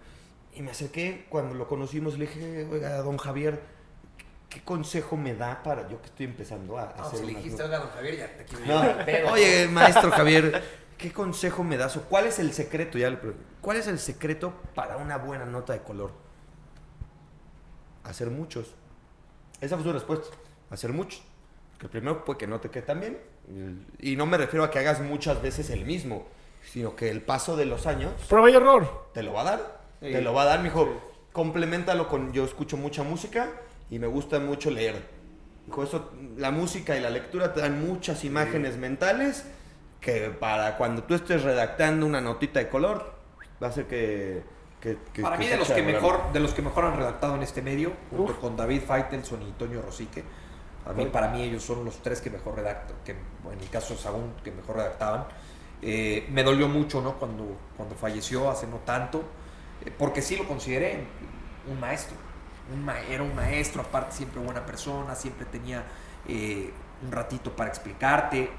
[0.54, 3.60] Y me acerqué cuando lo conocimos, le dije, oiga, don Javier,
[4.48, 7.62] ¿qué consejo me da para yo que estoy empezando a No, hacer si le dijiste,
[7.62, 9.32] notas?" oiga, don Javier, ya te quiero No.
[9.32, 10.62] Oye, maestro Javier,
[11.00, 12.98] ¿qué consejo me das o cuál es el secreto?
[12.98, 13.18] Ya
[13.60, 16.12] ¿Cuál es el secreto para una buena nota de color?
[18.04, 18.74] Hacer muchos.
[19.60, 20.28] Esa fue su respuesta.
[20.70, 21.22] Hacer muchos.
[21.78, 23.18] Que primero puede que no te quede tan bien.
[23.98, 26.26] Y no me refiero a que hagas muchas veces el mismo,
[26.62, 29.08] sino que el paso de los años Prueba y error.
[29.12, 29.80] te lo va a dar.
[30.00, 30.12] Sí.
[30.12, 30.88] Te lo va a dar, mijo.
[31.32, 32.32] Complementalo con.
[32.32, 33.48] Yo escucho mucha música
[33.90, 35.02] y me gusta mucho leer.
[35.70, 39.44] Con eso, la música y la lectura te dan muchas imágenes mentales
[40.00, 43.14] que para cuando tú estés redactando una notita de color,
[43.62, 44.42] va a ser que.
[44.80, 47.34] que- que- Para que mí de los que mejor, de los que mejor han redactado
[47.34, 50.24] en este medio, junto con David Faitelson y Toño Rosique.
[50.86, 53.92] A mí, para mí ellos son los tres que mejor redactan, que en el caso
[53.94, 55.26] de Sagún, que mejor redactaban.
[55.82, 57.14] Eh, me dolió mucho, ¿no?
[57.18, 59.22] Cuando, cuando falleció hace no tanto,
[59.84, 61.04] eh, porque sí lo consideré
[61.70, 62.16] un maestro.
[62.72, 65.84] Un ma- era un maestro, aparte siempre buena persona, siempre tenía
[66.26, 66.70] eh,
[67.04, 68.50] un ratito para explicarte.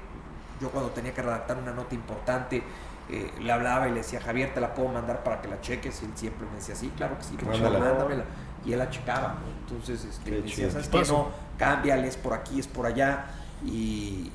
[0.62, 2.62] Yo cuando tenía que redactar una nota importante,
[3.10, 6.00] eh, le hablaba y le decía, Javier, te la puedo mandar para que la cheques.
[6.02, 7.78] Y él siempre me decía, sí, claro que sí, Mándala.
[7.78, 8.24] mándamela.
[8.64, 9.34] Y él la checaba.
[9.34, 9.50] ¿no?
[9.60, 10.70] Entonces, este, me decía.
[10.70, 11.02] ¿sabes qué?
[11.12, 13.26] No, cámbiale, es por aquí, es por allá.
[13.64, 14.30] Y,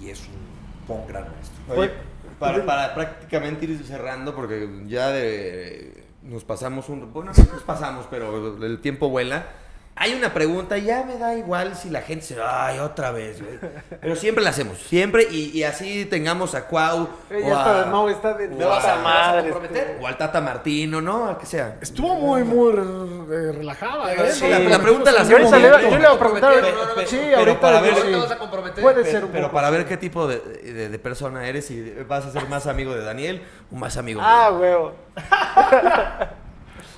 [0.00, 1.74] y es un, un gran maestro.
[1.74, 1.92] Oye, Oye,
[2.38, 7.12] para, para prácticamente ir cerrando, porque ya de, nos pasamos un...
[7.12, 9.46] Bueno, no nos pasamos, pero el tiempo vuela.
[9.94, 12.36] Hay una pregunta, y ya me da igual si la gente se...
[12.42, 13.58] Ay, otra vez, güey.
[14.00, 17.82] Pero siempre la hacemos, siempre, y, y así tengamos a Cuau, Eh, o, ya está,
[17.82, 19.50] a, Mau está de ¿Me vas a- madre.
[19.50, 19.88] comprometer?
[19.90, 20.02] este.
[20.02, 21.28] o al Tata Martino, ¿no?
[21.28, 21.76] Al que sea.
[21.80, 24.32] Estuvo muy, muy eh, relajada, ¿eh?
[24.32, 25.98] Sí, la- la pregunta la Yo hacemos le, bien, yo ¿no?
[25.98, 26.54] le voy a preguntar.
[26.54, 28.00] Pero- pero- sí, pero ahorita para yo ver- sí.
[28.02, 28.82] ¿No te vas a comprometer?
[28.82, 29.54] Puede Pero, ser un pero poco.
[29.54, 32.94] para ver qué tipo de, de- de persona eres, si vas a ser más amigo
[32.94, 34.20] de Daniel o más amigo.
[34.24, 34.94] Ah, huevo.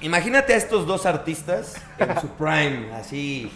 [0.04, 3.50] Imagínate a estos dos artistas en su prime, así,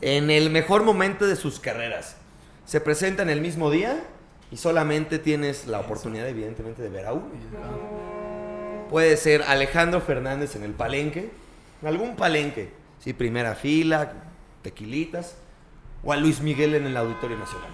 [0.00, 2.16] en el mejor momento de sus carreras.
[2.66, 4.02] Se presentan el mismo día
[4.50, 7.30] y solamente tienes la oportunidad, evidentemente, de ver a uno.
[8.90, 11.30] Puede ser Alejandro Fernández en el palenque,
[11.84, 14.12] algún palenque, sí, primera fila,
[14.62, 15.36] tequilitas,
[16.02, 17.70] o a Luis Miguel en el Auditorio Nacional.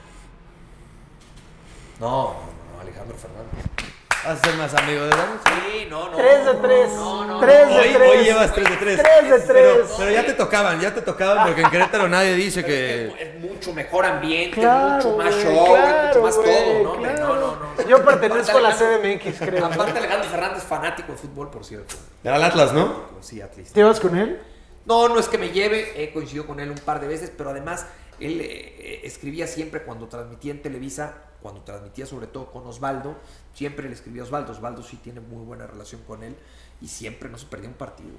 [1.98, 3.97] No, no, no, Alejandro Fernández.
[4.24, 5.32] ¿Vas a ser más amigo de Dani?
[5.46, 6.16] Sí, no, no.
[6.16, 6.90] 3 de 3.
[6.92, 8.10] No, no, 3 de Hoy, 3.
[8.10, 9.02] hoy llevas 3 de 3.
[9.02, 9.42] 3 de 3.
[9.46, 13.06] Pero, pero ya te tocaban, ya te tocaban porque en Querétaro nadie dice que...
[13.18, 16.48] Es mucho mejor ambiente, Claro, mucho más show, claro, mucho más güey,
[16.82, 16.96] todo, ¿no?
[17.00, 17.18] claro.
[17.26, 17.88] No, no, no.
[17.88, 19.66] Yo pertenezco a la CDMX, creo.
[19.66, 21.94] Aparte, Alejandro Fernández, fanático de fútbol, por cierto.
[22.24, 23.04] Era el Atlas, ¿no?
[23.20, 23.72] Sí, atlista.
[23.72, 24.40] ¿Te vas con él?
[24.84, 27.50] No, no es que me lleve, he coincidido con él un par de veces, pero
[27.50, 27.86] además
[28.20, 33.16] él eh, escribía siempre cuando transmitía en Televisa, cuando transmitía sobre todo con Osvaldo,
[33.54, 34.52] siempre le escribía a Osvaldo.
[34.52, 36.36] Osvaldo sí tiene muy buena relación con él
[36.80, 38.16] y siempre no se perdía un partido.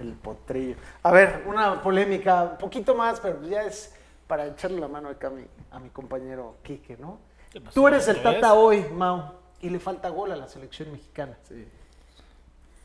[0.00, 0.76] El potrillo.
[1.04, 3.94] A ver, una polémica, un poquito más, pero ya es
[4.26, 7.18] para echarle la mano acá a mi, a mi compañero Quique, ¿no?
[7.72, 11.36] Tú eres el ¿Otra tata hoy, Mau, y le falta gol a la selección mexicana.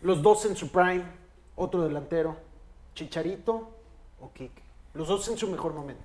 [0.01, 1.03] Los dos en su prime,
[1.55, 2.37] otro delantero,
[2.93, 3.69] Chicharito
[4.19, 4.61] o Quique.
[4.93, 6.03] Los dos en su mejor momento.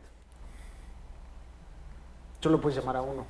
[2.40, 3.26] Solo puedes llamar a uno.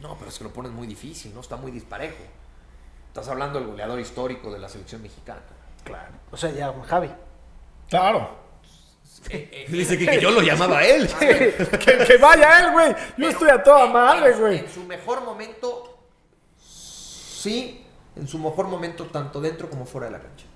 [0.00, 1.40] No, pero es que lo pones muy difícil, ¿no?
[1.40, 2.24] Está muy disparejo.
[3.08, 5.42] Estás hablando del goleador histórico de la selección mexicana.
[5.84, 6.14] Claro.
[6.32, 7.10] O sea, ya Javi.
[7.88, 8.44] Claro.
[9.30, 11.08] Eh, eh, Dice que, que yo lo llamaba a él.
[11.18, 12.88] que, que vaya él, güey.
[12.92, 14.58] Yo Pero estoy a toda madre, güey.
[14.58, 15.96] En su mejor momento,
[16.58, 20.46] sí, en su mejor momento, tanto dentro como fuera de la cancha.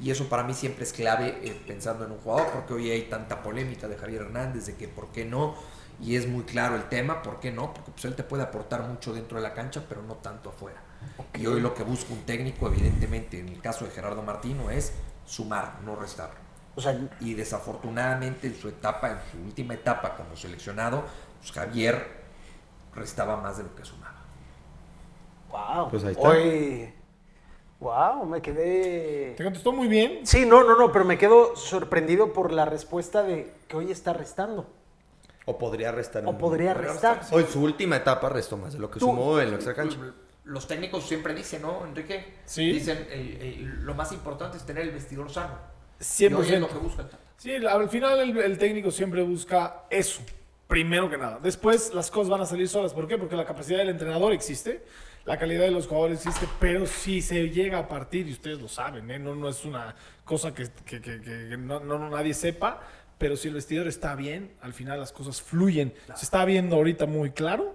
[0.00, 3.02] Y eso para mí siempre es clave eh, pensando en un jugador, porque hoy hay
[3.02, 5.56] tanta polémica de Javier Hernández de que por qué no,
[6.00, 8.82] y es muy claro el tema, por qué no, porque pues él te puede aportar
[8.82, 10.82] mucho dentro de la cancha, pero no tanto afuera.
[11.34, 14.94] Y hoy lo que busca un técnico, evidentemente, en el caso de Gerardo Martino, es
[15.24, 16.32] sumar, no restar.
[16.74, 21.04] O sea, Y desafortunadamente en su etapa, en su última etapa como seleccionado,
[21.38, 22.24] pues Javier
[22.94, 24.26] restaba más de lo que sumaba.
[25.48, 25.90] wow.
[25.90, 26.28] Pues ahí está.
[26.28, 26.93] Hoy,
[27.84, 29.34] wow, me quedé...
[29.36, 30.20] Te contestó muy bien.
[30.26, 34.14] Sí, no, no, no, pero me quedo sorprendido por la respuesta de que hoy está
[34.14, 34.66] restando.
[35.44, 36.24] O podría restar.
[36.24, 37.20] O un- podría restar.
[37.30, 39.98] Hoy su última etapa restó más de lo que Tú- sumó en la extra cancha.
[40.44, 42.34] Los técnicos siempre dicen, ¿no, Enrique?
[42.46, 42.72] Sí.
[42.72, 45.58] Dicen, el- el- lo más importante es tener el vestidor sano.
[46.00, 46.30] 100%.
[46.30, 47.08] Y hoy es lo que buscan.
[47.36, 50.22] Sí, al final el, el técnico siempre busca eso,
[50.66, 51.38] primero que nada.
[51.42, 52.94] Después las cosas van a salir solas.
[52.94, 53.18] ¿Por qué?
[53.18, 54.82] Porque la capacidad del entrenador existe,
[55.24, 58.68] la calidad de los jugadores existe, pero si se llega a partir, y ustedes lo
[58.68, 59.18] saben, ¿eh?
[59.18, 59.94] no, no es una
[60.24, 62.80] cosa que, que- que- que no, no- nadie sepa,
[63.16, 65.94] pero si el vestidor está bien, al final las cosas fluyen.
[66.14, 67.74] Se está viendo ahorita muy claro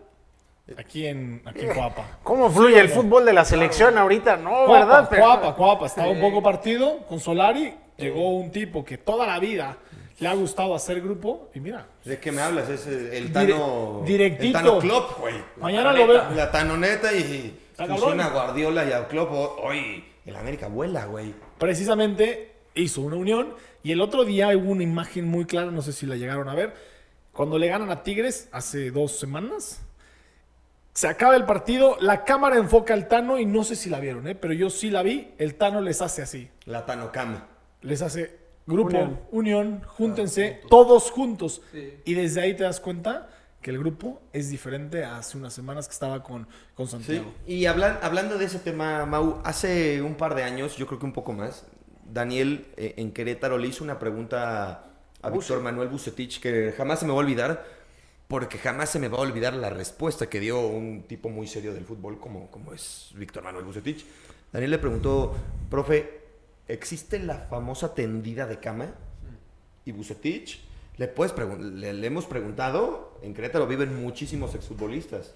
[0.77, 2.19] aquí en, aquí en Coapa.
[2.23, 4.37] ¿Cómo fluye el fútbol de la selección ahorita?
[4.37, 5.07] No, Cuapa, ¿verdad?
[5.09, 5.85] Pero- Cuapa, Cuapa.
[5.87, 7.73] Estaba un poco partido con Solari.
[7.97, 9.77] Llegó un tipo que toda la vida
[10.19, 11.49] le ha gustado hacer grupo.
[11.53, 12.69] Y mira, ¿De qué me hablas?
[12.69, 14.03] Es el Tano.
[14.05, 14.45] directito.
[14.59, 15.35] El Tano Klopp, güey.
[15.57, 16.29] mañana lo veo.
[16.31, 18.29] La Tanoneta y fusiona a.
[18.29, 19.31] Guardiola y a Klopp.
[19.63, 21.33] Hoy el América vuela, güey.
[21.57, 23.53] Precisamente hizo una unión.
[23.81, 26.55] Y el otro día hubo una imagen muy clara, no sé si la llegaron a
[26.55, 26.73] ver.
[27.31, 29.81] Cuando le ganan a Tigres hace dos semanas.
[30.93, 34.27] Se acaba el partido, la cámara enfoca al Tano y no sé si la vieron,
[34.27, 34.35] ¿eh?
[34.35, 35.31] pero yo sí la vi.
[35.37, 36.49] El Tano les hace así.
[36.65, 37.47] La Tanocama.
[37.81, 38.35] les hace
[38.69, 39.19] grupo, Unión.
[39.31, 41.61] unión, júntense, todos juntos.
[42.05, 43.29] Y desde ahí te das cuenta
[43.61, 46.91] que el grupo es diferente a hace unas semanas que estaba con, con Sí.
[46.93, 47.33] Santiago.
[47.45, 51.05] Y hablan- hablando de ese tema, Mau, hace un par de años, yo creo que
[51.05, 51.65] un poco más,
[52.11, 54.85] Daniel eh, en Querétaro le hizo una pregunta
[55.21, 57.65] a Víctor Manuel Bucetich que jamás se me va a olvidar,
[58.29, 61.73] porque jamás se me va a olvidar la respuesta que dio un tipo muy serio
[61.73, 64.05] del fútbol como, como es Víctor Manuel Bucetich.
[64.53, 65.35] Daniel le preguntó,
[65.69, 66.18] profe,
[66.69, 68.93] ¿existe la famosa tendida de cama?
[69.85, 70.61] Y Bucetich,
[70.97, 75.33] le, puedes le, hemos preguntado, en Querétaro viven muchísimos exfutbolistas,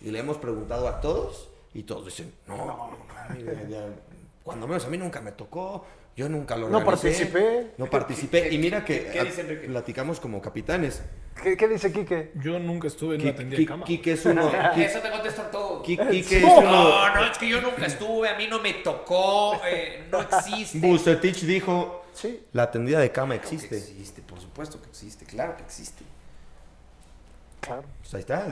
[0.00, 2.96] y le hemos preguntado a todos, y todos dicen, no,
[3.68, 3.88] ya,
[4.42, 5.84] cuando menos a mí nunca me tocó,
[6.16, 7.70] yo nunca lo No organicé, participé.
[7.78, 9.66] No participé, y mira que qué dice Enrique?
[9.68, 11.02] platicamos como capitanes.
[11.42, 12.32] ¿Qué, qué dice Quique?
[12.36, 13.84] Yo nunca estuve en una tendida de cama.
[13.86, 14.50] Quique es uno...
[14.76, 15.82] Eso te contestan todo.
[15.82, 16.58] Qui- Quique es No.
[16.58, 16.70] uno...
[16.72, 20.78] No, no, es que yo nunca estuve, a mí no me tocó, eh, no existe.
[20.78, 22.44] Bucetich dijo, Sí.
[22.52, 23.78] la tendida de cama Claro existe.
[23.78, 26.04] existe, por supuesto que existe, claro que existe.
[27.60, 27.84] Claro.
[28.00, 28.46] Pues ahí está.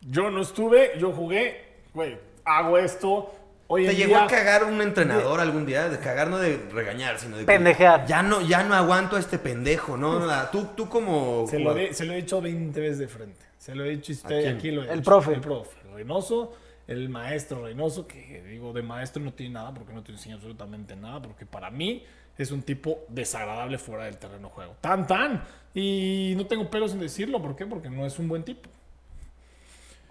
[0.00, 1.64] Yo no estuve, yo jugué,
[1.94, 3.32] güey, hago esto.
[3.66, 5.88] Hoy ¿Te llegó día, a cagar un entrenador algún día?
[5.88, 7.44] De cagar no de regañar, sino de...
[7.44, 8.06] Pendejear.
[8.06, 10.20] Ya no, ya no aguanto a este pendejo, ¿no?
[10.20, 11.46] Nada, Tú, tú como...
[11.48, 13.40] se lo, he, se lo he dicho 20 veces de frente.
[13.58, 15.32] Se lo he dicho y usted aquí lo he El profe.
[15.32, 15.76] El profe.
[15.94, 16.52] Reynoso,
[16.86, 20.94] el maestro Reynoso, que digo de maestro no tiene nada porque no te enseña absolutamente
[20.96, 22.04] nada, porque para mí
[22.36, 24.76] es un tipo desagradable fuera del terreno de juego.
[24.80, 25.42] Tan, tan.
[25.72, 27.40] Y no tengo pelos en decirlo.
[27.40, 27.64] ¿Por qué?
[27.64, 28.68] Porque no es un buen tipo.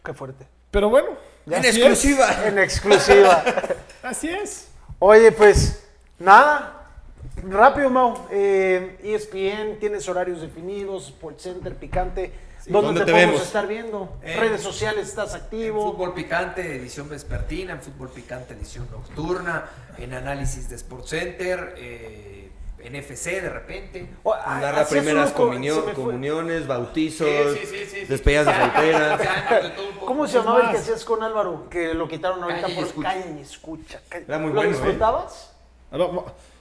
[0.03, 0.47] Qué fuerte.
[0.71, 1.09] Pero bueno,
[1.47, 2.45] En así exclusiva.
[2.45, 3.43] En exclusiva.
[4.03, 4.67] Así es.
[4.99, 5.83] Oye, pues
[6.19, 6.79] nada.
[7.47, 8.27] Rápido, Mau.
[8.31, 12.31] Eh, ESPN, tienes horarios definidos, Sport Center, picante.
[12.65, 13.47] ¿Dónde, ¿Dónde te, te podemos vemos?
[13.47, 14.17] estar viendo?
[14.23, 15.91] En- Redes sociales, estás En activo.
[15.91, 19.65] Fútbol Picante, edición vespertina, en Fútbol Picante, edición nocturna,
[19.97, 22.42] en análisis de Sport Center, eh,
[22.83, 24.07] en FC de repente.
[24.23, 28.05] O- ah, Narra hacías primeras comuniones, bautizos, Sí, sí, sí, sí, sí.
[28.05, 29.21] despedidas de solteras.
[30.05, 31.67] ¿Cómo se llamaba el que hacías con Álvaro?
[31.69, 33.09] Que lo quitaron ahorita por escucha.
[33.13, 34.01] Calla y escucha.
[34.09, 34.25] Calla.
[34.27, 34.73] Era muy ¿Lo bueno, ¿eh?
[34.73, 35.49] disfrutabas?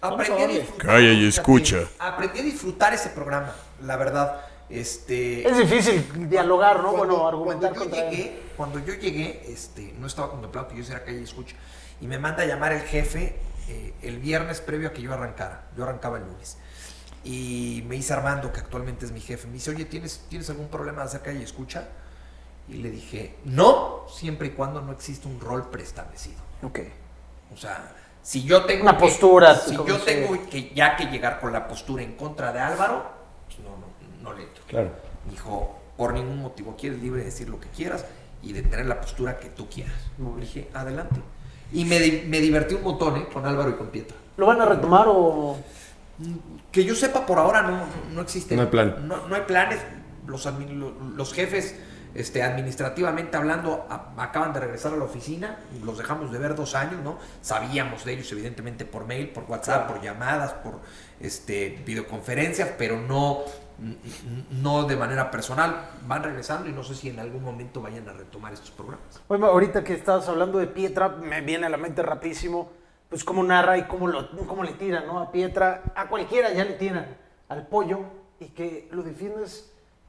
[0.00, 0.86] Aprendí a disfrutar.
[0.86, 1.78] Calla y escucha.
[1.98, 3.54] Aprendí a disfrutar ese programa,
[3.84, 4.40] la verdad.
[4.68, 6.92] Este, Es difícil dialogar, ¿no?
[6.92, 8.16] bueno, argumentar cuando yo contra él.
[8.16, 11.56] llegué, cuando yo llegué, este, no estaba contemplado que yo hiciera calle y escucha.
[12.00, 13.36] Y me manda a llamar el jefe
[13.68, 15.68] eh, el viernes previo a que yo arrancara.
[15.76, 16.58] Yo arrancaba el lunes.
[17.24, 20.68] Y me dice Armando, que actualmente es mi jefe, me dice, oye, ¿tienes, ¿tienes algún
[20.68, 21.88] problema de hacer calle y escucha?
[22.68, 26.40] Y le dije, no, siempre y cuando no existe un rol preestablecido.
[26.62, 26.80] Ok.
[27.52, 31.40] O sea, si yo tengo Una que- postura, si yo tengo que ya que llegar
[31.40, 33.04] con la postura en contra de Álvaro,
[33.46, 33.86] pues no, no,
[34.22, 34.64] no le entro.
[34.66, 34.90] Claro.
[35.30, 38.04] Dijo, por ningún motivo, quieres libre de decir lo que quieras
[38.42, 39.94] y de tener la postura que tú quieras.
[40.18, 40.40] Bien.
[40.40, 41.20] Dije, adelante.
[41.72, 43.26] Y me, di- me divertí un montón ¿eh?
[43.32, 44.16] con Álvaro y con Pietra.
[44.36, 45.58] ¿Lo van a retomar o...?
[46.70, 47.84] Que yo sepa, por ahora no,
[48.14, 48.54] no existe.
[48.54, 49.08] No hay plan.
[49.08, 49.80] No, no hay planes.
[50.26, 50.48] Los,
[51.16, 51.74] los jefes,
[52.14, 55.58] este, administrativamente hablando, a- acaban de regresar a la oficina.
[55.84, 57.18] Los dejamos de ver dos años, ¿no?
[57.40, 60.80] Sabíamos de ellos, evidentemente, por mail, por WhatsApp, por llamadas, por
[61.20, 63.40] este, videoconferencias, pero no,
[64.50, 65.90] no de manera personal.
[66.06, 69.20] Van regresando y no sé si en algún momento vayan a retomar estos programas.
[69.28, 72.70] Bueno, ahorita que estabas hablando de Pietra, me viene a la mente rapidísimo,
[73.08, 75.18] pues cómo narra y cómo, lo, cómo le tiran, ¿no?
[75.20, 77.06] A Pietra, a cualquiera ya le tiran,
[77.48, 78.00] al pollo,
[78.40, 79.68] y que lo defiendes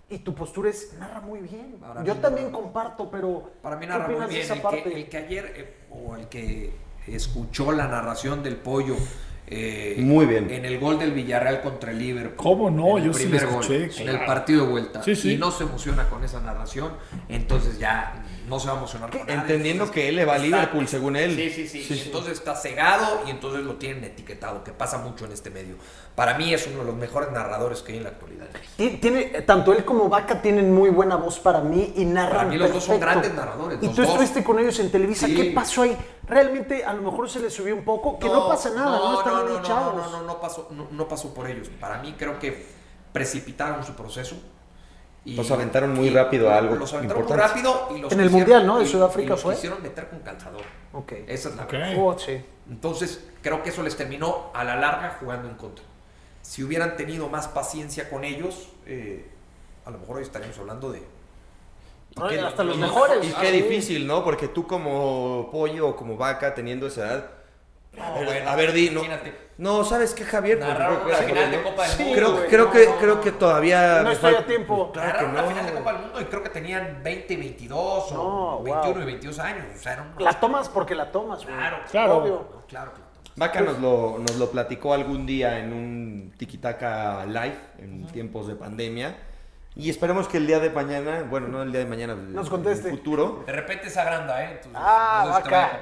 [0.09, 1.77] y tu postura es, narra muy bien.
[1.79, 4.45] Para Yo también narra- comparto, pero Para mí ¿qué narra muy opinas de bien.
[4.45, 4.83] esa El parte?
[4.83, 6.75] que, el que ayer, eh, o el que
[7.07, 8.95] escuchó la narración del pollo.
[9.47, 10.49] Eh, Muy bien.
[10.49, 12.35] En el gol del Villarreal contra el Liverpool.
[12.35, 12.97] ¿Cómo no?
[12.97, 14.25] en el Yo sí lo primer gol, escuché, En el claro.
[14.25, 15.03] partido de vuelta.
[15.03, 15.33] Sí, sí.
[15.33, 16.93] Y no se emociona con esa narración.
[17.29, 19.21] Entonces ya no se va a emocionar con.
[19.21, 21.35] Entendiendo Entonces, que él le va a Liverpool, según él.
[21.35, 21.83] Sí, sí, sí.
[21.83, 22.03] Sí, Y sí.
[22.07, 25.75] Entonces está cegado y entonces lo tienen etiquetado, que pasa mucho en este medio.
[26.15, 28.47] Para mí es uno de los mejores narradores que hay en la actualidad.
[28.77, 32.49] Ti- Tiene, tanto él como Vaca tienen muy buena voz para mí y narran Para
[32.49, 34.09] mí los dos son grandes narradores, Y tú dos.
[34.09, 35.35] estuviste con ellos en Televisa, Sí.
[35.35, 35.97] ¿qué pasó ahí?
[36.27, 39.33] Realmente a lo mejor se les subió un poco, que no, pasa nada, no, están
[39.33, 39.61] no, muy no.
[39.69, 41.69] No, no, no, no pasó, no, no pasó por ellos.
[41.79, 42.65] Para mí creo que
[43.11, 44.35] precipitaron su proceso.
[45.25, 48.19] Y, Los aventaron muy y rápido a algo Los aventaron muy rápido y los En
[48.19, 48.79] el Mundial, ¿no?
[48.79, 49.55] De Sudáfrica y los fue.
[49.55, 50.61] quisieron meter con calzador.
[50.91, 51.13] Ok.
[51.27, 51.71] Esa es la Ok.
[51.71, 51.93] verdad.
[51.97, 52.41] Oh, sí.
[52.69, 55.85] Entonces, creo que eso les terminó a la larga jugando en contra.
[56.41, 59.25] Si hubieran tenido más paciencia con ellos, eh,
[59.85, 61.01] a lo mejor hoy estaríamos hablando de.
[62.17, 63.25] No, qué- hasta los mejores.
[63.25, 63.61] Y Ah, qué sí.
[63.61, 64.23] difícil, ¿no?
[64.25, 67.29] Porque tú como pollo o como vaca teniendo esa edad.
[68.01, 69.03] A ver, bueno, a ver, di, no.
[69.03, 69.43] imagínate.
[69.57, 70.57] No, ¿sabes qué, Javier?
[70.57, 71.63] Pues, Narraron creo- final de ¿no?
[71.63, 72.15] Copa del Sí, Mundo.
[72.17, 73.21] Creo, creo no, que, no, creo no.
[73.21, 74.01] que todavía.
[74.01, 74.91] No estoy a tiempo.
[74.91, 75.47] Claro que no.
[75.47, 79.01] final de Copa del Mundo y creo que tenían 20, 22 o No, 21 wow.
[79.03, 79.65] y 22 años.
[79.75, 81.55] O sea, eran unos- La tomas porque la tomas, güey.
[81.55, 82.17] Claro, Claro.
[82.17, 82.63] Obvio.
[82.67, 83.01] Claro que
[83.35, 88.55] Vaca nos lo, nos lo platicó algún día en un Tikitaka Live en tiempos de
[88.55, 89.15] pandemia.
[89.75, 92.89] Y esperemos que el día de mañana, bueno, no el día de mañana, Nos conteste.
[92.89, 93.43] el futuro.
[93.45, 94.49] De repente se agranda, ¿eh?
[94.51, 95.79] Entonces, Ah, no sé si te vaca.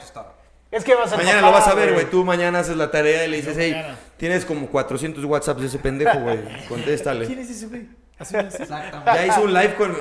[0.72, 2.10] Es que vas a Mañana lo vas a ver, güey.
[2.10, 3.98] Tú mañana haces la tarea y le dices, hey, mañana.
[4.18, 6.40] tienes como 400 WhatsApps de ese pendejo, güey.
[6.70, 7.26] Contéstale.
[7.28, 7.88] ¿Quién es ese güey?
[8.20, 9.02] Exactamente.
[9.06, 9.98] Ya hizo un live con.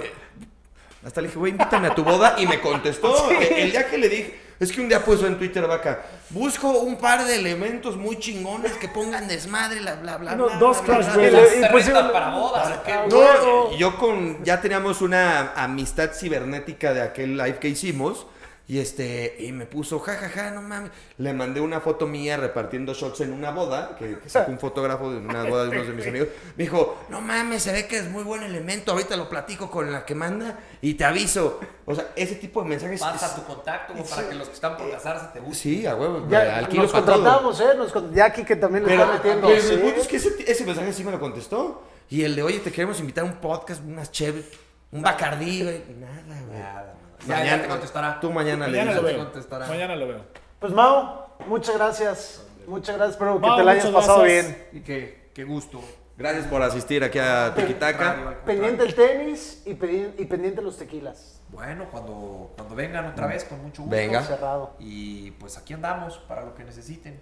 [1.05, 2.37] Hasta le dije, güey, invítame a tu boda.
[2.39, 3.31] Y me contestó.
[3.33, 6.69] El, el día que le dije, es que un día puso en Twitter, vaca, busco
[6.81, 10.35] un par de elementos muy chingones que pongan desmadre, bla, bla, bla.
[10.37, 11.27] No, bla, dos bla, bla, bla".
[11.27, 11.53] Y Brothers.
[11.53, 12.93] le- y ¿Se pues, para bodas o qué?
[12.93, 14.45] Ah, No, yo con.
[14.45, 18.27] Ya teníamos una amistad cibernética de aquel live que hicimos.
[18.71, 20.93] Y este, y me puso, jajaja, no mames.
[21.19, 25.11] Le mandé una foto mía repartiendo shots en una boda, que, que sacó un fotógrafo
[25.11, 26.29] de una boda de unos de mis amigos.
[26.57, 28.93] Me dijo, no mames, se ve que es muy buen elemento.
[28.93, 31.59] Ahorita lo platico con la que manda y te aviso.
[31.85, 33.01] O sea, ese tipo de mensajes.
[33.01, 35.55] Pasa es- tu contacto como para que los que están por casarse te busquen.
[35.81, 36.29] Sí, a huevo.
[36.31, 37.05] Ya alquilo nos todo.
[37.07, 37.75] contratamos, ¿eh?
[37.77, 39.49] Nos ya aquí que también le Pero, está metiendo.
[39.49, 39.75] pero sí.
[39.75, 41.83] el punto es que ese, ese mensaje sí me lo contestó.
[42.09, 44.45] Y el de, oye, te queremos invitar a un podcast, unas chéves,
[44.93, 45.83] un bacardí, güey.
[45.99, 46.61] Nada, güey.
[46.61, 46.95] Nada,
[47.27, 48.19] Ya, ya te contestará.
[48.21, 49.19] Tú mañana, le Mañana lo veo.
[49.19, 49.67] contestará.
[49.67, 50.21] Mañana lo veo.
[50.59, 52.47] Pues Mau, muchas gracias.
[52.67, 53.15] Muchas gracias.
[53.15, 54.47] Espero que te la hayas pasado gracias.
[54.47, 54.69] bien.
[54.73, 55.81] Y qué, qué gusto.
[56.17, 58.41] Gracias por asistir aquí a Tikitaka.
[58.45, 61.41] Pendiente el tenis y, pedi- y pendiente los tequilas.
[61.49, 63.97] Bueno, cuando, cuando vengan otra vez, con mucho gusto.
[63.97, 64.23] Venga.
[64.23, 64.75] Cerrado.
[64.79, 67.19] Y pues aquí andamos para lo que necesiten.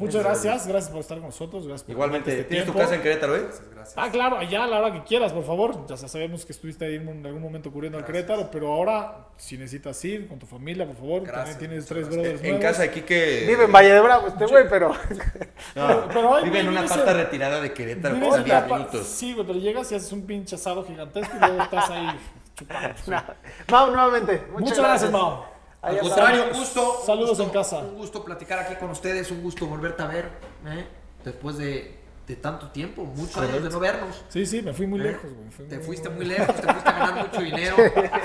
[0.00, 1.66] Muchas gracias, gracias por estar con nosotros.
[1.66, 3.48] Gracias por Igualmente, este ¿tienes tu casa en Querétaro, eh?
[3.96, 5.86] Ah, claro, allá a la hora que quieras, por favor.
[5.86, 10.04] Ya sabemos que estuviste ahí en algún momento cubriendo al Querétaro, pero ahora, si necesitas
[10.04, 13.44] ir con tu familia, por favor, Gracias, también tienes tres brothers En casa de Quique.
[13.46, 14.90] Vive en Valle de Bravo este güey, pero...
[15.74, 19.06] No, pero hay- vive en una parte retirada de Querétaro, en 10 la pa- minutos.
[19.06, 22.08] Sí, güey, pero llegas y haces un pinche asado gigantesco y luego estás ahí
[22.56, 22.94] chupando.
[23.70, 24.42] Mau, nuevamente.
[24.52, 25.59] Muchas, Muchas gracias, Mao.
[25.82, 27.02] Al contrario, un gusto.
[27.06, 27.78] Saludos gusto, en casa.
[27.78, 30.30] Un gusto platicar aquí con ustedes, un gusto volverte a ver,
[30.66, 30.86] ¿eh?
[31.24, 34.22] después de, de tanto tiempo, muchos años de no vernos.
[34.28, 35.50] Sí, sí, me fui muy lejos, güey.
[35.50, 37.76] fui Te muy- fuiste muy lejos, te fuiste a ganar mucho dinero.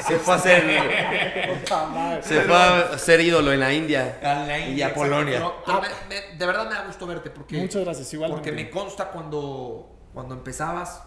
[0.06, 1.60] Se fue a hacer.
[1.60, 2.24] Puta madre.
[2.24, 4.20] Se fue a ser ídolo en la India.
[4.22, 5.38] A la Y India, a Polonia.
[5.38, 5.88] Pero- pero me-
[6.32, 8.50] me- de verdad me da gusto verte porque, Muchas gracias, igualmente.
[8.50, 11.04] porque me consta cuando, cuando empezabas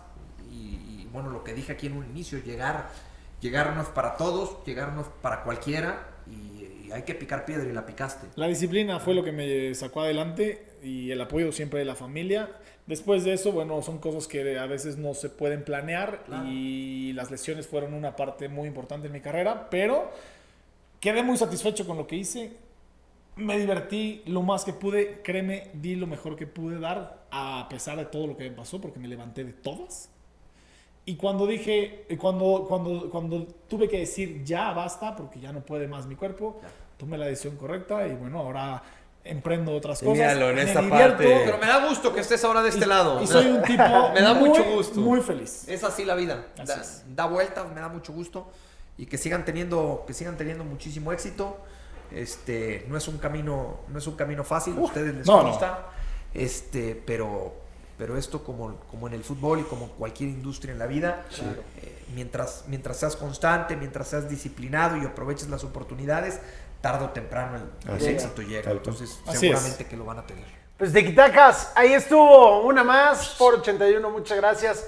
[0.51, 0.55] y,
[1.03, 2.89] y, bueno, lo que dije aquí en un inicio, llegar,
[3.41, 6.09] llegar no es para todos, llegar no es para cualquiera
[6.89, 8.27] y, hay que picar piedra y la picaste.
[8.37, 12.51] La disciplina fue lo que me sacó adelante y el apoyo siempre de la familia.
[12.87, 17.31] Después de eso, bueno, son cosas que a veces no se pueden planear y las
[17.31, 20.11] lesiones fueron una parte muy importante en mi carrera, pero
[21.01, 22.53] quedé muy satisfecho con lo que hice.
[23.37, 27.99] Me divertí lo más que pude, créeme, di lo mejor que pude dar a pesar
[27.99, 30.11] de todo lo que me pasó porque me levanté de todas.
[31.09, 35.61] Y cuando dije, y cuando, cuando, cuando tuve que decir ya basta, porque ya no
[35.61, 36.61] puede más mi cuerpo,
[36.99, 38.83] tomé la decisión correcta y bueno, ahora
[39.25, 40.13] emprendo otras cosas.
[40.15, 42.85] míralo, en me esta divierto parte- Pero me da gusto que estés ahora de este
[42.85, 43.23] y- lado.
[43.23, 43.83] Y soy un tipo
[44.15, 45.01] Me da muy, mucho gusto.
[45.01, 45.67] muy feliz.
[45.69, 46.47] Es así la vida.
[46.59, 46.67] Así
[47.15, 48.47] Da, da vueltas, me da mucho gusto.
[48.99, 51.57] Y que sigan teniendo, que sigan teniendo muchísimo éxito.
[52.13, 55.43] Este, no es un camino, no es un camino fácil, a ustedes les no, no.
[55.51, 55.87] consta.
[56.35, 57.55] Este, pero,
[57.99, 61.27] pero esto como, como en el fútbol y como cualquier industria en la vida,
[61.83, 66.41] eh, mientras, mientras seas constante, mientras seas disciplinado y aproveches las oportunidades,
[66.81, 68.07] tarde o temprano el, el es.
[68.07, 68.71] éxito llega.
[68.71, 70.45] Entonces, Así seguramente que lo van a tener.
[70.79, 74.87] Pues de Quitacas, ahí estuvo una más por 81, muchas gracias.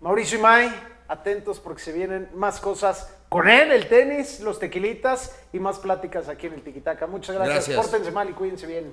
[0.00, 0.74] Mauricio y May,
[1.06, 6.28] atentos porque se vienen más cosas con él, el tenis, los tequilitas y más pláticas
[6.28, 7.06] aquí en el Tiquitaca.
[7.06, 7.76] Muchas gracias, Gracias.
[7.76, 8.92] pórtense mal y cuídense bien.